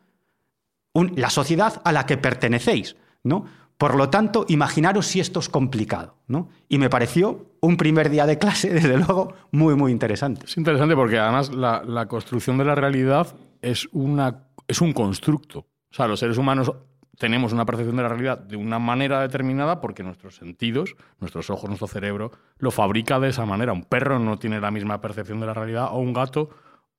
la 0.94 1.30
sociedad 1.30 1.82
a 1.84 1.92
la 1.92 2.06
que 2.06 2.18
pertenecéis. 2.18 2.96
¿no? 3.24 3.46
Por 3.78 3.96
lo 3.96 4.10
tanto, 4.10 4.46
imaginaros 4.48 5.08
si 5.08 5.20
esto 5.20 5.42
es 5.42 5.50
complicado. 5.50 6.16
¿no? 6.28 6.48
Y 6.70 6.78
me 6.78 6.90
pareció 6.90 7.52
un 7.60 7.76
primer 7.76 8.10
día 8.10 8.26
de 8.26 8.38
clase, 8.38 8.70
desde 8.74 8.98
luego, 8.98 9.34
muy, 9.52 9.76
muy 9.76 9.92
interesante. 9.92 10.46
Es 10.46 10.56
interesante 10.58 10.96
porque 10.96 11.20
además 11.20 11.52
la, 11.54 12.08
construcción 12.08 12.58
de 12.58 12.66
la 12.66 12.76
realidad 12.76 13.36
es, 13.62 13.90
una, 13.92 14.48
es 14.68 14.80
un 14.80 14.94
constructo. 14.94 15.60
O 15.60 15.96
sea, 15.96 16.08
los 16.08 16.20
seres 16.20 16.38
humanos 16.38 16.72
tenemos 17.18 17.54
una 17.54 17.66
percepción 17.66 17.96
de 17.96 18.04
la 18.04 18.10
realidad 18.10 18.38
de 18.40 18.56
una 18.56 18.80
manera 18.80 19.22
determinada 19.22 19.82
porque 19.82 20.04
nuestros 20.04 20.36
sentidos, 20.36 20.96
nuestros 21.20 21.50
ojos, 21.50 21.70
nuestro 21.70 21.88
cerebro, 21.88 22.32
lo 22.58 22.72
fabrica 22.72 23.20
de 23.20 23.30
esa 23.30 23.46
manera. 23.46 23.74
Un 23.74 23.84
perro 23.84 24.20
no 24.20 24.38
tiene 24.38 24.60
la 24.60 24.72
misma 24.72 25.00
percepción 25.02 25.40
de 25.40 25.46
la 25.46 25.54
realidad 25.54 25.90
o 25.92 26.00
un 26.00 26.14
gato 26.14 26.50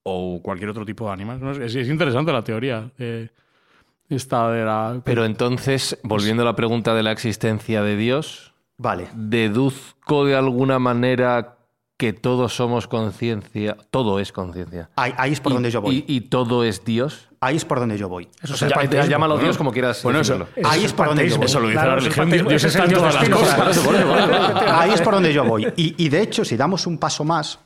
o 0.05 0.41
cualquier 0.43 0.71
otro 0.71 0.85
tipo 0.85 1.07
de 1.07 1.13
animal. 1.13 1.63
Es, 1.63 1.75
interesante 1.75 2.33
la 2.33 2.45
teoría. 2.45 2.91
Eh, 2.99 3.29
esta 4.09 4.51
de 4.51 4.65
la... 4.65 5.01
Pero 5.05 5.25
entonces, 5.25 5.99
volviendo 6.05 6.43
a 6.43 6.47
la 6.47 6.57
pregunta 6.57 6.95
de 6.95 7.03
la 7.03 7.11
existencia 7.11 7.83
de 7.83 7.97
Dios, 7.97 8.53
vale. 8.77 9.09
deduzco 9.15 10.25
de 10.27 10.37
alguna 10.37 10.79
manera 10.79 11.54
que 11.97 12.13
todos 12.13 12.55
somos 12.55 12.89
conciencia, 12.89 13.77
todo 13.91 14.19
es 14.19 14.33
conciencia. 14.33 14.91
Ahí, 14.97 15.33
es 15.33 15.41
por 15.41 15.53
donde 15.53 15.71
yo 15.71 15.81
voy. 15.81 16.05
Y, 16.09 16.23
todo 16.23 16.65
es 16.65 16.85
Dios? 16.85 17.29
Ahí 17.41 17.57
es 17.57 17.65
por 17.65 17.79
donde 17.79 17.97
yo 17.97 18.09
voy. 18.09 18.29
Eso 18.43 18.67
ya, 18.67 19.07
llámalo 19.07 19.39
Dios 19.39 19.57
como 19.57 19.71
quieras. 19.71 20.03
Bueno, 20.03 20.21
eso, 20.21 20.47
ahí 20.65 20.85
es 20.85 20.93
por 20.93 21.09
donde 21.09 21.29
yo 21.29 21.37
voy. 21.37 21.47
Eso 21.47 21.61
lo 21.61 21.69
dice 21.69 21.87
la 21.87 21.95
religión. 21.95 22.31
Dios 22.31 22.65
está 22.65 22.85
en 22.85 22.93
todas 22.93 23.15
las 23.15 23.29
cosas. 23.29 23.87
Ahí 24.69 24.91
es 24.93 25.01
por 25.01 25.15
donde 25.15 25.33
yo 25.33 25.45
voy. 25.45 25.73
Y, 25.77 26.09
de 26.09 26.23
hecho, 26.23 26.45
si 26.45 26.57
damos 26.57 26.87
un 26.87 26.99
paso 26.99 27.25
más, 27.25 27.61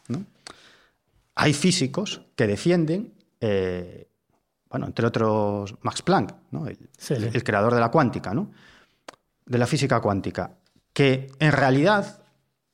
hay 1.34 1.52
físicos 1.54 2.20
que 2.36 2.46
defienden, 2.46 3.14
eh, 3.40 4.08
bueno, 4.68 4.86
entre 4.86 5.06
otros 5.06 5.74
Max 5.80 6.02
Planck, 6.02 6.34
el, 7.08 7.44
creador 7.44 7.74
de 7.74 7.80
la 7.80 7.90
cuántica, 7.90 8.34
¿no? 8.34 8.50
de 9.48 9.58
la 9.58 9.66
física 9.66 10.00
cuántica, 10.00 10.50
que 10.92 11.30
en 11.38 11.52
realidad 11.52 12.22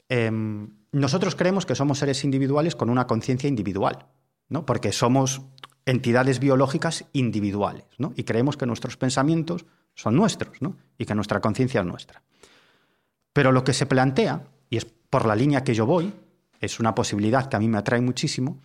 em, 0.09 0.69
nosotros 0.95 1.35
creemos 1.35 1.67
que 1.67 1.75
somos 1.75 1.99
seres 1.99 2.25
individuales 2.25 2.77
con 2.77 2.89
una 2.89 3.07
conciencia 3.07 3.49
individual, 3.49 4.07
¿no? 4.49 4.65
porque 4.65 4.93
somos 4.93 5.43
entidades 5.87 6.39
biológicas 6.39 7.05
individuales 7.13 7.85
¿no? 7.99 8.13
y 8.17 8.25
creemos 8.25 8.57
que 8.57 8.67
nuestros 8.67 8.97
pensamientos 8.97 9.67
son 9.95 10.15
nuestros 10.17 10.63
¿no? 10.63 10.77
y 10.97 11.05
que 11.05 11.15
nuestra 11.15 11.41
conciencia 11.41 11.81
es 11.81 11.87
nuestra. 11.87 12.23
Pero 13.33 13.51
lo 13.51 13.65
que 13.65 13.73
se 13.73 13.87
plantea, 13.87 14.45
y 14.71 14.77
es 14.77 14.85
por 14.85 15.27
la 15.27 15.35
línea 15.35 15.65
que 15.65 15.75
yo 15.75 15.85
voy, 15.85 16.13
es 16.61 16.79
una 16.79 16.95
posibilidad 16.95 17.49
que 17.49 17.57
a 17.57 17.61
mí 17.61 17.69
me 17.69 17.79
atrae 17.79 18.01
muchísimo, 18.01 18.61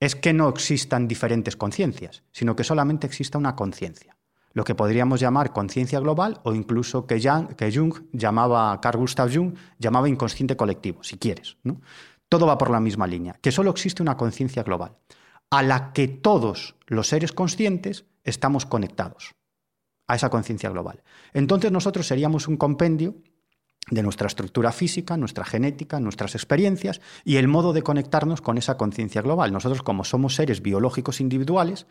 es 0.00 0.16
que 0.16 0.32
no 0.32 0.48
existan 0.48 1.06
diferentes 1.06 1.56
conciencias, 1.56 2.22
sino 2.32 2.56
que 2.56 2.64
solamente 2.64 3.06
exista 3.06 3.36
una 3.36 3.54
conciencia 3.54 4.17
lo 4.58 4.64
que 4.64 4.74
podríamos 4.74 5.20
llamar 5.20 5.52
conciencia 5.52 6.00
global 6.00 6.40
o 6.42 6.52
incluso 6.52 7.06
que, 7.06 7.20
Jung 7.20 7.94
llamaba, 8.12 8.80
Carl 8.80 8.98
Gustav 8.98 9.32
Jung 9.32 9.54
llamaba 9.78 10.08
inconsciente 10.08 10.56
colectivo, 10.56 11.04
si 11.04 11.16
quieres. 11.16 11.58
¿no? 11.62 11.80
Todo 12.28 12.44
va 12.44 12.58
por 12.58 12.68
la 12.68 12.80
misma 12.80 13.06
línea, 13.06 13.38
que 13.40 13.52
solo 13.52 13.70
existe 13.70 14.02
una 14.02 14.16
conciencia 14.16 14.64
global, 14.64 14.96
a 15.50 15.62
la 15.62 15.92
que 15.92 16.08
todos 16.08 16.74
los 16.88 17.06
seres 17.06 17.30
conscientes 17.30 18.06
estamos 18.24 18.66
conectados, 18.66 19.36
a 20.08 20.16
esa 20.16 20.28
conciencia 20.28 20.70
global. 20.70 21.04
Entonces 21.34 21.70
nosotros 21.70 22.08
seríamos 22.08 22.48
un 22.48 22.56
compendio 22.56 23.14
de 23.90 24.02
nuestra 24.02 24.26
estructura 24.26 24.72
física, 24.72 25.16
nuestra 25.16 25.44
genética, 25.44 26.00
nuestras 26.00 26.34
experiencias 26.34 27.00
y 27.24 27.36
el 27.36 27.46
modo 27.46 27.72
de 27.72 27.82
conectarnos 27.82 28.40
con 28.40 28.58
esa 28.58 28.76
conciencia 28.76 29.22
global. 29.22 29.52
Nosotros, 29.52 29.82
como 29.82 30.02
somos 30.02 30.34
seres 30.34 30.62
biológicos 30.62 31.20
individuales, 31.20 31.86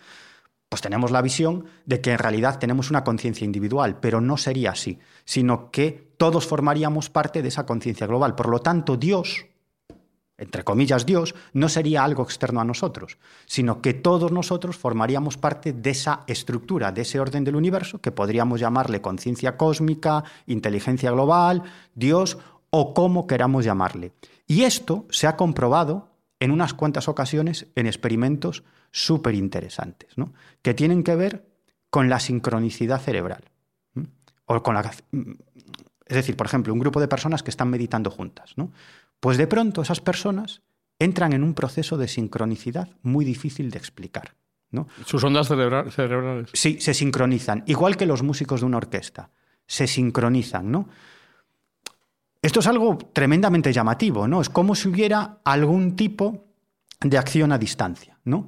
pues 0.69 0.81
tenemos 0.81 1.11
la 1.11 1.21
visión 1.21 1.65
de 1.85 2.01
que 2.01 2.11
en 2.11 2.19
realidad 2.19 2.59
tenemos 2.59 2.89
una 2.89 3.03
conciencia 3.03 3.45
individual, 3.45 3.99
pero 3.99 4.19
no 4.19 4.37
sería 4.37 4.71
así, 4.71 4.99
sino 5.23 5.71
que 5.71 6.11
todos 6.17 6.45
formaríamos 6.45 7.09
parte 7.09 7.41
de 7.41 7.47
esa 7.47 7.65
conciencia 7.65 8.07
global. 8.07 8.35
Por 8.35 8.49
lo 8.49 8.59
tanto, 8.59 8.97
Dios, 8.97 9.45
entre 10.37 10.63
comillas 10.63 11.05
Dios, 11.05 11.35
no 11.53 11.69
sería 11.69 12.03
algo 12.03 12.23
externo 12.23 12.59
a 12.59 12.65
nosotros, 12.65 13.17
sino 13.45 13.81
que 13.81 13.93
todos 13.93 14.31
nosotros 14.31 14.75
formaríamos 14.75 15.37
parte 15.37 15.71
de 15.71 15.89
esa 15.89 16.23
estructura, 16.27 16.91
de 16.91 17.03
ese 17.03 17.19
orden 17.19 17.45
del 17.45 17.55
universo, 17.55 18.01
que 18.01 18.11
podríamos 18.11 18.59
llamarle 18.59 19.01
conciencia 19.01 19.55
cósmica, 19.55 20.25
inteligencia 20.47 21.11
global, 21.11 21.63
Dios 21.95 22.37
o 22.71 22.93
como 22.93 23.25
queramos 23.25 23.63
llamarle. 23.63 24.11
Y 24.47 24.63
esto 24.63 25.05
se 25.09 25.27
ha 25.27 25.37
comprobado 25.37 26.09
en 26.39 26.51
unas 26.51 26.73
cuantas 26.73 27.07
ocasiones 27.07 27.67
en 27.75 27.87
experimentos 27.87 28.63
súper 28.91 29.35
interesantes, 29.35 30.17
¿no? 30.17 30.33
que 30.61 30.73
tienen 30.73 31.03
que 31.03 31.15
ver 31.15 31.47
con 31.89 32.09
la 32.09 32.19
sincronicidad 32.19 33.01
cerebral. 33.01 33.43
O 34.45 34.63
con 34.63 34.75
la, 34.75 34.91
es 35.11 36.15
decir, 36.15 36.37
por 36.37 36.47
ejemplo, 36.47 36.73
un 36.73 36.79
grupo 36.79 37.01
de 37.01 37.07
personas 37.07 37.43
que 37.43 37.49
están 37.49 37.69
meditando 37.69 38.09
juntas. 38.09 38.53
¿no? 38.55 38.71
Pues 39.19 39.37
de 39.37 39.47
pronto 39.47 39.81
esas 39.81 39.99
personas 39.99 40.61
entran 40.99 41.33
en 41.33 41.43
un 41.43 41.53
proceso 41.53 41.97
de 41.97 42.07
sincronicidad 42.07 42.89
muy 43.01 43.25
difícil 43.25 43.71
de 43.71 43.77
explicar. 43.77 44.35
¿no? 44.71 44.87
¿Sus 45.05 45.23
ondas 45.23 45.47
cerebrales? 45.47 46.49
Sí, 46.53 46.79
se 46.79 46.93
sincronizan, 46.93 47.63
igual 47.67 47.97
que 47.97 48.05
los 48.05 48.23
músicos 48.23 48.61
de 48.61 48.65
una 48.65 48.77
orquesta. 48.77 49.29
Se 49.65 49.85
sincronizan, 49.85 50.71
¿no? 50.71 50.87
Esto 52.41 52.61
es 52.61 52.67
algo 52.67 52.97
tremendamente 52.97 53.73
llamativo, 53.73 54.27
¿no? 54.27 54.39
Es 54.39 54.49
como 54.49 54.75
si 54.75 54.87
hubiera 54.87 55.39
algún 55.43 55.95
tipo 55.97 56.45
de 57.01 57.17
acción 57.17 57.51
a 57.51 57.57
distancia, 57.57 58.17
¿no? 58.23 58.47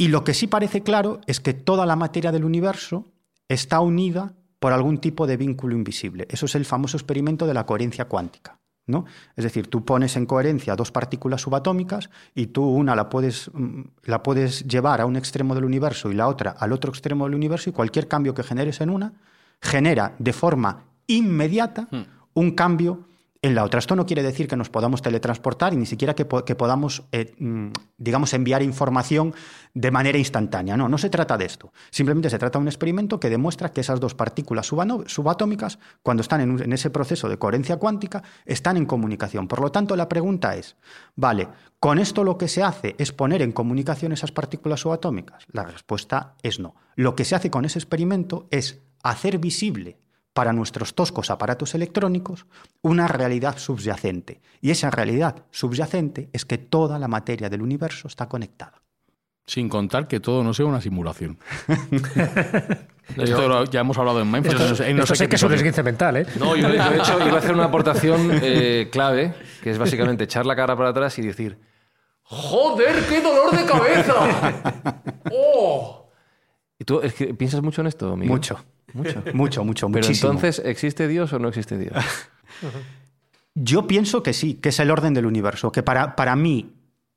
Y 0.00 0.08
lo 0.08 0.24
que 0.24 0.32
sí 0.32 0.46
parece 0.46 0.80
claro 0.80 1.20
es 1.26 1.40
que 1.40 1.52
toda 1.52 1.84
la 1.84 1.94
materia 1.94 2.32
del 2.32 2.46
universo 2.46 3.12
está 3.48 3.80
unida 3.80 4.32
por 4.58 4.72
algún 4.72 4.96
tipo 4.96 5.26
de 5.26 5.36
vínculo 5.36 5.76
invisible. 5.76 6.26
Eso 6.30 6.46
es 6.46 6.54
el 6.54 6.64
famoso 6.64 6.96
experimento 6.96 7.46
de 7.46 7.52
la 7.52 7.66
coherencia 7.66 8.06
cuántica. 8.06 8.58
¿no? 8.86 9.04
Es 9.36 9.44
decir, 9.44 9.66
tú 9.66 9.84
pones 9.84 10.16
en 10.16 10.24
coherencia 10.24 10.74
dos 10.74 10.90
partículas 10.90 11.42
subatómicas 11.42 12.08
y 12.34 12.46
tú 12.46 12.64
una 12.64 12.96
la 12.96 13.10
puedes, 13.10 13.50
mm, 13.52 13.82
la 14.04 14.22
puedes 14.22 14.66
llevar 14.66 15.02
a 15.02 15.06
un 15.06 15.16
extremo 15.16 15.54
del 15.54 15.66
universo 15.66 16.10
y 16.10 16.14
la 16.14 16.28
otra 16.28 16.52
al 16.52 16.72
otro 16.72 16.90
extremo 16.90 17.26
del 17.26 17.34
universo 17.34 17.68
y 17.68 17.74
cualquier 17.74 18.08
cambio 18.08 18.32
que 18.32 18.42
generes 18.42 18.80
en 18.80 18.88
una 18.88 19.12
genera 19.60 20.14
de 20.18 20.32
forma 20.32 20.84
inmediata 21.08 21.88
hmm. 21.90 22.04
un 22.32 22.52
cambio 22.52 23.09
en 23.42 23.54
la 23.54 23.64
otra. 23.64 23.78
Esto 23.78 23.96
no 23.96 24.04
quiere 24.04 24.22
decir 24.22 24.48
que 24.48 24.56
nos 24.56 24.68
podamos 24.68 25.00
teletransportar 25.00 25.72
y 25.72 25.76
ni 25.76 25.86
siquiera 25.86 26.14
que, 26.14 26.24
podamos, 26.26 27.04
eh, 27.12 27.34
mm, 27.38 27.68
digamos, 27.96 28.34
enviar 28.34 28.62
información 28.62 29.34
de 29.72 29.90
manera 29.90 30.18
instantánea. 30.18 30.76
No, 30.76 30.88
no 30.88 30.98
se 30.98 31.08
trata 31.08 31.38
de 31.38 31.46
esto. 31.46 31.72
Simplemente 31.90 32.28
se 32.28 32.38
trata 32.38 32.58
de 32.58 32.62
un 32.62 32.68
experimento 32.68 33.18
que 33.18 33.30
demuestra 33.30 33.72
que 33.72 33.80
esas 33.80 33.98
dos 33.98 34.14
partículas 34.14 34.66
subatómicas, 34.66 35.78
cuando 36.02 36.20
están 36.20 36.42
en, 36.42 36.62
en 36.62 36.72
ese 36.72 36.90
proceso 36.90 37.28
de 37.28 37.38
coherencia 37.38 37.78
cuántica, 37.78 38.22
están 38.44 38.76
en 38.76 38.84
comunicación. 38.84 39.48
Por 39.48 39.60
lo 39.60 39.72
tanto, 39.72 39.96
la 39.96 40.08
pregunta 40.08 40.54
es, 40.56 40.76
vale, 41.16 41.48
¿con 41.78 41.98
esto 41.98 42.24
lo 42.24 42.36
que 42.36 42.48
se 42.48 42.62
hace 42.62 42.94
es 42.98 43.12
poner 43.12 43.40
en 43.40 43.52
comunicación 43.52 44.12
esas 44.12 44.32
partículas 44.32 44.80
subatómicas? 44.80 45.44
La 45.50 45.64
respuesta 45.64 46.34
es 46.42 46.60
no. 46.60 46.74
Lo 46.94 47.16
que 47.16 47.24
se 47.24 47.36
hace 47.36 47.50
con 47.50 47.64
ese 47.64 47.78
experimento 47.78 48.48
es 48.50 48.82
hacer 49.02 49.38
visible 49.38 49.98
para 50.32 50.52
nuestros 50.52 50.94
toscos 50.94 51.30
aparatos 51.30 51.74
electrónicos 51.74 52.46
una 52.82 53.08
realidad 53.08 53.58
subyacente. 53.58 54.40
Y 54.60 54.70
esa 54.70 54.90
realidad 54.90 55.44
subyacente 55.50 56.30
es 56.32 56.44
que 56.44 56.58
toda 56.58 56.98
la 56.98 57.08
materia 57.08 57.48
del 57.50 57.62
universo 57.62 58.08
está 58.08 58.28
conectada. 58.28 58.80
Sin 59.46 59.68
contar 59.68 60.06
que 60.06 60.20
todo 60.20 60.44
no 60.44 60.54
sea 60.54 60.66
una 60.66 60.80
simulación. 60.80 61.38
Esto 63.16 63.48
lo- 63.48 63.64
ya 63.64 63.80
hemos 63.80 63.98
hablado 63.98 64.20
en 64.20 64.30
Mindfulness. 64.30 64.60
Esto, 64.60 64.64
en 64.64 64.70
no 64.70 64.76
sé- 64.76 64.90
en 64.90 64.96
no 64.96 65.02
esto 65.02 65.14
sé 65.14 65.18
sé 65.18 65.24
qué 65.24 65.30
que 65.30 65.36
es 65.36 65.42
un 65.42 65.52
esguince 65.52 65.82
mental, 65.82 66.16
¿eh? 66.18 66.26
No, 66.38 66.54
yo, 66.54 66.68
yo, 66.68 66.90
de 66.90 66.98
hecho 66.98 67.18
iba 67.26 67.34
a 67.36 67.38
hacer 67.38 67.52
una 67.54 67.64
aportación 67.64 68.30
eh, 68.42 68.88
clave, 68.92 69.34
que 69.62 69.70
es 69.70 69.78
básicamente 69.78 70.24
echar 70.24 70.46
la 70.46 70.54
cara 70.54 70.76
para 70.76 70.90
atrás 70.90 71.18
y 71.18 71.22
decir, 71.22 71.58
¡Joder, 72.22 73.04
qué 73.08 73.20
dolor 73.20 73.50
de 73.56 73.64
cabeza! 73.66 74.94
¡Oh! 75.32 76.08
¿Y 76.78 76.84
tú 76.84 77.00
es 77.02 77.12
que, 77.14 77.34
piensas 77.34 77.60
mucho 77.62 77.80
en 77.80 77.88
esto, 77.88 78.14
Miguel? 78.16 78.30
Mucho. 78.30 78.64
Mucho. 78.94 79.22
Mucho, 79.34 79.64
mucho, 79.64 79.88
Pero 79.90 80.06
muchísimo. 80.06 80.32
entonces, 80.32 80.62
¿existe 80.64 81.06
Dios 81.08 81.32
o 81.32 81.38
no 81.38 81.48
existe 81.48 81.78
Dios? 81.78 81.94
Yo 83.54 83.86
pienso 83.86 84.22
que 84.22 84.32
sí, 84.32 84.54
que 84.54 84.68
es 84.70 84.78
el 84.80 84.90
orden 84.90 85.12
del 85.14 85.26
universo, 85.26 85.72
que 85.72 85.82
para, 85.82 86.14
para 86.16 86.36
mí 86.36 86.72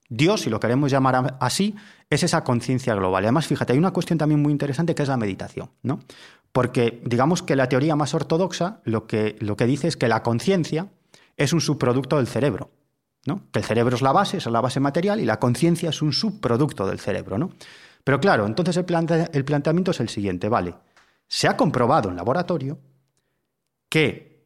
Dios, 0.10 0.42
si 0.42 0.50
lo 0.50 0.60
queremos 0.60 0.92
llamar 0.92 1.38
así, 1.40 1.76
es 2.10 2.24
esa 2.24 2.44
conciencia 2.44 2.94
global. 2.96 3.24
Y 3.24 3.26
además, 3.28 3.48
fíjate, 3.48 3.74
hay 3.74 3.80
una 3.80 3.92
cuestión 3.92 4.18
también 4.20 4.42
muy 4.42 4.52
interesante 4.52 4.94
que 4.96 5.04
es 5.04 5.10
la 5.10 5.18
meditación, 5.18 5.70
¿no? 5.84 6.00
Porque 6.52 7.02
digamos 7.06 7.42
que 7.42 7.56
la 7.56 7.68
teoría 7.70 7.96
más 7.96 8.14
ortodoxa 8.14 8.82
lo 8.84 9.08
que, 9.08 9.36
lo 9.40 9.56
que 9.58 9.66
dice 9.66 9.88
es 9.88 9.98
que 9.98 10.08
la 10.08 10.22
conciencia 10.22 10.88
es 11.38 11.54
un 11.54 11.62
subproducto 11.62 12.18
del 12.18 12.28
cerebro, 12.28 12.70
¿no? 13.26 13.42
Que 13.52 13.60
el 13.60 13.66
cerebro 13.66 13.96
es 13.96 14.02
la 14.02 14.12
base, 14.12 14.38
es 14.38 14.46
la 14.46 14.62
base 14.62 14.80
material, 14.80 15.20
y 15.20 15.26
la 15.26 15.40
conciencia 15.40 15.90
es 15.90 16.02
un 16.02 16.14
subproducto 16.14 16.86
del 16.86 17.00
cerebro, 17.00 17.38
¿no? 17.38 17.52
Pero 18.04 18.20
claro, 18.20 18.46
entonces 18.46 18.76
el, 18.78 18.86
plante- 18.86 19.30
el 19.34 19.46
planteamiento 19.46 19.92
es 19.92 20.00
el 20.00 20.10
siguiente, 20.10 20.50
¿vale? 20.50 20.76
Se 21.34 21.48
ha 21.48 21.58
comprobado 21.58 22.10
en 22.10 22.16
laboratorio 22.16 22.78
que 23.90 24.46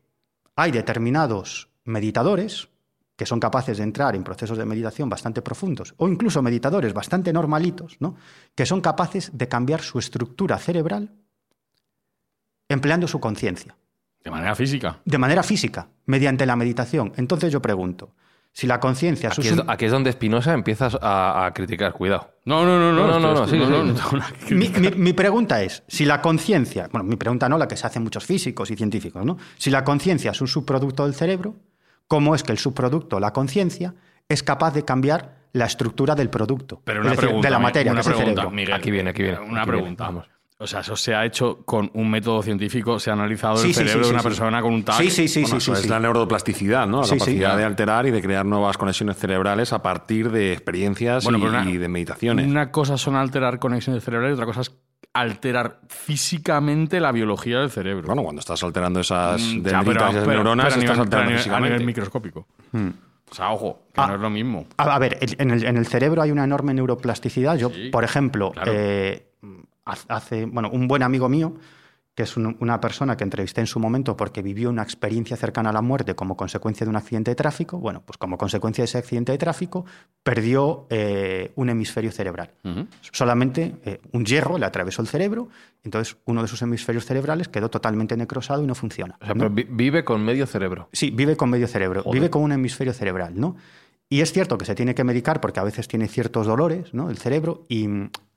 hay 0.55 0.71
determinados 0.71 1.67
meditadores 1.83 2.69
que 3.17 3.25
son 3.25 3.41
capaces 3.41 3.77
de 3.77 3.83
entrar 3.83 4.15
en 4.15 4.23
procesos 4.23 4.57
de 4.57 4.63
meditación 4.63 5.09
bastante 5.09 5.41
profundos, 5.41 5.93
o 5.97 6.07
incluso 6.07 6.41
meditadores 6.41 6.93
bastante 6.93 7.33
normalitos, 7.33 7.97
¿no? 7.99 8.15
que 8.55 8.65
son 8.65 8.79
capaces 8.79 9.38
de 9.38 9.49
cambiar 9.49 9.81
su 9.81 9.99
estructura 9.99 10.57
cerebral 10.59 11.11
empleando 12.69 13.09
su 13.09 13.19
conciencia, 13.19 13.75
De 14.23 14.31
manera 14.31 14.55
física. 14.55 15.01
de 15.03 15.17
manera 15.17 15.43
física, 15.43 15.89
mediante 16.05 16.45
la 16.45 16.55
meditación. 16.55 17.11
Entonces 17.17 17.51
yo 17.51 17.61
pregunto, 17.61 18.13
si 18.58 18.66
la 18.66 18.80
conciencia... 18.80 19.30
Aquí 19.30 19.49
un- 19.49 19.70
aquí 19.70 19.86
es 19.86 19.91
donde 19.91 20.12
Spinoza 20.12 20.51
empiezas 20.53 20.97
a, 20.99 21.45
a 21.45 21.53
criticar, 21.53 21.93
cuidado. 21.93 22.32
No, 22.45 22.66
no, 22.66 22.80
no, 22.80 22.91
no. 22.91 23.20
No, 23.20 23.34
no, 23.36 23.47
sí, 23.47 24.55
Mi, 24.55 25.14
pregunta 25.14 25.62
es, 25.62 25.84
si 25.88 26.05
la 26.05 26.24
conciencia, 26.24 26.89
bueno, 26.91 27.03
mi 27.03 27.18
pregunta 27.18 27.47
no, 27.49 27.60
la 27.60 27.68
que 27.68 27.78
se 27.78 27.86
hacen 27.86 28.01
muchos 28.01 28.26
físicos 28.26 28.72
y 28.72 28.76
científicos, 28.76 29.24
¿no? 29.24 29.38
Si 29.58 29.70
la 29.70 29.84
conciencia 29.84 30.32
es 30.32 30.41
un 30.41 30.47
subproducto 30.47 31.03
del 31.05 31.14
cerebro, 31.14 31.53
¿cómo 32.08 32.34
es 32.34 32.41
que 32.41 32.51
el 32.51 32.58
subproducto, 32.58 33.20
la 33.20 33.32
conciencia, 33.32 33.93
es 34.28 34.41
capaz 34.41 34.74
de 34.74 34.84
cambiar 34.84 35.36
la 35.53 35.66
estructura 35.66 36.16
del 36.16 36.32
producto? 36.32 36.82
Pero 36.84 37.01
Es 37.01 37.05
una 37.05 37.12
decir, 37.12 37.26
pregunta, 37.28 37.47
de 37.47 37.51
la 37.51 37.60
materia, 37.60 37.91
una 37.91 38.01
que 38.01 38.01
es 38.01 38.08
el 38.08 38.14
pregunta, 38.16 38.41
cerebro. 38.41 38.55
Miguel. 38.55 38.74
Aquí 38.74 38.89
viene, 38.89 39.10
aquí 39.12 39.22
viene, 39.22 39.38
Una 39.38 39.45
aquí 39.45 39.53
viene, 39.53 39.66
pregunta. 39.68 40.03
vamos. 40.05 40.30
O 40.60 40.66
sea, 40.66 40.80
eso 40.80 40.95
se 40.95 41.14
ha 41.14 41.24
hecho 41.24 41.60
con 41.66 41.91
un 41.93 42.10
método 42.10 42.41
científico, 42.41 42.97
se 42.99 43.12
ha 43.12 43.14
analizado 43.14 43.58
Sí, 43.58 43.68
el 43.68 43.74
sí, 43.76 43.80
cerebro 43.82 44.03
sí, 44.05 44.08
de 44.10 44.14
una 44.16 44.20
sí, 44.20 44.24
sí. 44.24 44.30
persona 44.30 44.62
con 44.62 44.74
un 44.74 44.84
TAC. 44.84 44.95
Sí, 44.97 45.12
sí, 45.12 45.28
sí, 45.28 45.41
Bueno, 45.43 45.51
sí, 45.51 45.58
eso 45.58 45.76
sí, 45.76 45.80
es 45.80 45.84
sí. 45.84 45.89
la 45.89 45.99
neuroplasticidad, 45.99 46.88
¿no? 46.88 47.01
La 47.03 47.08
capacidad 47.10 47.55
de 47.55 47.64
alterar 47.64 48.08
y 48.08 48.12
de 48.12 48.22
crear 48.24 48.43
nuevas 48.43 48.76
conexiones 48.76 49.18
cerebrales 49.18 49.72
a 49.72 49.84
partir 49.84 50.32
de 50.32 50.53
experiencias 50.53 51.24
Bueno, 51.26 51.38
y, 51.38 51.43
una- 51.43 51.70
y 51.70 51.78
de 51.78 51.88
meditaciones. 51.88 52.47
Una 52.47 52.72
cosa 52.72 52.97
son 52.97 53.16
alterar 53.16 53.60
conexiones 53.60 54.03
cerebrales, 54.03 54.34
otra 54.34 54.47
cosa 54.47 54.62
es 54.62 54.72
alterar 55.14 55.80
físicamente 55.89 56.99
la 56.99 57.12
biología 57.12 57.60
del 57.60 57.70
cerebro. 57.70 58.08
Bueno, 58.08 58.24
cuando 58.24 58.39
estás 58.39 58.62
alterando 58.64 58.99
esas 58.99 59.39
Mm, 59.41 59.62
dendritas 59.62 59.72
ya, 59.72 59.84
pero- 59.84 59.91
y 60.05 60.10
esas 60.10 60.14
pero- 60.24 60.26
neuronas, 60.34 60.66
pero 60.66 60.66
a 60.66 60.68
estás 60.68 60.78
nivel- 60.78 60.88
pero 60.88 60.99
a 60.99 61.03
alterando 61.03 61.26
nivel- 61.30 61.36
a 61.36 61.38
físicamente. 61.43 61.74
nivel 61.74 61.86
microscópico. 61.86 62.47
O 63.30 63.36
sea, 63.36 63.51
ojo, 63.51 63.82
que 63.93 64.01
Ah. 64.01 64.08
no 64.08 64.16
es 64.16 64.22
lo 64.22 64.30
mismo. 64.30 64.66
A, 64.78 64.99
ver, 64.99 65.18
en 65.22 65.51
el, 65.51 65.66
en 65.66 65.78
el 65.78 65.86
cerebro 65.86 66.22
hay 66.22 66.32
una 66.32 66.45
enorme 66.45 66.74
neuroplasticidad. 66.74 67.58
Yo, 67.58 67.70
Sí, 67.70 67.89
por 67.91 68.03
ejemplo, 68.03 68.51
claro. 68.51 68.72
eh, 68.74 69.26
hace, 70.07 70.45
bueno, 70.45 70.69
un 70.71 70.88
buen 70.88 71.03
amigo 71.03 71.29
mío, 71.29 71.55
que 72.15 72.23
es 72.23 72.35
un- 72.35 72.57
una 72.61 72.81
persona 72.81 73.15
que 73.15 73.23
entrevisté 73.23 73.61
en 73.61 73.67
su 73.67 73.79
momento 73.79 74.17
porque 74.17 74.41
vivió 74.41 74.71
una 74.71 74.81
experiencia 74.81 75.38
cercana 75.38 75.69
a 75.69 75.73
la 75.73 75.83
muerte 75.83 76.15
como 76.15 76.35
consecuencia 76.35 76.83
de 76.83 76.89
un 76.89 76.95
accidente 76.95 77.29
de 77.29 77.35
tráfico, 77.35 77.77
bueno, 77.77 78.01
pues 78.03 78.17
como 78.17 78.39
consecuencia 78.39 78.81
de 78.81 78.85
ese 78.85 78.97
accidente 78.97 79.31
de 79.33 79.38
tráfico, 79.38 79.85
perdió 80.23 80.88
eh, 80.89 81.51
un 81.55 81.69
hemisferio 81.69 82.11
cerebral. 82.11 82.51
Solamente 83.11 83.75
eh, 83.85 84.01
un 84.13 84.25
hierro 84.25 84.57
le 84.57 84.65
atravesó 84.65 85.01
el 85.03 85.07
cerebro, 85.07 85.49
entonces 85.83 86.17
uno 86.25 86.41
de 86.41 86.47
sus 86.47 86.61
hemisferios 86.63 87.05
cerebrales 87.05 87.47
quedó 87.47 87.69
totalmente 87.69 88.17
necrosado 88.17 88.63
y 88.63 88.67
no 88.67 88.73
funciona. 88.75 89.15
O 89.21 89.25
sea, 89.25 89.35
¿no? 89.35 89.39
pero 89.41 89.49
vi- 89.51 89.67
vive 89.69 90.03
con 90.03 90.23
medio 90.23 90.47
cerebro. 90.47 90.89
Sí, 90.91 91.11
vive 91.11 91.35
con 91.38 91.49
medio 91.51 91.67
cerebro, 91.67 92.03
vive 92.11 92.29
con 92.31 92.41
un 92.41 92.51
hemisferio 92.51 92.93
cerebral, 92.93 93.39
¿no? 93.39 93.55
Y 94.09 94.21
es 94.21 94.31
cierto 94.31 94.57
que 94.57 94.65
se 94.65 94.73
tiene 94.73 94.95
que 94.95 95.03
medicar 95.03 95.39
porque 95.41 95.59
a 95.59 95.63
veces 95.63 95.88
tiene 95.88 96.07
ciertos 96.07 96.47
dolores, 96.47 96.93
¿no? 96.93 97.09
El 97.09 97.17
cerebro 97.17 97.65
y, 97.69 97.88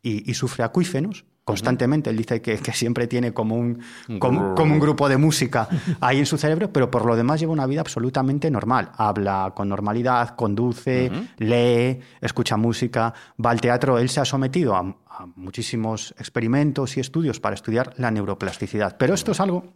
y- 0.02 0.30
y 0.30 0.34
sufre 0.34 0.64
acuífenos 0.64 1.24
constantemente. 1.44 2.10
Él 2.10 2.16
dice 2.16 2.40
que, 2.40 2.58
que 2.58 2.72
siempre 2.72 3.06
tiene 3.08 3.32
como 3.32 3.56
un, 3.56 3.80
como, 4.20 4.54
como 4.54 4.74
un 4.74 4.78
grupo 4.80 5.08
de 5.08 5.16
música 5.16 5.68
ahí 6.00 6.18
en 6.18 6.26
su 6.26 6.38
cerebro, 6.38 6.72
pero 6.72 6.90
por 6.92 7.04
lo 7.04 7.16
demás 7.16 7.40
lleva 7.40 7.52
una 7.52 7.66
vida 7.66 7.80
absolutamente 7.80 8.50
normal. 8.52 8.92
Habla 8.96 9.52
con 9.56 9.68
normalidad, 9.68 10.36
conduce, 10.36 11.10
lee, 11.38 11.98
escucha 12.20 12.56
música, 12.56 13.12
va 13.44 13.50
al 13.50 13.60
teatro. 13.60 13.98
Él 13.98 14.08
se 14.10 14.20
ha 14.20 14.24
sometido 14.24 14.76
a, 14.76 14.80
a 14.80 15.26
muchísimos 15.34 16.14
experimentos 16.18 16.96
y 16.96 17.00
estudios 17.00 17.40
para 17.40 17.54
estudiar 17.54 17.94
la 17.96 18.10
neuroplasticidad. 18.12 18.96
Pero 18.96 19.14
esto 19.14 19.32
es 19.32 19.40
algo 19.40 19.72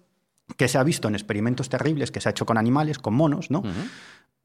que 0.56 0.68
se 0.68 0.78
ha 0.78 0.82
visto 0.84 1.08
en 1.08 1.14
experimentos 1.14 1.68
terribles 1.70 2.10
que 2.12 2.20
se 2.20 2.28
ha 2.28 2.30
hecho 2.30 2.46
con 2.46 2.56
animales, 2.58 2.98
con 2.98 3.14
monos, 3.14 3.50
¿no? 3.50 3.62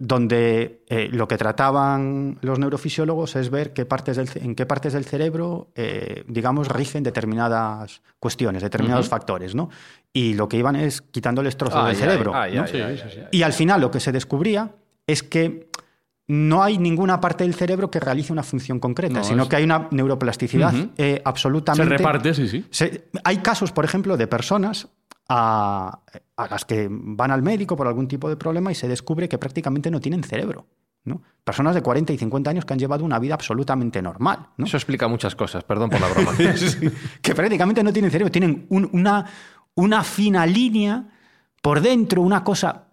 Donde 0.01 0.83
eh, 0.87 1.09
lo 1.11 1.27
que 1.27 1.37
trataban 1.37 2.37
los 2.41 2.57
neurofisiólogos 2.57 3.35
es 3.35 3.49
ver 3.49 3.73
qué 3.73 3.85
partes 3.85 4.15
del 4.17 4.29
en 4.35 4.55
qué 4.55 4.65
partes 4.65 4.93
del 4.93 5.03
cerebro, 5.05 5.71
eh, 5.75 6.23
digamos, 6.27 6.69
rigen 6.69 7.03
determinadas 7.03 8.01
cuestiones, 8.17 8.63
determinados 8.63 9.09
factores, 9.09 9.55
¿no? 9.55 9.69
Y 10.13 10.33
lo 10.35 10.47
que 10.47 10.57
iban 10.57 10.77
es 10.77 11.01
quitándoles 11.01 11.57
trozos 11.57 11.83
del 11.85 11.95
Ay, 11.95 12.01
cerebro. 12.01 12.33
ay, 12.33 12.55
¿no? 12.55 12.63
ay, 12.63 12.69
ay, 12.73 12.81
ay, 12.81 12.99
ay. 13.17 13.27
Y 13.31 13.41
al 13.43 13.51
final 13.53 13.81
lo 13.81 13.91
que 13.91 13.99
se 13.99 14.11
descubría 14.13 14.71
es 15.05 15.21
que 15.21 15.69
no 16.27 16.63
hay 16.63 16.77
ninguna 16.77 17.19
parte 17.19 17.43
del 17.43 17.53
cerebro 17.55 17.91
que 17.91 17.99
realice 17.99 18.31
una 18.31 18.43
función 18.43 18.79
concreta, 18.79 19.19
No, 19.19 19.23
sino 19.23 19.43
es- 19.43 19.49
que 19.49 19.55
hay 19.57 19.63
una 19.65 19.87
neuroplasticidad 19.91 20.73
eh, 20.97 21.15
Se 21.15 21.21
absolutamente... 21.25 21.97
reparte, 21.97 22.33
sí, 22.33 22.47
sí. 22.47 22.65
Se- 22.69 23.09
hay 23.23 23.37
casos, 23.39 23.71
por 23.73 23.83
ejemplo, 23.83 24.15
de 24.15 24.27
personas 24.27 24.87
a, 25.29 25.99
a 26.35 26.47
las 26.47 26.65
que 26.65 26.87
van 26.89 27.31
al 27.31 27.41
médico 27.43 27.75
por 27.75 27.87
algún 27.87 28.07
tipo 28.07 28.27
de 28.27 28.35
problema 28.35 28.71
y 28.71 28.75
se 28.75 28.87
descubre 28.87 29.29
que 29.29 29.37
prácticamente 29.37 29.89
no 29.91 29.99
tienen 29.99 30.23
cerebro. 30.23 30.65
¿no? 31.05 31.21
Personas 31.43 31.75
de 31.75 31.81
40 31.81 32.11
y 32.13 32.17
50 32.17 32.49
años 32.49 32.65
que 32.65 32.73
han 32.73 32.79
llevado 32.79 33.05
una 33.05 33.19
vida 33.19 33.35
absolutamente 33.35 34.01
normal. 34.01 34.47
¿no? 34.57 34.65
Eso 34.65 34.75
explica 34.77 35.07
muchas 35.07 35.35
cosas, 35.35 35.63
perdón 35.63 35.89
por 35.89 36.01
la 36.01 36.09
broma. 36.09 36.31
que 37.21 37.33
prácticamente 37.35 37.83
no 37.83 37.93
tienen 37.93 38.11
cerebro, 38.11 38.31
tienen 38.31 38.65
un- 38.69 38.89
una, 38.91 39.25
una 39.75 40.03
fina 40.03 40.45
línea 40.45 41.05
por 41.61 41.79
dentro, 41.81 42.21
una 42.21 42.43
cosa... 42.43 42.85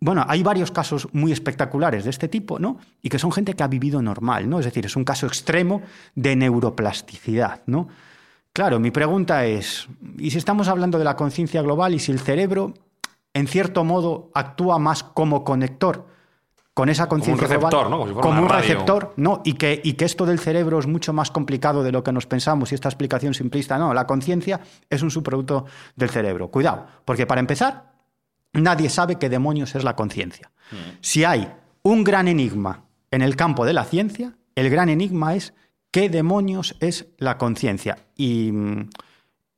Bueno, 0.00 0.24
hay 0.26 0.42
varios 0.42 0.72
casos 0.72 1.06
muy 1.12 1.30
espectaculares 1.32 2.02
de 2.04 2.10
este 2.10 2.26
tipo, 2.28 2.58
¿no? 2.58 2.78
Y 3.02 3.08
que 3.08 3.20
son 3.20 3.30
gente 3.30 3.54
que 3.54 3.62
ha 3.62 3.68
vivido 3.68 4.02
normal, 4.02 4.48
¿no? 4.50 4.58
Es 4.58 4.64
decir, 4.64 4.84
es 4.84 4.96
un 4.96 5.04
caso 5.04 5.26
extremo 5.26 5.82
de 6.16 6.34
neuroplasticidad, 6.34 7.62
¿no? 7.66 7.88
Claro, 8.60 8.78
mi 8.78 8.90
pregunta 8.90 9.46
es, 9.46 9.88
¿y 10.18 10.32
si 10.32 10.36
estamos 10.36 10.68
hablando 10.68 10.98
de 10.98 11.04
la 11.04 11.16
conciencia 11.16 11.62
global 11.62 11.94
y 11.94 11.98
si 11.98 12.12
el 12.12 12.20
cerebro, 12.20 12.74
en 13.32 13.46
cierto 13.46 13.84
modo, 13.84 14.30
actúa 14.34 14.78
más 14.78 15.02
como 15.02 15.44
conector 15.44 16.06
con 16.74 16.90
esa 16.90 17.08
conciencia 17.08 17.48
global? 17.48 17.72
receptor, 17.72 17.88
¿no? 17.90 17.96
Como 17.96 18.06
si 18.08 18.12
fuera 18.12 18.22
Como 18.22 18.32
una 18.34 18.42
un 18.42 18.48
radio. 18.50 18.60
receptor, 18.60 19.14
¿no? 19.16 19.40
Y 19.46 19.54
que, 19.54 19.80
y 19.82 19.94
que 19.94 20.04
esto 20.04 20.26
del 20.26 20.38
cerebro 20.38 20.78
es 20.78 20.86
mucho 20.86 21.14
más 21.14 21.30
complicado 21.30 21.82
de 21.82 21.90
lo 21.90 22.04
que 22.04 22.12
nos 22.12 22.26
pensamos 22.26 22.70
y 22.70 22.74
esta 22.74 22.90
explicación 22.90 23.32
simplista, 23.32 23.78
no, 23.78 23.94
la 23.94 24.06
conciencia 24.06 24.60
es 24.90 25.00
un 25.00 25.10
subproducto 25.10 25.64
del 25.96 26.10
cerebro. 26.10 26.48
Cuidado, 26.48 26.84
porque 27.06 27.26
para 27.26 27.40
empezar, 27.40 27.94
nadie 28.52 28.90
sabe 28.90 29.16
qué 29.16 29.30
demonios 29.30 29.74
es 29.74 29.84
la 29.84 29.96
conciencia. 29.96 30.50
Si 31.00 31.24
hay 31.24 31.50
un 31.80 32.04
gran 32.04 32.28
enigma 32.28 32.84
en 33.10 33.22
el 33.22 33.36
campo 33.36 33.64
de 33.64 33.72
la 33.72 33.84
ciencia, 33.84 34.36
el 34.54 34.68
gran 34.68 34.90
enigma 34.90 35.34
es 35.34 35.54
qué 35.90 36.08
demonios 36.08 36.76
es 36.80 37.06
la 37.18 37.38
conciencia. 37.38 37.98
Y, 38.16 38.52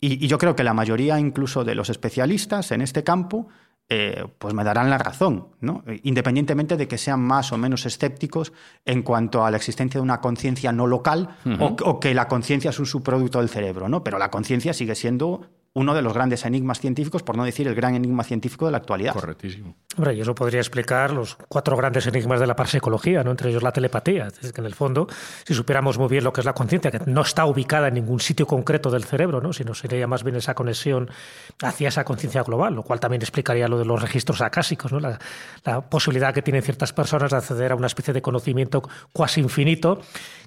y- 0.01 0.25
y 0.25 0.29
yo 0.29 0.39
creo 0.39 0.57
que 0.57 0.65
la 0.65 0.75
mayoría 0.75 1.19
incluso 1.21 1.65
de 1.65 1.75
los 1.75 1.91
especialistas 1.91 2.71
en 2.73 2.81
este 2.83 3.05
campo 3.05 3.49
eh, 3.89 4.25
pues 4.39 4.55
me 4.55 4.65
darán 4.65 4.89
la 4.89 4.97
razón, 4.97 5.49
¿no? 5.61 5.85
independientemente 6.03 6.77
de 6.79 6.89
que 6.89 6.97
sean 6.97 7.21
más 7.21 7.53
o 7.53 7.59
menos 7.59 7.85
escépticos 7.85 8.53
en 8.87 9.03
cuanto 9.03 9.45
a 9.45 9.51
la 9.51 9.59
existencia 9.59 9.99
de 9.99 10.03
una 10.03 10.21
conciencia 10.21 10.73
no 10.73 10.87
local 10.87 11.37
o, 11.61 11.77
o 11.85 12.01
que 12.01 12.15
la 12.15 12.27
conciencia 12.29 12.71
es 12.71 12.79
un 12.79 12.87
subproducto 12.87 13.41
del 13.41 13.51
cerebro, 13.51 13.89
¿no? 13.91 14.03
pero 14.03 14.19
la 14.19 14.31
conciencia 14.31 14.73
sigue 14.73 14.95
siendo 14.95 15.47
uno 15.75 15.95
de 15.95 16.03
los 16.03 16.13
grandes 16.13 16.45
enigmas 16.45 16.81
científicos, 16.81 17.23
por 17.23 17.37
no 17.37 17.45
decir 17.45 17.67
el 17.67 17.75
gran 17.75 17.95
enigma 17.95 18.25
científico 18.25 18.67
de 18.67 18.73
la 18.73 18.79
actualidad. 18.79 19.15
Correctísimo. 19.15 19.75
Hombre, 19.97 20.15
y 20.15 20.21
eso 20.21 20.35
podría 20.35 20.61
explicar 20.61 21.13
los 21.13 21.37
cuatro 21.49 21.77
grandes 21.77 22.07
enigmas 22.07 22.41
de 22.41 22.47
la 22.47 22.55
parapsicología, 22.55 23.25
¿no? 23.25 23.31
entre 23.31 23.49
ellos 23.51 23.63
la 23.63 23.73
telepatía. 23.73 24.27
Es 24.27 24.35
decir, 24.35 24.53
que 24.53 24.61
en 24.61 24.67
el 24.67 24.75
fondo, 24.75 25.07
si 25.47 25.55
supiéramos 25.55 25.99
muy 25.99 26.09
bien 26.09 26.25
lo 26.25 26.33
que 26.33 26.43
es 26.43 26.45
la 26.45 26.53
conciencia, 26.53 26.91
que 26.91 27.01
no 27.07 27.23
está 27.23 27.47
ubicada 27.47 27.89
en 27.89 27.95
ningún 27.95 28.21
sitio 28.21 28.47
concreto 28.47 28.91
del 28.91 29.05
cerebro, 29.05 29.41
¿no? 29.41 29.53
sino 29.55 29.75
sería 29.75 30.07
más 30.07 30.25
bien 30.25 30.37
esa 30.37 30.55
conexión 30.55 31.11
hacia 31.63 31.89
esa 31.89 32.05
conciencia 32.05 32.43
global, 32.43 32.75
lo 32.75 32.83
cual 32.83 33.01
también 33.01 33.23
explicaría 33.23 33.67
lo 33.67 33.79
de 33.79 33.87
los 33.87 34.01
registros 34.01 34.43
acásicos, 34.43 34.93
¿no? 34.93 35.01
la, 35.01 35.19
la 35.65 35.81
posibilidad 35.81 36.35
que 36.35 36.43
tienen 36.43 36.63
ciertas 36.63 36.93
personas 36.93 37.31
de 37.31 37.39
acceder 37.39 37.73
a 37.73 37.77
una 37.77 37.87
especie 37.87 38.13
de 38.13 38.21
conocimiento 38.21 38.83
cuasi 39.13 39.41
infinito 39.41 40.01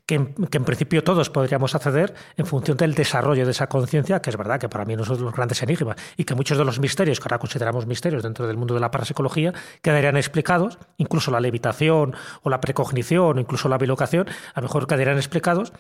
que 0.06 0.16
en, 0.16 0.66
principio 0.66 1.04
todos 1.04 1.30
podríamos 1.30 1.74
acceder 1.74 2.14
en 2.38 2.46
función 2.46 2.78
del 2.78 2.94
desarrollo 2.94 3.46
de 3.46 3.52
esa 3.52 3.68
conciencia, 3.68 4.22
que 4.22 4.30
es 4.30 4.38
verdad 4.38 4.60
que 4.60 4.70
para 4.70 4.86
mí 4.86 4.96
no 4.96 5.04
son 5.04 5.22
los 5.24 5.34
grandes 5.34 5.64
enigmas, 5.64 5.98
y 6.16 6.26
que 6.26 6.36
muchos 6.36 6.58
de 6.58 6.66
los 6.66 6.80
misterios 6.80 7.20
que 7.20 7.24
ahora 7.26 7.40
consideramos 7.40 7.88
misterios 7.88 8.22
dentro 8.22 8.46
del 8.46 8.58
mundo 8.58 8.76
de 8.76 8.80
la 8.80 8.92
parapsicología 8.92 9.54
quedarían 9.82 10.18
explicados, 10.18 10.78
incluso 10.98 11.32
la 11.32 11.40
levitación 11.40 12.16
o 12.44 12.50
la 12.50 12.62
precognición 12.62 13.38
o 13.38 13.42
incluso 13.42 13.68
la 13.68 13.78
bilocación, 13.78 14.28
a 14.54 14.62
lo 14.62 14.68
mejor 14.68 14.86
quedarían 14.86 15.18
explicados 15.18 15.74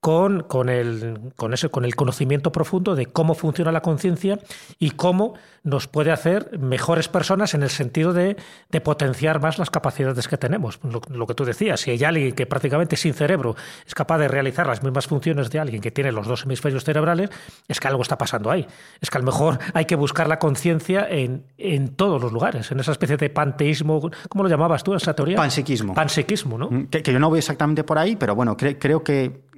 con, 0.00 0.44
con, 0.44 0.68
el, 0.68 1.32
con, 1.36 1.52
ese, 1.52 1.70
con 1.70 1.84
el 1.84 1.96
conocimiento 1.96 2.52
profundo 2.52 2.94
de 2.94 3.06
cómo 3.06 3.34
funciona 3.34 3.72
la 3.72 3.80
conciencia 3.80 4.38
y 4.78 4.92
cómo 4.92 5.34
nos 5.64 5.88
puede 5.88 6.12
hacer 6.12 6.56
mejores 6.58 7.08
personas 7.08 7.54
en 7.54 7.62
el 7.62 7.70
sentido 7.70 8.12
de, 8.12 8.36
de 8.70 8.80
potenciar 8.80 9.40
más 9.40 9.58
las 9.58 9.70
capacidades 9.70 10.28
que 10.28 10.38
tenemos. 10.38 10.78
Lo, 10.84 11.00
lo, 11.10 11.26
que 11.26 11.34
tú 11.34 11.44
decías, 11.44 11.80
si 11.80 11.90
hay 11.90 12.04
alguien 12.04 12.32
que 12.32 12.46
prácticamente 12.46 12.96
sin 12.96 13.12
cerebro 13.12 13.56
es 13.86 13.94
capaz 13.94 14.18
de 14.18 14.28
realizar 14.28 14.66
las 14.66 14.82
mismas 14.82 15.08
funciones 15.08 15.50
de 15.50 15.58
alguien 15.58 15.82
que 15.82 15.90
tiene 15.90 16.12
los 16.12 16.28
dos 16.28 16.44
hemisferios 16.44 16.84
cerebrales, 16.84 17.30
es 17.66 17.80
que 17.80 17.88
algo 17.88 18.02
está 18.02 18.16
pasando 18.16 18.50
ahí. 18.50 18.66
Es 19.00 19.10
que 19.10 19.18
a 19.18 19.20
lo 19.20 19.26
mejor 19.26 19.58
hay 19.74 19.84
que 19.86 19.96
buscar 19.96 20.28
la 20.28 20.38
conciencia 20.38 21.08
en, 21.10 21.44
en 21.58 21.88
todos 21.88 22.22
los 22.22 22.32
lugares, 22.32 22.70
en 22.70 22.78
esa 22.78 22.92
especie 22.92 23.16
de 23.16 23.30
panteísmo, 23.30 24.10
¿cómo 24.28 24.44
lo 24.44 24.48
llamabas 24.48 24.84
tú, 24.84 24.94
esa 24.94 25.14
teoría? 25.14 25.36
Panpsiquismo. 25.36 25.92
Panpsiquismo, 25.92 26.56
¿no? 26.56 26.88
Que, 26.88 27.02
que 27.02 27.12
yo 27.12 27.18
no 27.18 27.28
voy 27.28 27.40
exactamente 27.40 27.82
por 27.82 27.98
ahí, 27.98 28.14
pero 28.14 28.36
bueno, 28.36 28.56
cre 28.56 28.78
creo 28.78 29.02
que 29.02 29.48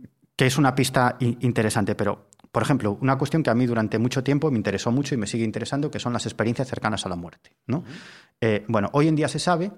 que 0.40 0.46
es 0.46 0.56
una 0.56 0.74
pista 0.74 1.18
interesante, 1.20 1.94
pero 1.94 2.30
por 2.50 2.62
ejemplo, 2.62 2.96
una 3.02 3.18
cuestión 3.18 3.42
que 3.42 3.50
a 3.50 3.54
mí 3.54 3.66
durante 3.66 3.98
mucho 3.98 4.24
tiempo 4.24 4.50
me 4.50 4.56
interesó 4.56 4.90
mucho 4.90 5.14
y 5.14 5.18
me 5.18 5.26
sigue 5.26 5.44
interesando, 5.44 5.90
que 5.90 5.98
son 5.98 6.14
las 6.14 6.24
experiencias 6.24 6.66
cercanas 6.66 7.04
a 7.04 7.10
la 7.10 7.16
muerte. 7.16 7.50
¿no? 7.66 7.80
Uh 7.80 7.80
-huh. 7.82 7.84
eh, 8.40 8.64
bueno, 8.66 8.88
hoy 8.94 9.08
en 9.08 9.16
día 9.16 9.28
se 9.28 9.38
sabe 9.38 9.70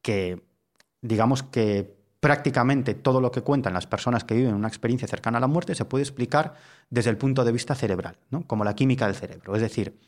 que, 0.00 0.40
digamos 1.02 1.42
que 1.42 1.94
prácticamente 2.18 2.94
todo 2.94 3.20
lo 3.20 3.30
que 3.30 3.42
cuentan 3.42 3.74
las 3.74 3.86
personas 3.86 4.24
que 4.24 4.34
viven 4.34 4.54
una 4.54 4.68
experiencia 4.68 5.06
cercana 5.06 5.36
a 5.36 5.40
la 5.42 5.48
muerte 5.48 5.74
se 5.74 5.84
puede 5.84 6.04
explicar 6.04 6.54
desde 6.88 7.10
el 7.10 7.18
punto 7.18 7.44
de 7.44 7.52
vista 7.52 7.74
cerebral, 7.74 8.16
¿no? 8.30 8.40
como 8.46 8.64
la 8.64 8.74
química 8.74 9.04
del 9.04 9.16
cerebro. 9.16 9.54
Es 9.54 9.60
decir, 9.60 9.98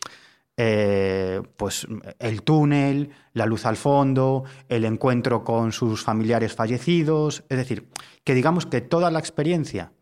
eh, 0.56 1.42
pues 1.58 1.86
el 2.18 2.42
túnel, 2.44 3.10
la 3.34 3.44
luz 3.44 3.66
al 3.66 3.76
fondo, 3.76 4.44
el 4.70 4.86
encuentro 4.86 5.44
con 5.44 5.70
sus 5.70 6.02
familiares 6.02 6.54
fallecidos, 6.54 7.44
es 7.50 7.58
decir, 7.58 7.90
que 8.24 8.32
digamos 8.32 8.64
que 8.64 8.80
toda 8.80 9.10
la 9.10 9.18
experiencia 9.18 9.92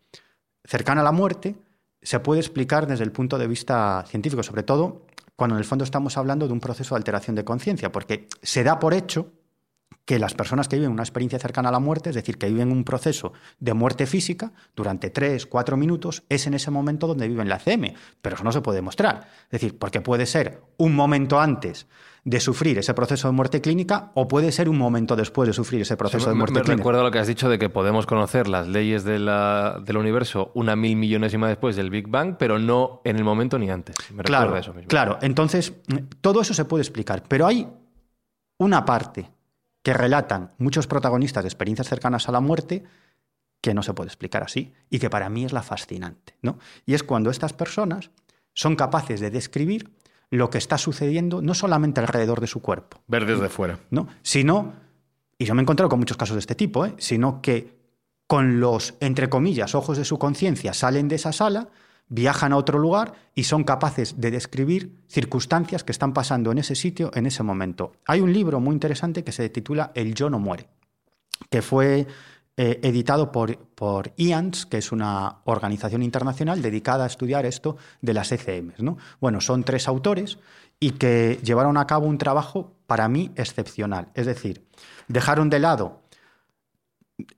cercana 0.67 1.01
a 1.01 1.03
la 1.03 1.11
muerte 1.11 1.55
se 2.01 2.19
puede 2.19 2.41
explicar 2.41 2.85
desde 2.85 3.03
el 3.03 3.11
punto 3.11 3.37
de 3.37 3.47
vista 3.47 4.03
científico, 4.07 4.43
sobre 4.43 4.63
todo 4.63 5.07
cuando 5.35 5.55
en 5.55 5.59
el 5.59 5.65
fondo 5.65 5.83
estamos 5.83 6.17
hablando 6.17 6.47
de 6.47 6.53
un 6.53 6.59
proceso 6.59 6.95
de 6.95 6.99
alteración 6.99 7.35
de 7.35 7.45
conciencia, 7.45 7.91
porque 7.91 8.27
se 8.41 8.63
da 8.63 8.79
por 8.79 8.93
hecho 8.93 9.31
que 10.07 10.19
las 10.19 10.33
personas 10.33 10.69
que 10.69 10.77
viven 10.77 10.91
una 10.91 11.03
experiencia 11.03 11.37
cercana 11.37 11.67
a 11.67 11.71
la 11.71 11.79
muerte, 11.79 12.09
es 12.09 12.15
decir, 12.15 12.37
que 12.37 12.47
viven 12.47 12.71
un 12.71 12.85
proceso 12.85 13.33
de 13.59 13.73
muerte 13.73 14.05
física 14.07 14.53
durante 14.73 15.09
tres, 15.09 15.45
cuatro 15.45 15.75
minutos, 15.75 16.23
es 16.29 16.47
en 16.47 16.53
ese 16.53 16.71
momento 16.71 17.07
donde 17.07 17.27
viven 17.27 17.49
la 17.49 17.59
CM. 17.59 17.93
Pero 18.21 18.35
eso 18.35 18.43
no 18.45 18.53
se 18.53 18.61
puede 18.61 18.77
demostrar. 18.77 19.27
Es 19.43 19.51
decir, 19.51 19.77
porque 19.77 19.99
puede 19.99 20.25
ser 20.25 20.61
un 20.77 20.95
momento 20.95 21.41
antes 21.41 21.87
de 22.27 22.41
sufrir 22.41 22.77
ese 22.77 22.93
proceso 22.93 23.29
de 23.29 23.31
muerte 23.31 23.61
clínica 23.61 24.11
o 24.13 24.27
puede 24.27 24.51
ser 24.51 24.67
un 24.67 24.77
momento 24.77 25.15
después 25.15 25.47
de 25.47 25.53
sufrir 25.53 25.83
ese 25.83 25.95
proceso 25.95 26.25
sí, 26.25 26.29
de 26.31 26.35
muerte 26.35 26.55
me 26.55 26.61
clínica. 26.61 26.81
recuerdo 26.81 27.01
lo 27.01 27.09
que 27.09 27.19
has 27.19 27.27
dicho 27.27 27.47
de 27.47 27.57
que 27.57 27.69
podemos 27.69 28.05
conocer 28.05 28.49
las 28.49 28.67
leyes 28.67 29.05
de 29.05 29.17
la, 29.17 29.79
del 29.81 29.95
universo 29.95 30.51
una 30.53 30.75
mil 30.75 30.97
millonésima 30.97 31.47
después 31.47 31.77
del 31.77 31.89
Big 31.89 32.09
Bang, 32.09 32.35
pero 32.37 32.59
no 32.59 32.99
en 33.05 33.15
el 33.15 33.23
momento 33.23 33.57
ni 33.57 33.69
antes. 33.69 33.95
Me 34.11 34.23
claro, 34.23 34.57
eso 34.57 34.73
mismo. 34.73 34.89
claro. 34.89 35.19
Entonces, 35.21 35.71
todo 36.19 36.41
eso 36.41 36.53
se 36.53 36.65
puede 36.65 36.81
explicar, 36.81 37.23
pero 37.29 37.47
hay 37.47 37.65
una 38.57 38.83
parte 38.83 39.31
que 39.81 39.93
relatan 39.93 40.51
muchos 40.57 40.85
protagonistas 40.85 41.45
de 41.45 41.47
experiencias 41.47 41.87
cercanas 41.87 42.27
a 42.27 42.33
la 42.33 42.41
muerte 42.41 42.83
que 43.61 43.73
no 43.73 43.83
se 43.83 43.93
puede 43.93 44.09
explicar 44.09 44.43
así 44.43 44.73
y 44.89 44.99
que 44.99 45.09
para 45.09 45.29
mí 45.29 45.45
es 45.45 45.53
la 45.53 45.63
fascinante. 45.63 46.35
¿no? 46.41 46.59
Y 46.85 46.93
es 46.93 47.03
cuando 47.03 47.29
estas 47.29 47.53
personas 47.53 48.11
son 48.53 48.75
capaces 48.75 49.21
de 49.21 49.31
describir 49.31 49.93
lo 50.29 50.49
que 50.49 50.57
está 50.57 50.77
sucediendo 50.77 51.41
no 51.41 51.53
solamente 51.53 51.99
alrededor 51.99 52.41
de 52.41 52.47
su 52.47 52.61
cuerpo. 52.61 53.01
Ver 53.07 53.25
desde 53.25 53.49
fuera. 53.49 53.79
¿no? 53.89 54.07
Sino, 54.21 54.73
y 55.37 55.45
yo 55.45 55.55
me 55.55 55.61
he 55.61 55.63
encontrado 55.63 55.89
con 55.89 55.99
muchos 55.99 56.17
casos 56.17 56.35
de 56.35 56.41
este 56.41 56.55
tipo, 56.55 56.85
¿eh? 56.85 56.93
sino 56.97 57.41
que 57.41 57.77
con 58.27 58.59
los, 58.59 58.95
entre 58.99 59.29
comillas, 59.29 59.73
ojos 59.73 59.97
de 59.97 60.05
su 60.05 60.19
conciencia 60.19 60.73
salen 60.73 61.07
de 61.07 61.15
esa 61.15 61.31
sala, 61.31 61.69
viajan 62.09 62.53
a 62.53 62.57
otro 62.57 62.79
lugar 62.79 63.13
y 63.35 63.43
son 63.43 63.63
capaces 63.63 64.19
de 64.19 64.31
describir 64.31 65.03
circunstancias 65.07 65.83
que 65.83 65.91
están 65.91 66.13
pasando 66.13 66.51
en 66.51 66.57
ese 66.57 66.75
sitio 66.75 67.11
en 67.13 67.25
ese 67.25 67.43
momento. 67.43 67.93
Hay 68.05 68.21
un 68.21 68.33
libro 68.33 68.59
muy 68.59 68.73
interesante 68.73 69.23
que 69.23 69.31
se 69.31 69.49
titula 69.49 69.91
El 69.95 70.13
yo 70.13 70.29
no 70.29 70.39
muere, 70.39 70.67
que 71.49 71.61
fue 71.61 72.07
eh, 72.57 72.79
editado 72.83 73.31
por, 73.31 73.57
por 73.57 74.13
IANS, 74.17 74.65
que 74.65 74.77
es 74.77 74.91
una 74.91 75.41
organización 75.45 76.03
internacional 76.03 76.61
dedicada 76.61 77.03
a 77.03 77.07
estudiar 77.07 77.45
esto 77.45 77.77
de 78.01 78.13
las 78.13 78.31
ECMs. 78.31 78.79
¿no? 78.79 78.97
Bueno, 79.19 79.41
son 79.41 79.63
tres 79.63 79.87
autores 79.87 80.39
y 80.79 80.91
que 80.91 81.39
llevaron 81.43 81.77
a 81.77 81.87
cabo 81.87 82.07
un 82.07 82.17
trabajo 82.17 82.73
para 82.87 83.07
mí 83.07 83.31
excepcional. 83.35 84.09
Es 84.13 84.25
decir, 84.25 84.65
dejaron 85.07 85.49
de 85.49 85.59
lado 85.59 86.01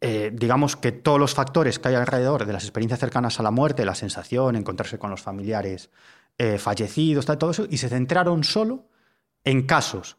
eh, 0.02 0.32
digamos 0.34 0.76
que 0.76 0.92
todos 0.92 1.20
los 1.20 1.34
factores 1.34 1.80
que 1.80 1.88
hay 1.88 1.96
alrededor 1.96 2.46
de 2.46 2.52
las 2.52 2.64
experiencias 2.64 3.00
cercanas 3.00 3.40
a 3.40 3.44
la 3.44 3.52
muerte, 3.52 3.86
la 3.86 3.96
sensación, 3.96 4.56
encontrarse 4.56 5.00
con 5.00 5.10
los 5.10 5.22
familiares 5.22 5.90
eh, 6.38 6.58
fallecidos, 6.58 7.26
todo 7.26 7.52
eso, 7.52 7.66
y 7.70 7.78
se 7.78 7.88
centraron 7.88 8.44
solo 8.44 8.88
en 9.44 9.66
casos 9.66 10.18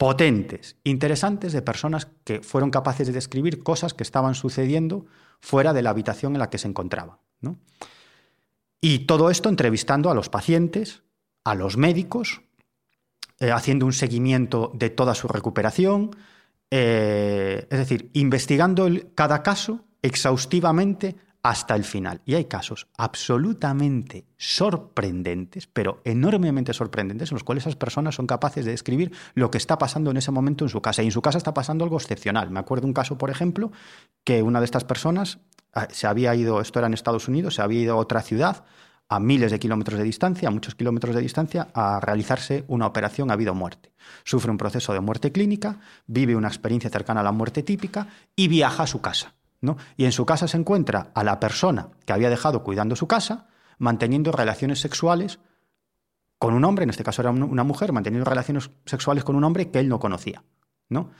potentes, 0.00 0.78
interesantes 0.82 1.52
de 1.52 1.60
personas 1.60 2.08
que 2.24 2.40
fueron 2.40 2.70
capaces 2.70 3.06
de 3.06 3.12
describir 3.12 3.62
cosas 3.62 3.92
que 3.92 4.02
estaban 4.02 4.34
sucediendo 4.34 5.04
fuera 5.40 5.74
de 5.74 5.82
la 5.82 5.90
habitación 5.90 6.32
en 6.32 6.38
la 6.38 6.48
que 6.48 6.56
se 6.56 6.68
encontraban. 6.68 7.18
¿no? 7.42 7.58
Y 8.80 9.00
todo 9.00 9.28
esto 9.28 9.50
entrevistando 9.50 10.10
a 10.10 10.14
los 10.14 10.30
pacientes, 10.30 11.02
a 11.44 11.54
los 11.54 11.76
médicos, 11.76 12.40
eh, 13.40 13.50
haciendo 13.52 13.84
un 13.84 13.92
seguimiento 13.92 14.72
de 14.74 14.88
toda 14.88 15.14
su 15.14 15.28
recuperación, 15.28 16.16
eh, 16.70 17.66
es 17.70 17.78
decir, 17.78 18.08
investigando 18.14 18.86
el, 18.86 19.12
cada 19.14 19.42
caso 19.42 19.84
exhaustivamente 20.00 21.16
hasta 21.42 21.74
el 21.74 21.84
final. 21.84 22.20
Y 22.24 22.34
hay 22.34 22.44
casos 22.44 22.88
absolutamente 22.96 24.26
sorprendentes, 24.36 25.66
pero 25.66 26.00
enormemente 26.04 26.72
sorprendentes, 26.72 27.30
en 27.30 27.36
los 27.36 27.44
cuales 27.44 27.64
esas 27.64 27.76
personas 27.76 28.14
son 28.14 28.26
capaces 28.26 28.64
de 28.64 28.72
describir 28.72 29.12
lo 29.34 29.50
que 29.50 29.58
está 29.58 29.78
pasando 29.78 30.10
en 30.10 30.16
ese 30.16 30.30
momento 30.30 30.64
en 30.64 30.68
su 30.68 30.82
casa. 30.82 31.02
Y 31.02 31.06
en 31.06 31.12
su 31.12 31.22
casa 31.22 31.38
está 31.38 31.54
pasando 31.54 31.84
algo 31.84 31.96
excepcional. 31.96 32.50
Me 32.50 32.60
acuerdo 32.60 32.86
un 32.86 32.92
caso, 32.92 33.16
por 33.16 33.30
ejemplo, 33.30 33.72
que 34.24 34.42
una 34.42 34.60
de 34.60 34.66
estas 34.66 34.84
personas 34.84 35.38
ah, 35.72 35.88
se 35.90 36.06
había 36.06 36.34
ido, 36.34 36.60
esto 36.60 36.78
era 36.78 36.88
en 36.88 36.94
Estados 36.94 37.28
Unidos, 37.28 37.54
se 37.54 37.62
había 37.62 37.80
ido 37.80 37.94
a 37.94 37.96
otra 37.96 38.22
ciudad 38.22 38.64
a 39.10 39.18
miles 39.18 39.50
de 39.50 39.58
kilómetros 39.58 39.98
de 39.98 40.04
distancia, 40.04 40.48
a 40.48 40.52
muchos 40.52 40.76
kilómetros 40.76 41.16
de 41.16 41.20
distancia, 41.20 41.68
a 41.74 41.98
realizarse 41.98 42.64
una 42.68 42.86
operación 42.86 43.32
a 43.32 43.36
vida 43.36 43.52
muerte. 43.52 43.92
Sufre 44.22 44.52
un 44.52 44.56
proceso 44.56 44.92
de 44.92 45.00
muerte 45.00 45.32
clínica, 45.32 45.80
vive 46.06 46.36
una 46.36 46.46
experiencia 46.46 46.90
cercana 46.90 47.20
a 47.20 47.24
la 47.24 47.32
muerte 47.32 47.64
típica 47.64 48.06
y 48.36 48.46
viaja 48.46 48.84
a 48.84 48.86
su 48.86 49.00
casa. 49.00 49.34
¿No? 49.60 49.76
Y 49.96 50.04
en 50.04 50.12
su 50.12 50.26
casa 50.26 50.48
se 50.48 50.56
encuentra 50.56 51.10
a 51.14 51.24
la 51.24 51.40
persona 51.40 51.90
que 52.04 52.12
había 52.12 52.30
dejado 52.30 52.62
cuidando 52.62 52.96
su 52.96 53.06
casa, 53.06 53.46
manteniendo 53.78 54.32
relaciones 54.32 54.80
sexuales 54.80 55.40
con 56.38 56.54
un 56.54 56.64
hombre, 56.64 56.84
en 56.84 56.90
este 56.90 57.04
caso 57.04 57.20
era 57.20 57.30
una 57.30 57.64
mujer, 57.64 57.92
manteniendo 57.92 58.28
relaciones 58.28 58.70
sexuales 58.86 59.24
con 59.24 59.36
un 59.36 59.44
hombre 59.44 59.70
que 59.70 59.78
él 59.78 59.88
no 59.88 59.98
conocía. 59.98 60.42
¿no? 60.88 61.10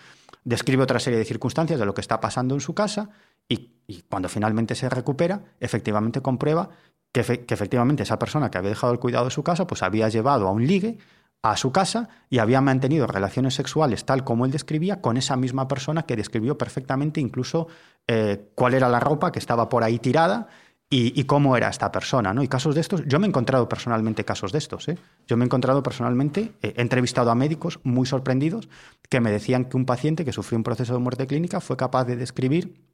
Describe 0.44 0.82
otra 0.82 0.98
serie 0.98 1.18
de 1.18 1.24
circunstancias 1.26 1.78
de 1.78 1.84
lo 1.84 1.92
que 1.92 2.00
está 2.00 2.20
pasando 2.20 2.54
en 2.54 2.60
su 2.60 2.74
casa 2.74 3.10
y, 3.46 3.72
cuando 4.08 4.28
finalmente 4.28 4.74
se 4.74 4.88
recupera, 4.88 5.42
efectivamente 5.60 6.22
comprueba 6.22 6.70
que, 7.12 7.44
que, 7.44 7.54
efectivamente 7.54 8.02
esa 8.04 8.18
persona 8.18 8.50
que 8.50 8.58
había 8.58 8.70
dejado 8.70 8.92
el 8.92 8.98
cuidado 8.98 9.26
de 9.26 9.30
su 9.30 9.42
casa, 9.42 9.66
pues 9.66 9.82
había 9.82 10.08
llevado 10.08 10.48
a 10.48 10.52
un 10.52 10.66
ligue 10.66 10.98
a 11.42 11.56
su 11.56 11.72
casa 11.72 12.08
y 12.28 12.38
había 12.38 12.60
mantenido 12.60 13.06
relaciones 13.06 13.54
sexuales 13.54 14.04
tal 14.04 14.24
como 14.24 14.44
él 14.44 14.50
describía 14.50 15.00
con 15.00 15.16
esa 15.16 15.36
misma 15.36 15.68
persona 15.68 16.02
que 16.02 16.16
describió 16.16 16.58
perfectamente 16.58 17.20
incluso 17.20 17.68
eh, 18.06 18.50
cuál 18.54 18.74
era 18.74 18.88
la 18.88 19.00
ropa 19.00 19.32
que 19.32 19.38
estaba 19.38 19.68
por 19.68 19.82
ahí 19.82 19.98
tirada 19.98 20.48
y, 20.92 21.22
cómo 21.24 21.56
era 21.56 21.68
esta 21.68 21.92
persona. 21.92 22.34
¿no? 22.34 22.42
Y 22.42 22.48
casos 22.48 22.74
de 22.74 22.80
estos, 22.80 23.04
yo 23.06 23.20
me 23.20 23.26
he 23.26 23.28
encontrado 23.28 23.68
personalmente 23.68 24.24
casos 24.24 24.50
de 24.50 24.58
estos. 24.58 24.88
¿eh? 24.88 24.98
Yo 25.28 25.36
me 25.36 25.44
he 25.44 25.46
encontrado 25.46 25.84
personalmente, 25.84 26.52
eh, 26.62 26.74
he 26.76 26.82
entrevistado 26.82 27.30
a 27.30 27.36
médicos 27.36 27.78
muy 27.84 28.06
sorprendidos 28.06 28.68
que 29.08 29.20
me 29.20 29.30
decían 29.30 29.66
que 29.66 29.76
un 29.76 29.86
paciente 29.86 30.24
que 30.24 30.32
sufrió 30.32 30.58
un 30.58 30.64
proceso 30.64 30.92
de 30.92 30.98
muerte 30.98 31.28
clínica 31.28 31.60
fue 31.60 31.76
capaz 31.76 32.06
de 32.06 32.16
describir 32.16 32.84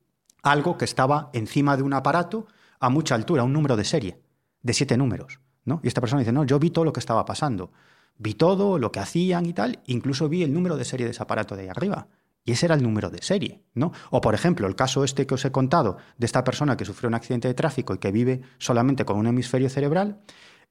algo 0.42 0.76
que 0.76 0.84
estaba 0.84 1.30
encima 1.32 1.76
de 1.78 1.84
un 1.84 1.94
aparato 1.94 2.46
a 2.80 2.90
mucha 2.90 3.14
altura, 3.14 3.44
un 3.44 3.54
número 3.54 3.76
de 3.76 3.84
serie, 3.84 4.20
de 4.60 4.74
siete 4.74 4.98
números. 4.98 5.40
¿no? 5.64 5.80
Y 5.82 5.88
esta 5.88 6.02
persona 6.02 6.20
dice, 6.20 6.32
no, 6.32 6.44
yo 6.44 6.58
vi 6.58 6.68
todo 6.68 6.84
lo 6.84 6.92
que 6.92 7.00
estaba 7.00 7.24
pasando. 7.24 7.72
Vi 8.18 8.34
todo, 8.34 8.78
lo 8.78 8.92
que 8.92 9.00
hacían 9.00 9.46
y 9.46 9.52
tal, 9.52 9.80
incluso 9.86 10.28
vi 10.28 10.42
el 10.42 10.52
número 10.52 10.76
de 10.76 10.84
serie 10.84 11.06
de 11.06 11.12
ese 11.12 11.22
aparato 11.22 11.56
de 11.56 11.62
ahí 11.62 11.68
arriba. 11.68 12.08
Y 12.44 12.52
ese 12.52 12.66
era 12.66 12.76
el 12.76 12.82
número 12.82 13.10
de 13.10 13.20
serie, 13.22 13.62
¿no? 13.74 13.92
O, 14.10 14.20
por 14.20 14.34
ejemplo, 14.34 14.68
el 14.68 14.76
caso 14.76 15.02
este 15.02 15.26
que 15.26 15.34
os 15.34 15.44
he 15.44 15.50
contado 15.50 15.96
de 16.16 16.26
esta 16.26 16.44
persona 16.44 16.76
que 16.76 16.84
sufrió 16.84 17.08
un 17.08 17.14
accidente 17.14 17.48
de 17.48 17.54
tráfico 17.54 17.92
y 17.92 17.98
que 17.98 18.12
vive 18.12 18.42
solamente 18.58 19.04
con 19.04 19.16
un 19.16 19.26
hemisferio 19.26 19.68
cerebral, 19.68 20.20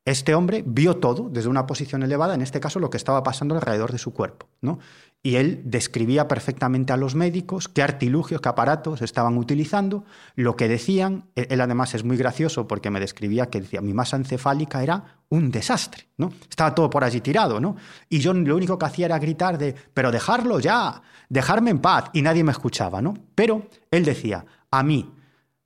este 0.06 0.36
hombre 0.36 0.64
vio 0.66 0.98
todo 0.98 1.30
desde 1.30 1.50
una 1.50 1.66
posición 1.66 2.04
elevada, 2.04 2.36
en 2.36 2.41
este 2.41 2.60
caso 2.60 2.80
lo 2.80 2.91
que 2.91 2.98
estaba 2.98 3.24
pasando 3.24 3.56
alrededor 3.56 3.91
de 3.91 3.98
su 3.98 4.14
cuerpo. 4.14 4.48
¿no? 4.62 4.80
Y 5.26 5.38
él 5.38 5.63
describía 5.65 6.28
perfectamente 6.28 6.93
a 6.93 6.97
los 6.97 7.15
médicos 7.15 7.67
qué 7.67 7.82
artilugios, 7.82 8.41
qué 8.41 8.49
aparatos 8.49 9.01
estaban 9.01 9.39
utilizando, 9.39 10.05
lo 10.36 10.55
que 10.55 10.67
decían. 10.67 11.32
E-, 11.36 11.47
él 11.49 11.61
además 11.61 11.95
es 11.95 12.03
muy 12.03 12.15
gracioso 12.15 12.67
porque 12.67 12.91
me 12.91 12.99
describía 12.99 13.47
que 13.47 13.61
decía, 13.61 13.82
mi 13.82 13.91
masa 13.91 14.17
encefálica 14.17 14.84
era 14.84 15.23
un 15.30 15.49
desastre, 15.49 16.09
¿no? 16.17 16.32
Estaba 16.47 16.76
todo 16.76 16.91
por 16.91 17.03
allí 17.03 17.21
tirado, 17.21 17.59
¿no? 17.59 17.76
Y 18.07 18.19
yo 18.19 18.36
lo 18.36 18.55
único 18.55 18.78
que 18.78 18.86
hacía 18.86 19.07
era 19.07 19.17
gritar 19.17 19.57
de, 19.57 19.73
pero 19.95 20.11
dejarlo 20.11 20.59
ya, 20.59 21.01
dejarme 21.28 21.71
en 21.71 21.80
paz, 21.80 22.11
y 22.13 22.21
nadie 22.21 22.43
me 22.43 22.51
escuchaba, 22.51 23.01
¿no? 23.01 23.15
Pero 23.34 23.67
él 23.89 24.05
decía, 24.05 24.45
a 24.69 24.84
mí 24.84 25.11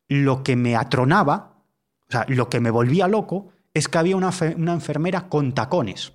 lo 0.08 0.42
que 0.42 0.56
me 0.56 0.78
atronaba, 0.78 1.58
o 2.08 2.12
sea, 2.12 2.26
lo 2.30 2.48
que 2.48 2.62
me 2.62 2.72
volvía 2.72 3.10
loco, 3.10 3.50
es 3.74 3.90
que 3.90 3.98
había 3.98 4.16
una, 4.16 4.32
enfermera 4.72 5.28
con 5.28 5.52
tacones. 5.52 6.14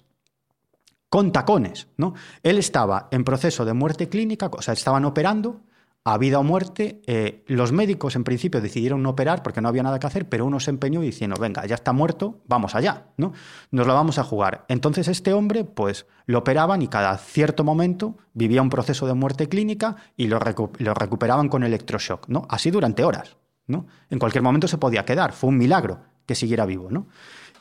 Con 1.15 1.31
tacones, 1.31 1.87
¿no? 1.97 2.15
Él 2.43 2.59
estaba 2.59 3.07
en 3.13 3.23
proceso 3.23 3.65
de 3.65 3.73
muerte 3.73 4.09
clínica, 4.09 4.51
o 4.51 4.61
sea, 4.61 4.75
estaban 4.75 5.05
operando 5.05 5.61
a 6.03 6.19
vida 6.19 6.41
o 6.41 6.43
muerte. 6.43 7.03
Eh, 7.07 7.45
los 7.47 7.71
médicos 7.71 8.17
en 8.17 8.25
principio 8.25 8.61
decidieron 8.61 9.01
no 9.01 9.11
operar 9.11 9.45
porque 9.45 9.61
no 9.61 9.69
había 9.69 9.85
nada 9.85 10.01
que 10.01 10.09
hacer, 10.09 10.29
pero 10.29 10.45
uno 10.45 10.59
se 10.59 10.73
empeñó 10.73 11.01
diciendo, 11.03 11.37
venga, 11.41 11.65
ya 11.67 11.77
está 11.77 11.93
muerto, 11.93 12.41
vamos 12.49 12.75
allá, 12.75 13.11
¿no? 13.17 13.33
Nos 13.71 13.87
lo 13.87 13.95
vamos 13.95 14.19
a 14.19 14.25
jugar. 14.25 14.65
Entonces 14.67 15.07
este 15.07 15.33
hombre, 15.33 15.63
pues, 15.63 16.07
lo 16.27 16.41
operaban 16.41 16.83
y 16.83 16.89
cada 16.89 17.17
cierto 17.17 17.63
momento 17.63 18.17
vivía 18.33 18.61
un 18.61 18.71
proceso 18.71 19.07
de 19.07 19.15
muerte 19.15 19.49
clínica 19.49 19.95
y 20.17 20.27
lo, 20.27 20.41
lo 20.79 20.95
recuperaban 20.95 21.49
con 21.49 21.63
electroshock, 21.63 22.27
¿no? 22.27 22.45
Así 22.49 22.73
durante 22.73 23.05
horas, 23.05 23.37
¿no? 23.69 23.87
En 24.11 24.19
cualquier 24.19 24.43
momento 24.43 24.67
se 24.67 24.79
podía 24.79 25.05
quedar, 25.05 25.31
fue 25.31 25.51
un 25.51 25.59
milagro 25.59 26.01
que 26.27 26.35
siguiera 26.35 26.67
vivo, 26.67 26.91
¿no? 26.91 27.07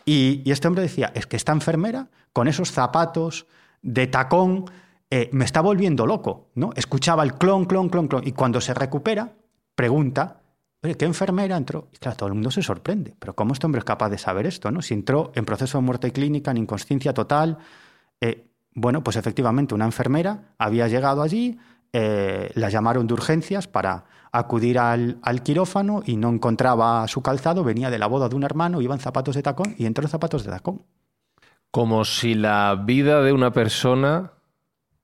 Y, 0.06 0.50
este 0.52 0.68
hombre 0.68 0.84
decía, 0.84 1.12
es 1.16 1.26
que 1.26 1.38
esta 1.38 1.52
enfermera, 1.52 2.10
con 2.34 2.48
esos 2.48 2.72
zapatos 2.72 3.48
de 3.82 4.08
tacón, 4.08 4.66
eh, 5.10 5.30
me 5.32 5.46
está 5.46 5.62
volviendo 5.62 6.06
loco, 6.06 6.50
¿no? 6.56 6.72
Escuchaba 6.76 7.24
el 7.24 7.36
clon, 7.36 7.66
clon, 7.66 7.90
clon, 7.90 8.08
clon. 8.08 8.28
Y 8.28 8.32
cuando 8.32 8.60
se 8.60 8.74
recupera, 8.74 9.34
pregunta, 9.76 10.42
¿qué 10.82 11.06
enfermera 11.06 11.56
entró? 11.56 11.90
Y 11.94 11.98
claro, 11.98 12.18
todo 12.18 12.28
el 12.28 12.34
mundo 12.34 12.52
se 12.52 12.64
sorprende. 12.64 13.16
Pero 13.20 13.36
¿cómo 13.36 13.54
este 13.54 13.66
hombre 13.66 13.80
es 13.80 13.86
capaz 13.86 14.10
de 14.10 14.18
saber 14.18 14.46
esto, 14.48 14.72
no? 14.72 14.82
Si 14.82 14.94
entró 14.94 15.32
en 15.36 15.46
proceso 15.46 15.78
de 15.78 15.84
muerte 15.84 16.12
clínica, 16.12 16.52
en 16.52 16.58
inconsciencia 16.58 17.14
total. 17.14 17.58
Eh, 18.20 18.50
bueno, 18.74 19.04
pues 19.04 19.16
efectivamente, 19.16 19.76
una 19.76 19.86
enfermera 19.86 20.56
había 20.58 20.88
llegado 20.88 21.22
allí, 21.22 21.60
eh, 21.96 22.52
la 22.56 22.70
llamaron 22.70 23.06
de 23.06 23.14
urgencias 23.14 23.68
para 23.68 24.06
acudir 24.32 24.80
al, 24.80 25.20
quirófano 25.44 26.02
y 26.04 26.18
no 26.18 26.30
encontraba 26.30 27.08
su 27.08 27.22
calzado, 27.22 27.64
venía 27.64 27.92
de 27.92 28.00
la 28.00 28.08
boda 28.08 28.30
de 28.30 28.36
un 28.36 28.44
hermano, 28.44 28.82
iba 28.82 28.96
en 28.96 29.00
zapatos 29.00 29.36
de 29.36 29.44
tacón 29.44 29.76
y 29.78 29.86
entró 29.86 30.04
en 30.04 30.10
zapatos 30.10 30.44
de 30.44 30.50
tacón. 30.50 30.82
Como 31.70 32.04
si 32.04 32.34
la 32.34 32.82
vida 32.84 33.22
de 33.22 33.32
una 33.32 33.52
persona 33.52 34.34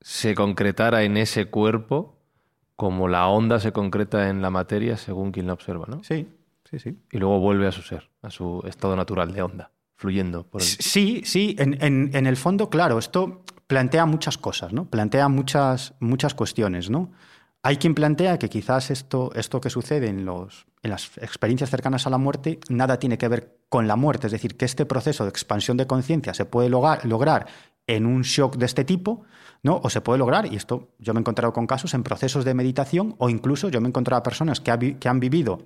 se 0.02 0.34
concretara 0.34 1.04
en 1.04 1.18
ese 1.18 1.46
cuerpo, 1.46 2.18
como 2.76 3.08
la 3.08 3.28
onda 3.28 3.60
se 3.60 3.72
concreta 3.72 4.30
en 4.30 4.42
la 4.42 4.50
materia 4.50 4.98
según 4.98 5.32
quien 5.32 5.46
la 5.46 5.54
observa, 5.54 5.86
¿no? 5.88 6.04
Sí, 6.04 6.28
sí, 6.64 6.80
sí. 6.80 6.98
Y 7.12 7.20
luego 7.20 7.40
vuelve 7.40 7.68
a 7.68 7.72
su 7.72 7.84
ser, 7.84 8.10
a 8.24 8.32
su 8.32 8.64
estado 8.66 8.96
natural 8.96 9.32
de 9.32 9.44
onda, 9.44 9.72
fluyendo 9.96 10.44
por 10.44 10.62
el... 10.62 10.68
Sí, 10.68 11.22
sí, 11.24 11.56
en, 11.60 11.78
en 11.82 12.26
el 12.26 12.36
fondo, 12.36 12.72
claro, 12.72 12.98
esto 12.98 13.44
plantea 13.70 14.08
muchas 14.08 14.40
cosas, 14.40 14.74
¿no? 14.74 14.90
Plantea 14.90 15.30
muchas, 15.30 15.94
muchas 16.00 16.34
cuestiones, 16.34 16.90
¿no? 16.90 17.12
Hay 17.62 17.78
quien 17.78 17.94
plantea 17.94 18.40
que 18.40 18.50
quizás 18.50 18.90
esto, 18.90 19.32
esto 19.36 19.62
que 19.62 19.70
sucede 19.70 20.08
en, 20.08 20.26
los, 20.26 20.66
en 20.82 20.90
las 20.90 21.12
experiencias 21.20 21.70
cercanas 21.70 22.08
a 22.08 22.10
la 22.10 22.18
muerte 22.18 22.60
nada 22.68 22.98
tiene 22.98 23.20
que 23.20 23.28
ver 23.28 23.60
con 23.70 23.88
la 23.88 23.96
muerte, 23.96 24.26
es 24.26 24.34
decir, 24.34 24.58
que 24.58 24.66
este 24.66 24.88
proceso 24.88 25.24
de 25.24 25.30
expansión 25.30 25.78
de 25.78 25.86
conciencia 25.86 26.34
se 26.34 26.46
puede 26.46 26.68
lograr, 26.68 27.06
lograr 27.06 27.46
en 27.86 28.08
un 28.08 28.24
shock 28.24 28.56
de 28.58 28.66
este 28.66 28.86
tipo, 28.86 29.22
¿no? 29.62 29.80
O 29.84 29.92
se 29.92 30.02
puede 30.02 30.18
lograr, 30.18 30.52
y 30.52 30.56
esto 30.56 30.90
yo 30.98 31.14
me 31.14 31.20
he 31.20 31.22
encontrado 31.22 31.54
con 31.54 31.68
casos 31.68 31.94
en 31.94 32.02
procesos 32.02 32.46
de 32.46 32.56
meditación, 32.56 33.14
o 33.20 33.30
incluso 33.30 33.70
yo 33.70 33.82
me 33.82 33.88
he 33.88 33.90
encontrado 33.90 34.20
a 34.20 34.24
personas 34.24 34.62
que, 34.62 34.98
que 34.98 35.10
han 35.10 35.20
vivido 35.20 35.60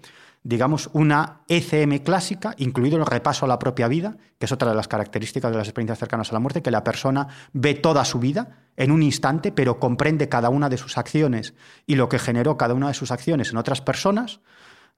digamos, 0.44 0.89
una 0.94 1.41
ECM 1.48 2.00
clásica, 2.00 2.54
incluido 2.58 2.98
el 2.98 3.06
repaso 3.06 3.46
a 3.46 3.48
la 3.48 3.60
propia 3.60 3.88
vida, 3.88 4.18
que 4.38 4.46
es 4.46 4.52
otra 4.52 4.70
de 4.70 4.76
las 4.76 4.89
características 4.89 5.52
de 5.52 5.58
las 5.58 5.68
experiencias 5.68 6.00
cercanas 6.00 6.30
a 6.30 6.34
la 6.34 6.39
muerte, 6.39 6.62
que 6.62 6.72
la 6.72 6.84
persona 6.84 7.28
ve 7.54 7.74
toda 7.74 8.04
su 8.04 8.20
vida 8.20 8.68
en 8.76 8.91
un 8.91 9.04
instante, 9.04 9.52
pero 9.52 9.80
comprende 9.80 10.28
cada 10.28 10.50
una 10.50 10.68
de 10.70 10.78
sus 10.78 10.98
acciones 10.98 11.54
y 11.86 11.96
lo 11.96 12.10
que 12.10 12.20
generó 12.20 12.58
cada 12.58 12.74
una 12.74 12.89
de 12.89 12.94
sus 12.94 13.12
acciones 13.12 13.52
en 13.52 13.58
otras 13.58 13.82
personas. 13.82 14.41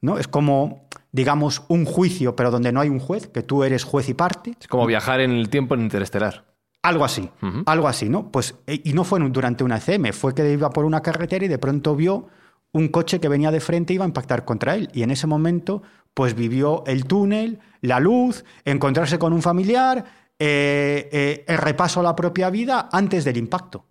¿no? 0.02 0.18
Es 0.18 0.28
como, 0.28 0.88
digamos, 1.12 1.64
un 1.68 1.86
juicio, 1.86 2.36
pero 2.36 2.50
donde 2.50 2.72
no 2.72 2.82
hay 2.82 2.90
un 2.90 3.00
juez, 3.00 3.28
que 3.28 3.44
tú 3.44 3.64
eres 3.64 3.84
juez 3.84 4.10
y 4.10 4.14
parte. 4.16 4.56
Es 4.60 4.68
como 4.68 4.88
viajar 4.88 5.20
en 5.20 5.32
el 5.32 5.50
tiempo 5.50 5.76
en 5.76 5.82
interestelar. 5.82 6.46
Algo 6.82 7.04
así, 7.04 7.32
algo 7.66 7.88
así, 7.88 8.10
¿no? 8.10 8.32
Pues, 8.32 8.56
eh, 8.68 8.80
y 8.84 8.94
no 8.94 9.04
fue 9.04 9.20
durante 9.20 9.64
una 9.64 9.78
ECM, 9.78 10.14
fue 10.14 10.36
que 10.36 10.52
iba 10.52 10.70
por 10.70 10.86
una 10.86 11.02
carretera 11.02 11.44
y 11.44 11.48
de 11.48 11.58
pronto 11.58 11.96
vio 11.96 12.28
un 12.76 12.90
coche 12.90 13.22
que 13.22 13.30
venía 13.30 13.52
de 13.52 13.62
frente 13.62 13.94
iba 13.94 14.04
a 14.04 14.08
impactar 14.08 14.44
contra 14.44 14.76
él. 14.76 14.90
Y 14.92 15.04
en 15.04 15.10
ese 15.10 15.28
momento, 15.28 15.82
pues 16.14 16.36
vivió 16.36 16.84
el 16.88 17.06
túnel, 17.06 17.60
la 17.80 18.02
luz, 18.02 18.44
encontrarse 18.66 19.18
con 19.18 19.32
un 19.32 19.42
familiar, 19.42 20.04
eh, 20.38 21.08
eh, 21.10 21.46
el 21.48 21.58
repaso 21.58 22.02
a 22.02 22.04
la 22.04 22.18
propia 22.18 22.50
vida 22.50 22.90
antes 22.92 23.24
del 23.24 23.38
impacto. 23.38 23.86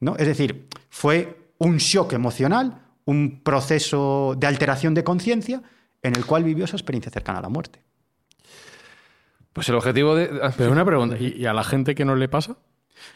¿no? 0.00 0.16
Es 0.16 0.26
decir, 0.26 0.66
fue 0.88 1.52
un 1.58 1.76
shock 1.76 2.14
emocional, 2.14 2.80
un 3.04 3.42
proceso 3.42 4.34
de 4.38 4.46
alteración 4.46 4.94
de 4.94 5.04
conciencia 5.04 5.62
en 6.00 6.16
el 6.16 6.24
cual 6.24 6.42
vivió 6.42 6.64
esa 6.64 6.76
experiencia 6.76 7.12
cercana 7.12 7.40
a 7.40 7.42
la 7.42 7.50
muerte. 7.50 7.82
Pues 9.52 9.68
el 9.68 9.74
objetivo 9.74 10.14
de... 10.14 10.40
Ah, 10.42 10.54
Pero 10.56 10.72
una 10.72 10.86
pregunta, 10.86 11.18
¿y 11.18 11.44
a 11.44 11.52
la 11.52 11.64
gente 11.64 11.94
que 11.94 12.06
no 12.06 12.16
le 12.16 12.30
pasa? 12.30 12.56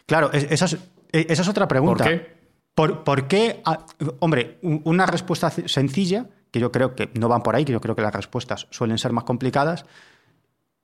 Claro, 0.05 0.31
esa 0.35 0.67
es, 0.67 0.77
esa 1.11 1.43
es 1.43 1.49
otra 1.49 1.67
pregunta. 1.67 2.05
¿Por 2.05 2.13
qué? 2.13 2.36
¿Por, 2.77 3.27
qué? 3.27 3.63
Ah, 3.65 3.87
hombre, 4.19 4.59
una 4.61 5.07
respuesta 5.07 5.51
sencilla, 5.51 6.27
que 6.51 6.61
yo 6.61 6.71
creo 6.71 6.95
que 6.95 7.11
no 7.15 7.27
van 7.27 7.43
por 7.43 7.57
ahí, 7.57 7.65
que 7.65 7.73
yo 7.73 7.81
creo 7.81 7.97
que 7.97 8.03
las 8.03 8.15
respuestas 8.15 8.67
suelen 8.71 8.99
ser 8.99 9.13
más 9.13 9.25
complicadas, 9.25 9.87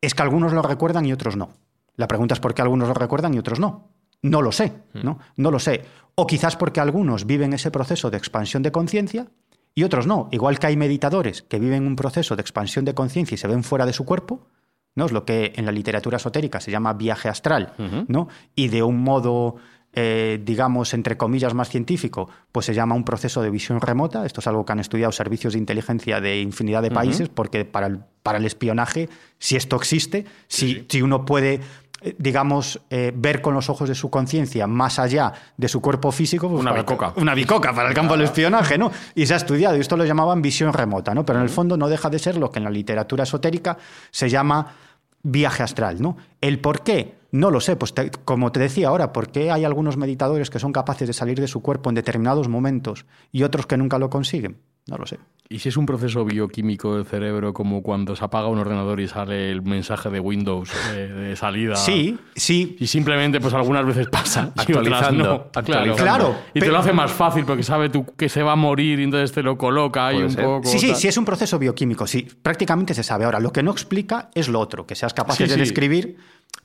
es 0.01 0.15
que 0.15 0.23
algunos 0.23 0.55
lo 0.55 0.63
recuerdan 0.63 1.05
y 1.05 1.13
otros 1.13 1.37
no. 1.37 1.51
La 1.97 2.09
pregunta 2.09 2.33
es 2.33 2.41
por 2.41 2.55
qué 2.55 2.63
algunos 2.63 2.89
lo 2.89 2.95
recuerdan 2.95 3.35
y 3.35 3.39
otros 3.39 3.61
no. 3.61 3.91
No 4.23 4.41
lo 4.41 4.53
sé, 4.53 4.73
hmm. 4.95 5.05
¿no? 5.05 5.19
No 5.37 5.51
lo 5.51 5.59
sé. 5.59 5.85
O 6.15 6.27
quizás 6.27 6.57
porque 6.57 6.81
algunos 6.81 7.27
viven 7.27 7.53
ese 7.53 7.71
proceso 7.71 8.11
de 8.11 8.17
expansión 8.17 8.63
de 8.63 8.73
conciencia 8.73 9.27
y 9.75 9.83
otros 9.83 10.07
no. 10.07 10.31
Igual 10.33 10.59
que 10.59 10.69
hay 10.69 10.79
meditadores 10.79 11.43
que 11.43 11.59
viven 11.59 11.87
un 11.87 11.97
proceso 11.97 12.37
de 12.37 12.41
expansión 12.41 12.87
de 12.87 12.95
conciencia 12.95 13.35
y 13.35 13.39
se 13.39 13.49
ven 13.49 13.65
fuera 13.65 13.85
de 13.85 13.93
su 13.93 14.07
cuerpo, 14.07 14.47
¿no? 14.95 15.05
Es 15.05 15.13
lo 15.13 15.27
que 15.27 15.53
en 15.57 15.67
la 15.67 15.73
literatura 15.73 16.17
esotérica 16.17 16.59
se 16.59 16.71
llama 16.71 16.95
viaje 16.95 17.29
astral, 17.29 17.75
¿no? 18.09 18.29
Y 18.55 18.69
de 18.69 18.83
un 18.83 19.03
modo 19.03 19.57
eh, 19.95 20.41
digamos, 20.43 20.95
entre 20.95 21.17
comillas, 21.17 21.55
más 21.55 21.69
científico, 21.69 22.29
pues 22.51 22.67
se 22.67 22.75
llama 22.75 22.95
un 22.95 23.05
proceso 23.05 23.43
de 23.43 23.51
visión 23.51 23.81
remota. 23.81 24.25
Esto 24.25 24.41
es 24.41 24.47
algo 24.47 24.65
que 24.65 24.73
han 24.73 24.81
estudiado 24.81 25.13
servicios 25.13 25.53
de 25.53 25.59
inteligencia 25.59 26.21
de 26.21 26.41
infinidad 26.41 26.83
de 26.83 26.91
países, 26.91 27.29
porque 27.29 27.65
para 27.65 27.87
el, 27.89 28.01
para 28.23 28.39
el, 28.39 28.47
espionaje, 28.47 29.09
si 29.39 29.57
esto 29.57 29.77
existe, 29.77 30.25
si, 30.49 30.87
si 30.89 31.03
uno 31.03 31.25
puede 31.25 31.61
eh, 32.05 32.17
digamos, 32.19 32.81
eh, 32.91 33.13
ver 33.15 33.41
con 33.41 33.55
los 33.55 33.71
ojos 33.71 33.89
de 33.89 33.95
su 33.95 34.11
conciencia 34.11 34.67
más 34.67 34.99
allá 34.99 35.33
de 35.57 35.69
su 35.69 35.81
cuerpo 35.81 36.11
físico. 36.11 36.49
Pues 36.49 36.61
una 36.61 36.73
bicoca. 36.73 37.13
Una 37.17 37.35
bicoca 37.35 37.73
para 37.73 37.89
el 37.89 37.95
campo 37.95 38.15
del 38.15 38.25
espionaje, 38.25 38.77
¿no? 38.77 38.91
Y 39.15 39.27
se 39.27 39.35
ha 39.35 39.37
estudiado, 39.37 39.77
y 39.77 39.81
esto 39.81 39.97
lo 39.97 40.05
llamaban 40.05 40.43
visión 40.43 40.73
remota, 40.73 41.15
¿no? 41.15 41.25
Pero 41.25 41.39
en 41.39 41.45
el 41.45 41.51
fondo 41.51 41.77
no 41.77 41.89
deja 41.89 42.11
de 42.11 42.19
ser 42.19 42.37
lo 42.39 42.51
que 42.51 42.59
en 42.59 42.65
la 42.65 42.71
literatura 42.71 43.23
esotérica 43.23 43.79
se 44.11 44.29
llama 44.29 44.75
viaje 45.23 45.63
astral, 45.63 46.03
¿no? 46.03 46.17
El 46.41 46.59
por 46.59 46.83
qué 46.83 47.22
no 47.33 47.51
lo 47.51 47.61
sé, 47.61 47.77
pues 47.77 47.95
como 48.25 48.53
te 48.53 48.61
decía 48.61 48.89
ahora, 48.89 49.13
¿por 49.13 49.31
qué 49.31 49.51
hay 49.51 49.65
algunos 49.65 49.97
meditadores 49.97 50.51
que 50.51 50.59
son 50.59 50.71
capaces 50.71 51.09
de 51.09 51.15
salir 51.15 51.41
de 51.41 51.49
su 51.49 51.63
cuerpo 51.63 51.89
en 51.89 51.95
determinados 51.95 52.49
momentos 52.49 53.07
y 53.33 53.43
otros 53.43 53.67
que 53.67 53.79
nunca 53.79 53.99
lo 53.99 54.11
consiguen? 54.11 54.59
No 54.87 54.99
lo 54.99 55.07
sé. 55.07 55.19
¿Y 55.49 55.61
si 55.61 55.69
es 55.69 55.77
un 55.77 55.87
proceso 55.87 56.25
bioquímico 56.25 56.97
del 56.97 57.05
cerebro 57.05 57.53
como 57.53 57.83
cuando 57.83 58.17
se 58.17 58.25
apaga 58.25 58.49
un 58.49 58.59
ordenador 58.59 59.01
y 59.01 59.07
sale 59.07 59.51
el 59.51 59.63
mensaje 59.63 60.11
de 60.11 60.19
Windows 60.19 60.71
eh, 60.93 61.09
de, 61.09 61.37
salida? 61.37 61.77
Sí, 61.77 62.19
sí. 62.35 62.77
Y 62.81 62.87
simplemente 62.87 63.39
pues 63.39 63.55
algunas 63.55 63.87
veces 63.87 64.09
pasa. 64.09 64.53
Actualizando. 64.57 65.51
Claro. 65.65 65.95
claro. 65.95 66.37
Y 66.53 66.61
te 66.61 66.69
lo 66.69 66.79
hace 66.79 66.93
más 66.93 67.13
fácil 67.13 67.45
porque 67.45 67.63
sabe 67.63 67.91
tú 67.91 68.05
que 68.17 68.29
se 68.29 68.43
va 68.43 68.53
a 68.53 68.57
morir 68.57 68.99
y 68.99 69.05
entonces 69.05 69.31
te 69.33 69.43
lo 69.43 69.57
coloca 69.57 70.09
ahí 70.09 70.23
un 70.23 70.35
poco. 70.35 70.69
Sí, 70.69 70.79
sí, 70.79 70.95
sí, 70.95 71.09
es 71.09 71.17
un 71.17 71.25
proceso 71.25 71.59
bioquímico, 71.59 72.07
sí. 72.07 72.27
Prácticamente 72.43 72.93
se 72.95 73.03
sabe. 73.03 73.25
Ahora, 73.25 73.39
lo 73.39 73.53
que 73.53 73.63
no 73.63 73.71
explica 73.71 74.31
es 74.35 74.49
lo 74.49 74.59
otro, 74.59 74.87
que 74.87 74.95
seas 74.95 75.15
capaz 75.15 75.39
de 75.39 75.57
describir 75.57 76.17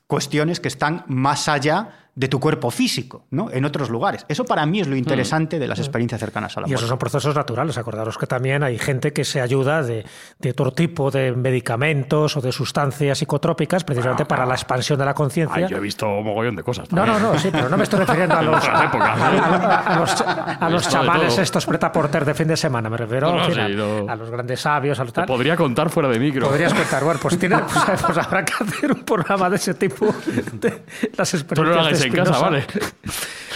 cuestiones 0.08 0.60
que 0.60 0.68
están 0.68 1.04
más 1.08 1.48
allá 1.50 1.90
de 2.16 2.28
tu 2.28 2.40
cuerpo 2.40 2.72
físico, 2.72 3.28
¿no? 3.30 3.52
En 3.52 3.64
otros 3.64 3.92
lugares. 3.92 4.26
Eso 4.28 4.44
para 4.44 4.66
mí 4.66 4.80
es 4.80 4.88
lo 4.88 4.96
interesante 4.96 5.60
de 5.60 5.68
las 5.68 5.78
experiencias 5.78 6.20
cercanas 6.20 6.58
a 6.58 6.62
la 6.62 6.66
Y 6.66 6.70
muerte. 6.72 6.80
esos 6.80 6.90
son 6.90 6.98
procesos 6.98 7.36
naturales. 7.36 7.78
Acordaros 7.78 8.18
que 8.18 8.26
también 8.26 8.64
hay 8.64 8.80
gente 8.80 9.14
que 9.14 9.24
se 9.24 9.40
ayuda 9.40 9.84
de, 9.84 10.04
de 10.40 10.50
otro 10.50 10.72
tipo 10.74 11.12
de 11.12 11.34
medicamentos 11.34 12.36
o 12.36 12.42
de 12.42 12.52
sustancias 12.52 13.20
psicotrópicas 13.20 13.84
precisamente 13.84 14.26
para 14.26 14.48
la 14.48 14.56
expansión 14.56 14.98
de 14.98 15.06
la 15.06 15.14
conciencia. 15.14 15.66
Ay, 15.66 15.70
yo 15.70 15.78
he 15.78 15.80
visto 15.80 16.08
un 16.08 16.26
mogollón 16.26 16.56
de 16.56 16.64
cosas. 16.64 16.92
No, 16.92 17.06
no, 17.06 17.20
no, 17.20 17.38
sí, 17.38 17.50
pero 17.52 17.70
no 17.70 17.78
me 17.78 17.84
estoy 17.84 18.00
refiriendo 18.00 18.36
a 18.36 18.42
los, 18.42 18.68
a, 18.68 18.78
a- 18.80 19.80
a 19.94 20.00
los, 20.00 20.22
a 20.22 20.70
los 20.72 20.82
Todo, 20.84 20.92
chavales 20.92 21.34
todo. 21.36 21.44
estos 21.44 21.68
pretaporter 21.68 22.26
de 22.26 22.34
fin 22.34 22.48
de 22.48 22.58
semana. 22.58 22.90
Me 22.90 22.98
refiero 22.98 23.32
No, 23.32 23.48
no, 23.48 23.54
sí, 23.54 23.60
a, 23.60 23.68
no. 23.70 24.10
a 24.12 24.16
los 24.16 24.32
grandes 24.32 24.60
sabios, 24.60 25.00
a 25.00 25.04
los 25.04 25.14
tal. 25.14 25.28
podría 25.28 25.56
contar 25.56 25.92
fuera 25.92 26.10
de 26.10 26.18
micro. 26.18 26.48
Podrías 26.48 26.74
contar, 26.82 27.04
bueno, 27.04 27.20
pues, 27.22 27.38
tiene, 27.38 27.60
pues, 27.60 28.02
pues 28.04 28.18
habrá 28.18 28.44
que 28.44 28.54
hacer 28.60 28.92
un 28.92 29.04
programa 29.04 29.52
de 29.52 29.58
ese 29.58 29.76
tipo 29.78 30.06
de 30.54 30.84
las 31.18 31.34
experiencias 31.34 31.46
Pero 31.48 31.64
no 31.64 31.74
lo 31.76 31.80
hagáis 31.82 32.00
de 32.00 32.08
en 32.08 32.14
casa, 32.14 32.34
Spinoza. 32.34 32.50
vale. 32.50 32.66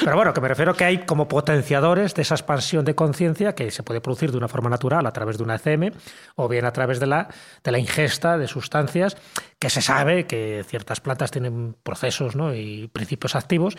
Pero 0.03 0.15
bueno, 0.15 0.33
que 0.33 0.41
me 0.41 0.47
refiero 0.47 0.73
que 0.73 0.83
hay 0.83 1.05
como 1.05 1.27
potenciadores 1.27 2.15
de 2.15 2.23
esa 2.23 2.33
expansión 2.33 2.83
de 2.85 2.95
conciencia 2.95 3.53
que 3.53 3.69
se 3.69 3.83
puede 3.83 4.01
producir 4.01 4.31
de 4.31 4.37
una 4.37 4.47
forma 4.47 4.67
natural 4.69 5.05
a 5.05 5.11
través 5.11 5.37
de 5.37 5.43
una 5.43 5.55
ECM 5.55 5.91
o 6.37 6.47
bien 6.47 6.65
a 6.65 6.71
través 6.73 6.99
de 6.99 7.05
la, 7.05 7.27
de 7.63 7.71
la 7.71 7.77
ingesta 7.77 8.37
de 8.39 8.47
sustancias 8.47 9.15
que 9.59 9.69
se 9.69 9.81
sabe 9.83 10.25
que 10.25 10.65
ciertas 10.67 11.01
plantas 11.01 11.29
tienen 11.29 11.75
procesos 11.83 12.35
¿no? 12.35 12.55
y 12.55 12.87
principios 12.91 13.35
activos 13.35 13.77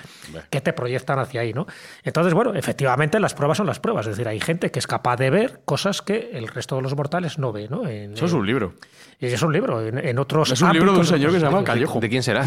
que 0.50 0.60
te 0.60 0.72
proyectan 0.72 1.18
hacia 1.18 1.40
ahí. 1.40 1.52
¿no? 1.52 1.66
Entonces, 2.04 2.34
bueno, 2.34 2.54
efectivamente 2.54 3.18
las 3.18 3.34
pruebas 3.34 3.56
son 3.58 3.66
las 3.66 3.80
pruebas. 3.80 4.06
Es 4.06 4.12
decir, 4.16 4.28
hay 4.28 4.38
gente 4.38 4.70
que 4.70 4.78
es 4.78 4.86
capaz 4.86 5.16
de 5.16 5.30
ver 5.30 5.62
cosas 5.64 6.02
que 6.02 6.30
el 6.34 6.46
resto 6.46 6.76
de 6.76 6.82
los 6.82 6.94
mortales 6.94 7.38
no 7.38 7.50
ve. 7.52 7.66
¿no? 7.68 7.88
En- 7.88 8.12
Eso 8.12 8.26
es 8.26 8.32
un 8.32 8.46
libro. 8.46 8.74
Y 9.28 9.32
es 9.32 9.42
un 9.42 9.52
libro. 9.52 9.80
En, 9.80 9.98
en 9.98 10.18
otros 10.18 10.50
Es 10.50 10.60
un 10.62 10.72
libro 10.72 10.92
de 10.92 10.98
un 10.98 11.06
señor 11.06 11.30
que 11.30 11.38
se 11.38 11.44
llama 11.44 11.62
Callejo. 11.62 12.00
¿De 12.00 12.08
quién 12.08 12.24
será? 12.24 12.44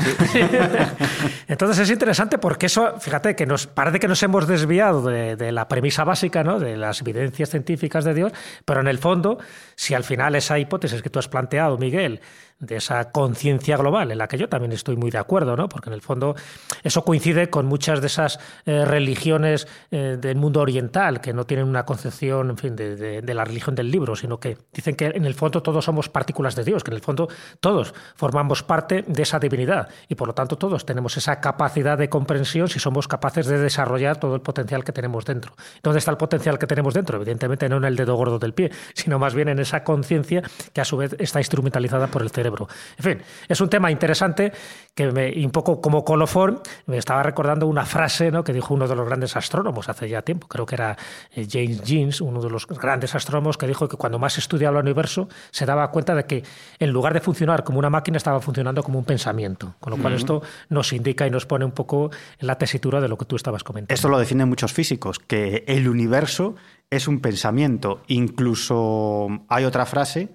entonces 1.48 1.80
es 1.80 1.90
interesante 1.90 2.38
porque 2.38 2.66
eso, 2.66 3.00
fíjate, 3.00 3.34
que 3.34 3.46
nos 3.46 3.66
parece 3.66 3.98
que 4.00 4.10
nos 4.10 4.22
hemos 4.24 4.46
desviado 4.46 5.02
de, 5.04 5.38
de 5.38 5.54
la 5.54 5.70
premisa 5.70 6.04
básica, 6.04 6.44
¿no? 6.44 6.60
de 6.60 6.76
las 6.76 7.00
evidencias 7.00 7.50
científicas 7.50 8.04
de 8.04 8.14
Dios, 8.14 8.34
pero 8.66 8.82
en 8.82 8.88
el 8.88 8.98
fondo, 8.98 9.38
si 9.76 9.94
al 9.94 10.04
final 10.04 10.36
esa 10.36 10.60
hipótesis 10.60 11.02
que 11.02 11.10
tú 11.10 11.18
has 11.18 11.30
planteado, 11.30 11.78
Miguel, 11.78 12.20
de 12.60 12.78
esa 12.78 13.12
conciencia 13.12 13.76
global, 13.78 14.12
en 14.12 14.18
la 14.18 14.28
que 14.28 14.38
yo 14.38 14.48
también 14.48 14.72
estoy 14.72 14.96
muy 14.96 15.12
de 15.12 15.18
acuerdo, 15.18 15.56
¿no? 15.58 15.68
porque 15.68 15.90
en 15.90 15.94
el 15.94 16.02
fondo 16.02 16.36
eso 16.84 17.04
coincide 17.04 17.50
con 17.50 17.66
muchas 17.66 18.00
de 18.00 18.08
esas 18.08 18.40
eh, 18.66 18.86
religiones 18.86 19.68
eh, 19.92 20.18
del 20.20 20.38
mundo 20.38 20.62
oriental 20.62 21.20
que 21.20 21.34
no 21.34 21.46
tienen 21.46 21.68
una 21.68 21.86
concepción, 21.86 22.50
en 22.52 22.58
fin, 22.58 22.76
de, 22.76 22.96
de- 22.96 23.22
de 23.22 23.34
la 23.34 23.44
religión 23.44 23.76
del 23.76 23.92
libro, 23.92 24.16
sino 24.16 24.40
que 24.40 24.58
dicen 24.74 24.96
que 24.96 25.08
en 25.08 25.26
el 25.26 25.34
fondo 25.34 25.62
todos 25.62 25.84
somos 25.86 26.08
partículas 26.10 26.56
de 26.56 26.64
Dios, 26.64 26.84
que 26.84 26.92
en 26.92 26.96
el 26.96 27.02
fondo 27.04 27.28
todos 27.60 27.94
formamos 28.16 28.64
parte 28.64 29.04
de 29.06 29.24
esa 29.24 29.38
divinidad 29.40 29.90
y 30.08 30.16
por 30.16 30.28
lo 30.30 30.34
tanto 30.34 30.58
todos 30.58 30.86
tenemos 30.86 31.18
esa 31.18 31.42
capacidad 31.42 31.98
de 31.98 32.08
comprensión 32.10 32.70
si 32.70 32.80
somos 32.80 33.08
capaces 33.10 33.48
de 33.48 33.60
desarrollar 33.60 34.18
todo 34.18 34.34
el 34.36 34.42
potencial 34.42 34.84
que 34.86 34.94
tenemos 34.94 35.26
dentro. 35.26 35.54
¿Dónde 35.84 36.00
está 36.00 36.12
el 36.12 36.18
potencial 36.18 36.58
que 36.58 36.68
tenemos 36.68 36.94
dentro? 36.94 37.18
Evidentemente 37.18 37.68
no 37.68 37.78
en 37.78 37.84
el 37.86 37.96
dedo 37.98 38.16
gordo 38.16 38.40
del 38.40 38.54
pie, 38.54 38.72
sino 38.94 39.20
más 39.20 39.34
bien 39.36 39.50
en 39.50 39.60
esa 39.60 39.84
conciencia 39.84 40.42
que 40.72 40.80
a 40.82 40.86
su 40.86 40.96
vez 40.98 41.16
está 41.20 41.40
instrumentalizada 41.42 42.08
por 42.08 42.22
el 42.22 42.30
cerebro. 42.30 42.45
En 42.48 43.04
fin, 43.04 43.22
es 43.48 43.62
un 43.62 43.70
tema 43.70 43.92
interesante 43.92 44.52
que 44.94 45.12
me, 45.12 45.30
y 45.30 45.46
un 45.46 45.52
poco 45.52 45.82
como 45.82 46.06
colofón 46.06 46.62
me 46.86 46.98
estaba 46.98 47.22
recordando 47.24 47.68
una 47.68 47.86
frase 47.86 48.32
¿no? 48.32 48.44
que 48.44 48.54
dijo 48.54 48.74
uno 48.74 48.88
de 48.88 48.96
los 48.96 49.06
grandes 49.06 49.36
astrónomos 49.36 49.90
hace 49.90 50.08
ya 50.08 50.22
tiempo, 50.22 50.48
creo 50.48 50.66
que 50.66 50.76
era 50.76 50.98
eh, 51.36 51.46
James 51.50 51.84
Jeans, 51.84 52.22
uno 52.22 52.42
de 52.42 52.50
los 52.50 52.66
grandes 52.68 53.14
astrónomos, 53.16 53.58
que 53.58 53.68
dijo 53.68 53.88
que 53.90 53.98
cuando 53.98 54.20
más 54.20 54.38
estudiaba 54.38 54.80
el 54.80 54.86
universo 54.86 55.28
se 55.52 55.66
daba 55.66 55.92
cuenta 55.92 56.16
de 56.16 56.26
que 56.26 56.44
en 56.80 56.92
lugar 56.92 57.14
de 57.14 57.20
funcionar 57.20 57.64
como 57.64 57.80
una 57.80 57.90
máquina 57.90 58.18
estaba 58.18 58.40
funcionando 58.40 58.84
como 58.84 59.00
un 59.00 59.06
pensamiento. 59.06 59.76
Con 59.80 59.92
lo 59.92 59.98
cual 59.98 60.14
esto 60.14 60.42
nos 60.70 60.94
indica 60.94 61.28
y 61.28 61.32
nos 61.32 61.46
pone 61.46 61.66
un 61.66 61.72
poco 61.72 62.12
en 62.40 62.48
la 62.48 62.58
tesitura 62.58 63.02
de 63.02 63.08
lo 63.08 63.18
que 63.18 63.26
tú 63.26 63.36
estabas 63.36 63.64
comentando. 63.64 63.94
Esto 63.94 64.10
lo 64.10 64.18
definen 64.18 64.48
muchos 64.48 64.74
físicos, 64.74 65.20
que 65.20 65.64
el 65.68 65.88
universo 65.88 66.56
es 66.90 67.08
un 67.08 67.20
pensamiento. 67.20 68.02
Incluso 68.08 69.28
hay 69.50 69.66
otra 69.66 69.86
frase, 69.86 70.30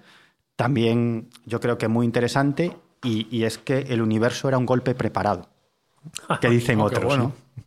también 0.61 1.27
yo 1.47 1.59
creo 1.59 1.79
que 1.79 1.87
muy 1.87 2.05
interesante, 2.05 2.77
y, 3.03 3.25
y 3.35 3.45
es 3.45 3.57
que 3.57 3.79
el 3.79 3.99
universo 3.99 4.47
era 4.47 4.59
un 4.59 4.67
golpe 4.67 4.93
preparado, 4.93 5.49
que 6.39 6.49
dicen 6.51 6.77
qué 6.77 6.83
otros. 6.83 7.03
bueno. 7.03 7.33
¿no? 7.55 7.63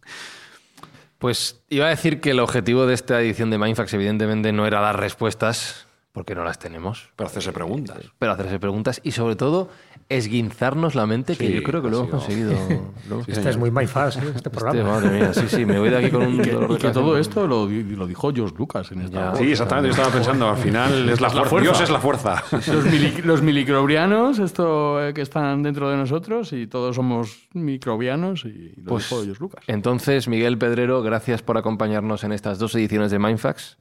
Pues 1.19 1.61
iba 1.71 1.87
a 1.87 1.89
decir 1.89 2.21
que 2.21 2.31
el 2.31 2.39
objetivo 2.39 2.87
de 2.87 2.95
esta 2.95 3.21
edición 3.21 3.51
de 3.51 3.59
Mindfax 3.59 3.95
evidentemente 3.95 4.53
no 4.53 4.65
era 4.65 4.81
dar 4.81 5.01
respuestas, 5.01 5.89
porque 6.15 6.35
no 6.37 6.45
las 6.45 6.61
tenemos, 6.61 7.11
Pero 7.17 7.27
hacerse 7.29 7.53
preguntas. 7.53 7.99
pero 8.21 8.31
hacerse 8.33 8.61
preguntas 8.61 9.01
y 9.03 9.11
sobre 9.11 9.35
todo 9.35 9.69
esguinzarnos 10.09 10.95
la 10.95 11.07
mente, 11.07 11.37
que 11.37 11.47
Sí, 11.49 11.53
yo 11.55 11.62
creo 11.65 11.83
que 11.83 11.91
lo 11.91 12.05
hemos 12.05 12.25
sido- 12.25 12.51
conseguido. 12.53 12.93
lo 13.09 13.15
hemos 13.17 13.29
Este 13.29 13.51
es 13.51 13.57
muy 13.57 13.71
MyFast, 13.73 14.23
¿eh? 14.23 14.33
este 14.37 14.49
programa. 14.49 14.79
Este, 14.79 14.91
madre 15.09 15.19
mía, 15.19 15.35
sí, 15.35 15.49
sí, 15.49 15.67
me 15.67 15.79
voy 15.79 15.91
de 15.91 15.97
aquí 15.97 16.11
con 16.11 16.23
un 16.23 16.39
Que- 16.43 16.53
dolor 16.53 16.69
de 16.69 16.75
y 16.75 16.77
que 16.77 16.83
cabeza. 16.83 17.01
todo 17.01 17.19
esto 17.19 17.47
lo, 17.49 17.67
lo 17.67 18.07
dijo 18.07 18.33
George 18.33 18.55
Lucas 18.57 18.93
en 18.93 19.01
esta. 19.01 19.33
Ya. 19.33 19.37
Sí, 19.39 19.51
exactamente. 19.51 19.89
Yo 19.89 19.95
estaba 20.03 20.15
pensando, 20.19 20.49
al 20.51 20.57
final 20.57 21.09
es 21.09 21.21
la, 21.21 21.29
Es 21.29 21.35
la 21.35 21.45
fuerza. 21.45 21.51
fuerza. 21.51 21.62
Dios 21.71 21.81
es 21.81 21.91
la 21.91 21.99
fuerza. 21.99 22.45
Los, 22.53 22.87
mili- 22.87 23.23
los 23.25 23.43
milicrobianos, 23.43 24.39
esto 24.39 25.05
eh, 25.05 25.15
que 25.15 25.23
están 25.23 25.62
dentro 25.65 25.91
de 25.91 25.97
nosotros, 25.97 26.53
y 26.53 26.69
todos 26.69 26.95
somos 26.95 27.49
microbianos, 27.55 28.45
y 28.45 28.73
lo 28.77 28.91
Pues, 28.91 29.09
dijo 29.09 29.25
George 29.25 29.41
Lucas. 29.43 29.65
Entonces, 29.67 30.29
Miguel 30.29 30.59
Pedrero, 30.59 31.03
gracias 31.03 31.43
por 31.43 31.59
acompañarnos 31.59 32.23
en 32.23 32.31
estas 32.33 32.59
dos 32.61 32.75
ediciones 32.77 33.11
de 33.11 33.19
Mindfax 33.19 33.79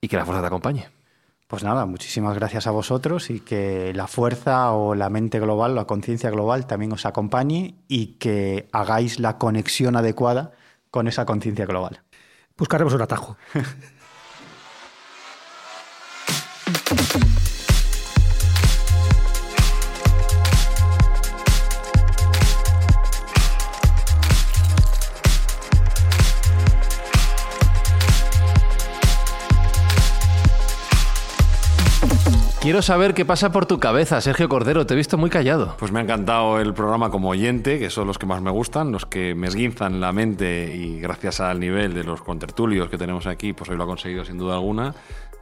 y 0.00 0.08
que 0.08 0.16
la 0.16 0.24
fuerza 0.24 0.40
te 0.40 0.46
acompañe. 0.46 0.86
Pues 1.52 1.64
nada, 1.64 1.84
muchísimas 1.84 2.34
gracias 2.34 2.66
a 2.66 2.70
vosotros 2.70 3.28
y 3.28 3.40
que 3.40 3.92
la 3.92 4.06
fuerza 4.06 4.72
o 4.72 4.94
la 4.94 5.10
mente 5.10 5.38
global, 5.38 5.74
la 5.74 5.84
conciencia 5.84 6.30
global 6.30 6.66
también 6.66 6.92
os 6.92 7.04
acompañe 7.04 7.74
y 7.88 8.14
que 8.14 8.70
hagáis 8.72 9.20
la 9.20 9.36
conexión 9.36 9.94
adecuada 9.94 10.52
con 10.90 11.08
esa 11.08 11.26
conciencia 11.26 11.66
global. 11.66 12.00
Buscaremos 12.56 12.94
un 12.94 13.02
atajo. 13.02 13.36
Quiero 32.62 32.80
saber 32.80 33.12
qué 33.12 33.24
pasa 33.24 33.50
por 33.50 33.66
tu 33.66 33.80
cabeza, 33.80 34.20
Sergio 34.20 34.48
Cordero. 34.48 34.86
Te 34.86 34.94
he 34.94 34.96
visto 34.96 35.18
muy 35.18 35.30
callado. 35.30 35.74
Pues 35.80 35.90
me 35.90 35.98
ha 35.98 36.02
encantado 36.04 36.60
el 36.60 36.72
programa 36.74 37.10
como 37.10 37.30
oyente, 37.30 37.80
que 37.80 37.90
son 37.90 38.06
los 38.06 38.18
que 38.18 38.26
más 38.26 38.40
me 38.40 38.52
gustan, 38.52 38.92
los 38.92 39.04
que 39.04 39.34
me 39.34 39.48
esguinzan 39.48 40.00
la 40.00 40.12
mente 40.12 40.72
y 40.72 41.00
gracias 41.00 41.40
al 41.40 41.58
nivel 41.58 41.92
de 41.92 42.04
los 42.04 42.22
contertulios 42.22 42.88
que 42.88 42.96
tenemos 42.96 43.26
aquí, 43.26 43.52
pues 43.52 43.68
hoy 43.68 43.76
lo 43.76 43.82
ha 43.82 43.86
conseguido 43.88 44.24
sin 44.24 44.38
duda 44.38 44.54
alguna, 44.54 44.94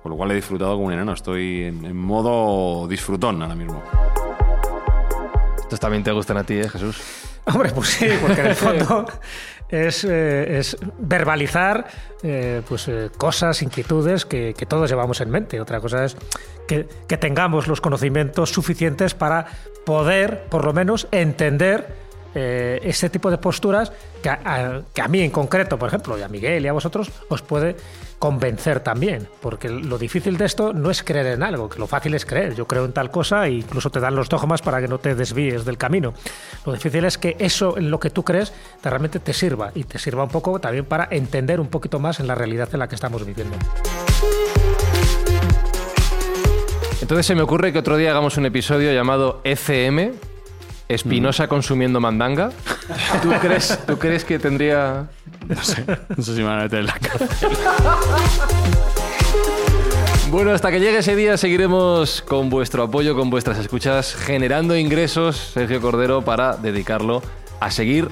con 0.03 0.13
lo 0.13 0.17
cual 0.17 0.31
he 0.31 0.35
disfrutado 0.35 0.73
como 0.77 0.87
un 0.87 0.95
enano. 0.95 1.13
Estoy 1.13 1.65
en, 1.65 1.85
en 1.85 1.95
modo 1.95 2.89
disfrutón 2.89 3.43
ahora 3.43 3.55
mismo. 3.55 3.83
Estos 5.59 5.79
también 5.79 6.03
te 6.03 6.13
gustan 6.13 6.39
a 6.39 6.45
ti, 6.45 6.55
¿eh, 6.55 6.71
Jesús? 6.71 7.03
Hombre, 7.45 7.71
pues 7.73 7.89
sí, 7.89 8.07
porque 8.23 8.41
en 8.41 8.47
el 8.47 8.55
fondo 8.55 9.05
es, 9.71 10.05
eh, 10.05 10.59
es 10.59 10.77
verbalizar 10.99 11.87
eh, 12.23 12.63
pues, 12.69 12.89
eh, 12.89 13.11
cosas, 13.17 13.63
inquietudes 13.63 14.27
que, 14.27 14.55
que 14.55 14.67
todos 14.67 14.91
llevamos 14.91 15.21
en 15.21 15.31
mente. 15.31 15.61
Otra 15.61 15.81
cosa 15.81 16.05
es 16.05 16.17
que, 16.67 16.89
que 17.07 17.17
tengamos 17.17 17.67
los 17.67 17.81
conocimientos 17.81 18.51
suficientes 18.51 19.15
para 19.15 19.47
poder, 19.85 20.45
por 20.45 20.65
lo 20.65 20.73
menos, 20.73 21.09
entender 21.11 22.10
eh, 22.35 22.81
ese 22.83 23.11
tipo 23.11 23.31
de 23.31 23.39
posturas 23.39 23.93
que 24.23 24.29
a, 24.31 25.09
mí 25.09 25.21
en 25.21 25.31
concreto, 25.31 25.79
por 25.79 25.89
ejemplo, 25.89 26.19
y 26.19 26.23
a 26.23 26.29
Miguel 26.29 26.65
y 26.65 26.69
a 26.69 26.73
vosotros, 26.73 27.11
os 27.29 27.43
puede 27.43 27.77
convencer 28.19 28.81
también. 28.81 29.27
Porque 29.41 29.69
lo 29.69 29.97
difícil 29.99 30.37
de 30.37 30.45
esto 30.45 30.73
no 30.73 30.91
es 30.91 31.03
creer 31.03 31.27
en 31.27 31.43
algo, 31.43 31.69
que 31.69 31.79
lo 31.79 31.87
fácil 31.87 32.15
es 32.15 32.27
creer. 32.27 32.55
Yo 32.55 32.67
creo 32.67 32.85
en 32.85 32.93
tal 32.93 33.11
cosa 33.11 33.47
e 33.47 33.53
incluso 33.53 33.91
te 33.91 33.99
dan 34.01 34.15
los 34.15 34.29
dogmas 34.29 34.61
para 34.63 34.81
que 34.81 34.89
no 34.89 34.99
te 34.99 35.15
desvíes 35.15 35.65
del 35.65 35.79
camino. 35.79 36.13
Lo 36.67 36.73
difícil 36.73 37.05
es 37.05 37.17
que 37.19 37.37
eso 37.39 37.79
en 37.79 37.91
lo 37.91 37.99
que 37.99 38.11
tú 38.11 38.23
crees 38.25 38.53
te- 38.83 38.91
realmente 38.91 39.19
te 39.21 39.33
sirva 39.33 39.73
y 39.75 39.85
te 39.85 39.99
sirva 39.99 40.25
un 40.25 40.31
poco 40.31 40.61
también 40.61 40.85
para 40.85 41.09
entender 41.11 41.61
un 41.61 41.69
poquito 41.69 41.99
más 41.99 42.21
en 42.21 42.27
la 42.27 42.35
realidad 42.35 42.69
en 42.73 42.79
la 42.81 42.89
que 42.89 42.95
estamos 42.95 43.25
viviendo. 43.25 43.57
Entonces 47.01 47.27
se 47.27 47.35
me 47.35 47.43
ocurre 47.43 47.73
que 47.73 47.79
otro 47.79 47.97
día 47.97 48.11
hagamos 48.11 48.37
un 48.37 48.47
episodio 48.47 48.93
llamado 48.93 49.41
ECM, 49.43 50.13
Espinosa 50.91 51.47
consumiendo 51.47 52.01
mandanga. 52.01 52.51
¿Tú 53.23 53.31
crees, 53.41 53.79
¿Tú 53.87 53.97
crees 53.99 54.25
que 54.25 54.39
tendría...? 54.39 55.07
No 55.49 55.63
sé 55.63 56.35
si 56.35 56.41
me 56.41 56.45
van 56.45 56.59
a 56.59 56.63
meter 56.65 56.81
en 56.81 56.87
la 56.87 56.95
cárcel. 56.95 57.49
Bueno, 60.31 60.51
hasta 60.53 60.71
que 60.71 60.81
llegue 60.81 60.99
ese 60.99 61.15
día 61.17 61.37
seguiremos 61.37 62.23
con 62.23 62.51
vuestro 62.51 62.83
apoyo, 62.83 63.17
con 63.17 63.31
vuestras 63.31 63.59
escuchas, 63.59 64.15
generando 64.15 64.77
ingresos, 64.77 65.37
Sergio 65.55 65.81
Cordero, 65.81 66.23
para 66.23 66.57
dedicarlo 66.57 67.23
a 67.61 67.71
seguir 67.71 68.09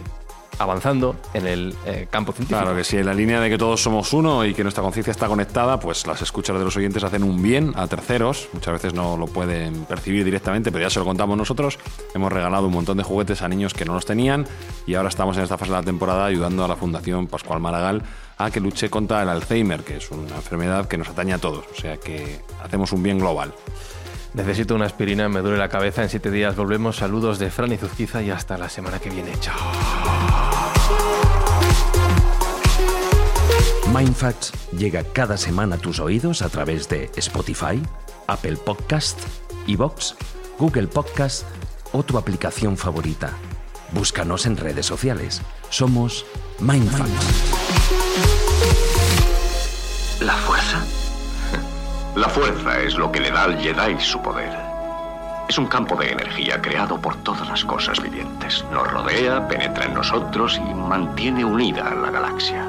avanzando 0.59 1.17
en 1.35 1.47
el 1.47 1.75
eh, 1.87 2.07
campo 2.11 2.33
científico. 2.33 2.61
Claro 2.61 2.77
que 2.77 2.85
sí, 2.85 2.97
en 2.97 3.07
la 3.07 3.15
línea 3.15 3.41
de 3.41 3.49
que 3.51 3.59
todos 3.59 3.83
somos 3.83 4.13
uno 4.13 4.45
y 4.45 4.55
que 4.55 4.63
nuestra 4.63 4.83
conciencia 4.83 5.11
está 5.11 5.27
conectada, 5.27 5.79
pues 5.81 6.07
las 6.07 6.21
escuchas 6.23 6.59
de 6.59 6.65
los 6.65 6.77
oyentes 6.77 7.03
hacen 7.05 7.23
un 7.23 7.43
bien 7.43 7.73
a 7.77 7.87
terceros. 7.87 8.49
Muchas 8.53 8.75
veces 8.75 8.95
no 8.95 9.17
lo 9.17 9.27
pueden 9.27 9.85
percibir 9.85 10.25
directamente, 10.25 10.73
pero 10.73 10.85
ya 10.85 10.91
se 10.91 10.99
lo 10.99 11.05
contamos 11.05 11.37
nosotros. 11.37 11.79
Hemos 12.15 12.33
regalado 12.33 12.67
un 12.67 12.73
montón 12.73 12.97
de 12.97 13.05
juguetes 13.05 13.43
a 13.43 13.49
niños 13.49 13.75
que 13.75 13.85
no 13.85 13.95
los 13.95 14.07
tenían 14.07 14.47
y 14.87 14.95
ahora 14.95 15.09
estamos 15.09 15.37
en 15.37 15.45
esta 15.45 15.59
fase 15.59 15.71
de 15.71 15.79
la 15.79 15.85
temporada 15.85 16.27
ayudando 16.27 16.65
a 16.65 16.69
la 16.69 16.77
Fundación 16.77 17.27
Pascual 17.27 17.61
Maragall 17.61 18.03
a 18.39 18.51
que 18.51 18.61
luche 18.61 18.89
contra 18.89 19.23
el 19.23 19.29
Alzheimer, 19.29 19.83
que 19.83 19.97
es 19.97 20.11
una 20.11 20.37
enfermedad 20.37 20.87
que 20.87 20.97
nos 20.97 21.09
atañe 21.09 21.35
a 21.35 21.39
todos. 21.39 21.65
O 21.77 21.81
sea 21.81 21.97
que 21.97 22.41
hacemos 22.63 22.93
un 22.93 23.03
bien 23.03 23.19
global. 23.19 23.53
Necesito 24.39 24.77
una 24.77 24.87
aspirina, 24.87 25.29
me 25.29 25.41
duele 25.41 25.59
la 25.59 25.69
cabeza. 25.69 26.05
En 26.05 26.09
siete 26.09 26.31
días 26.31 26.55
volvemos. 26.55 26.97
Saludos 26.97 27.41
de 27.41 27.51
Fran 27.51 27.73
y 27.73 27.77
Zuzquiza 27.77 28.23
y 28.23 28.31
hasta 28.31 28.57
la 28.57 28.69
semana 28.69 29.01
que 29.01 29.11
viene. 29.11 29.33
Chao. 29.41 29.57
Mindfacts 33.93 34.53
llega 34.71 35.03
cada 35.03 35.37
semana 35.37 35.75
a 35.75 35.79
tus 35.79 35.99
oídos 35.99 36.43
a 36.43 36.49
través 36.49 36.89
de 36.89 37.11
Spotify, 37.17 37.83
Apple 38.29 38.57
Podcast, 38.57 39.19
Evox, 39.67 40.15
Google 40.57 40.87
Podcast 40.87 41.45
o 41.93 42.05
tu 42.05 42.17
aplicación 42.17 42.77
favorita. 42.77 43.33
Búscanos 43.91 44.47
en 44.47 44.57
redes 44.57 44.87
sociales. 44.87 45.43
Somos 45.69 46.25
Mindfacts. 46.61 47.13
¿La 50.21 50.35
fuerza? 50.35 50.85
La 52.19 52.29
fuerza 52.29 52.81
es 52.81 52.97
lo 52.97 53.13
que 53.13 53.21
le 53.21 53.31
da 53.31 53.45
al 53.45 53.61
Jedi 53.61 54.01
su 54.01 54.21
poder. 54.21 54.51
Es 55.49 55.57
un 55.57 55.69
campo 55.69 55.95
de 55.95 56.11
energía 56.11 56.61
creado 56.61 57.01
por 57.01 57.15
todas 57.23 57.47
las 57.47 57.65
cosas 57.65 58.03
vivientes. 58.03 58.65
Nos 58.73 58.91
rodea, 58.91 59.47
penetra 59.47 59.85
en 59.85 59.95
nosotros 59.95 60.61
y 60.69 60.75
mantiene 60.75 61.45
unida 61.45 61.87
a 61.87 61.95
la 61.95 62.11
galaxia. 62.11 62.69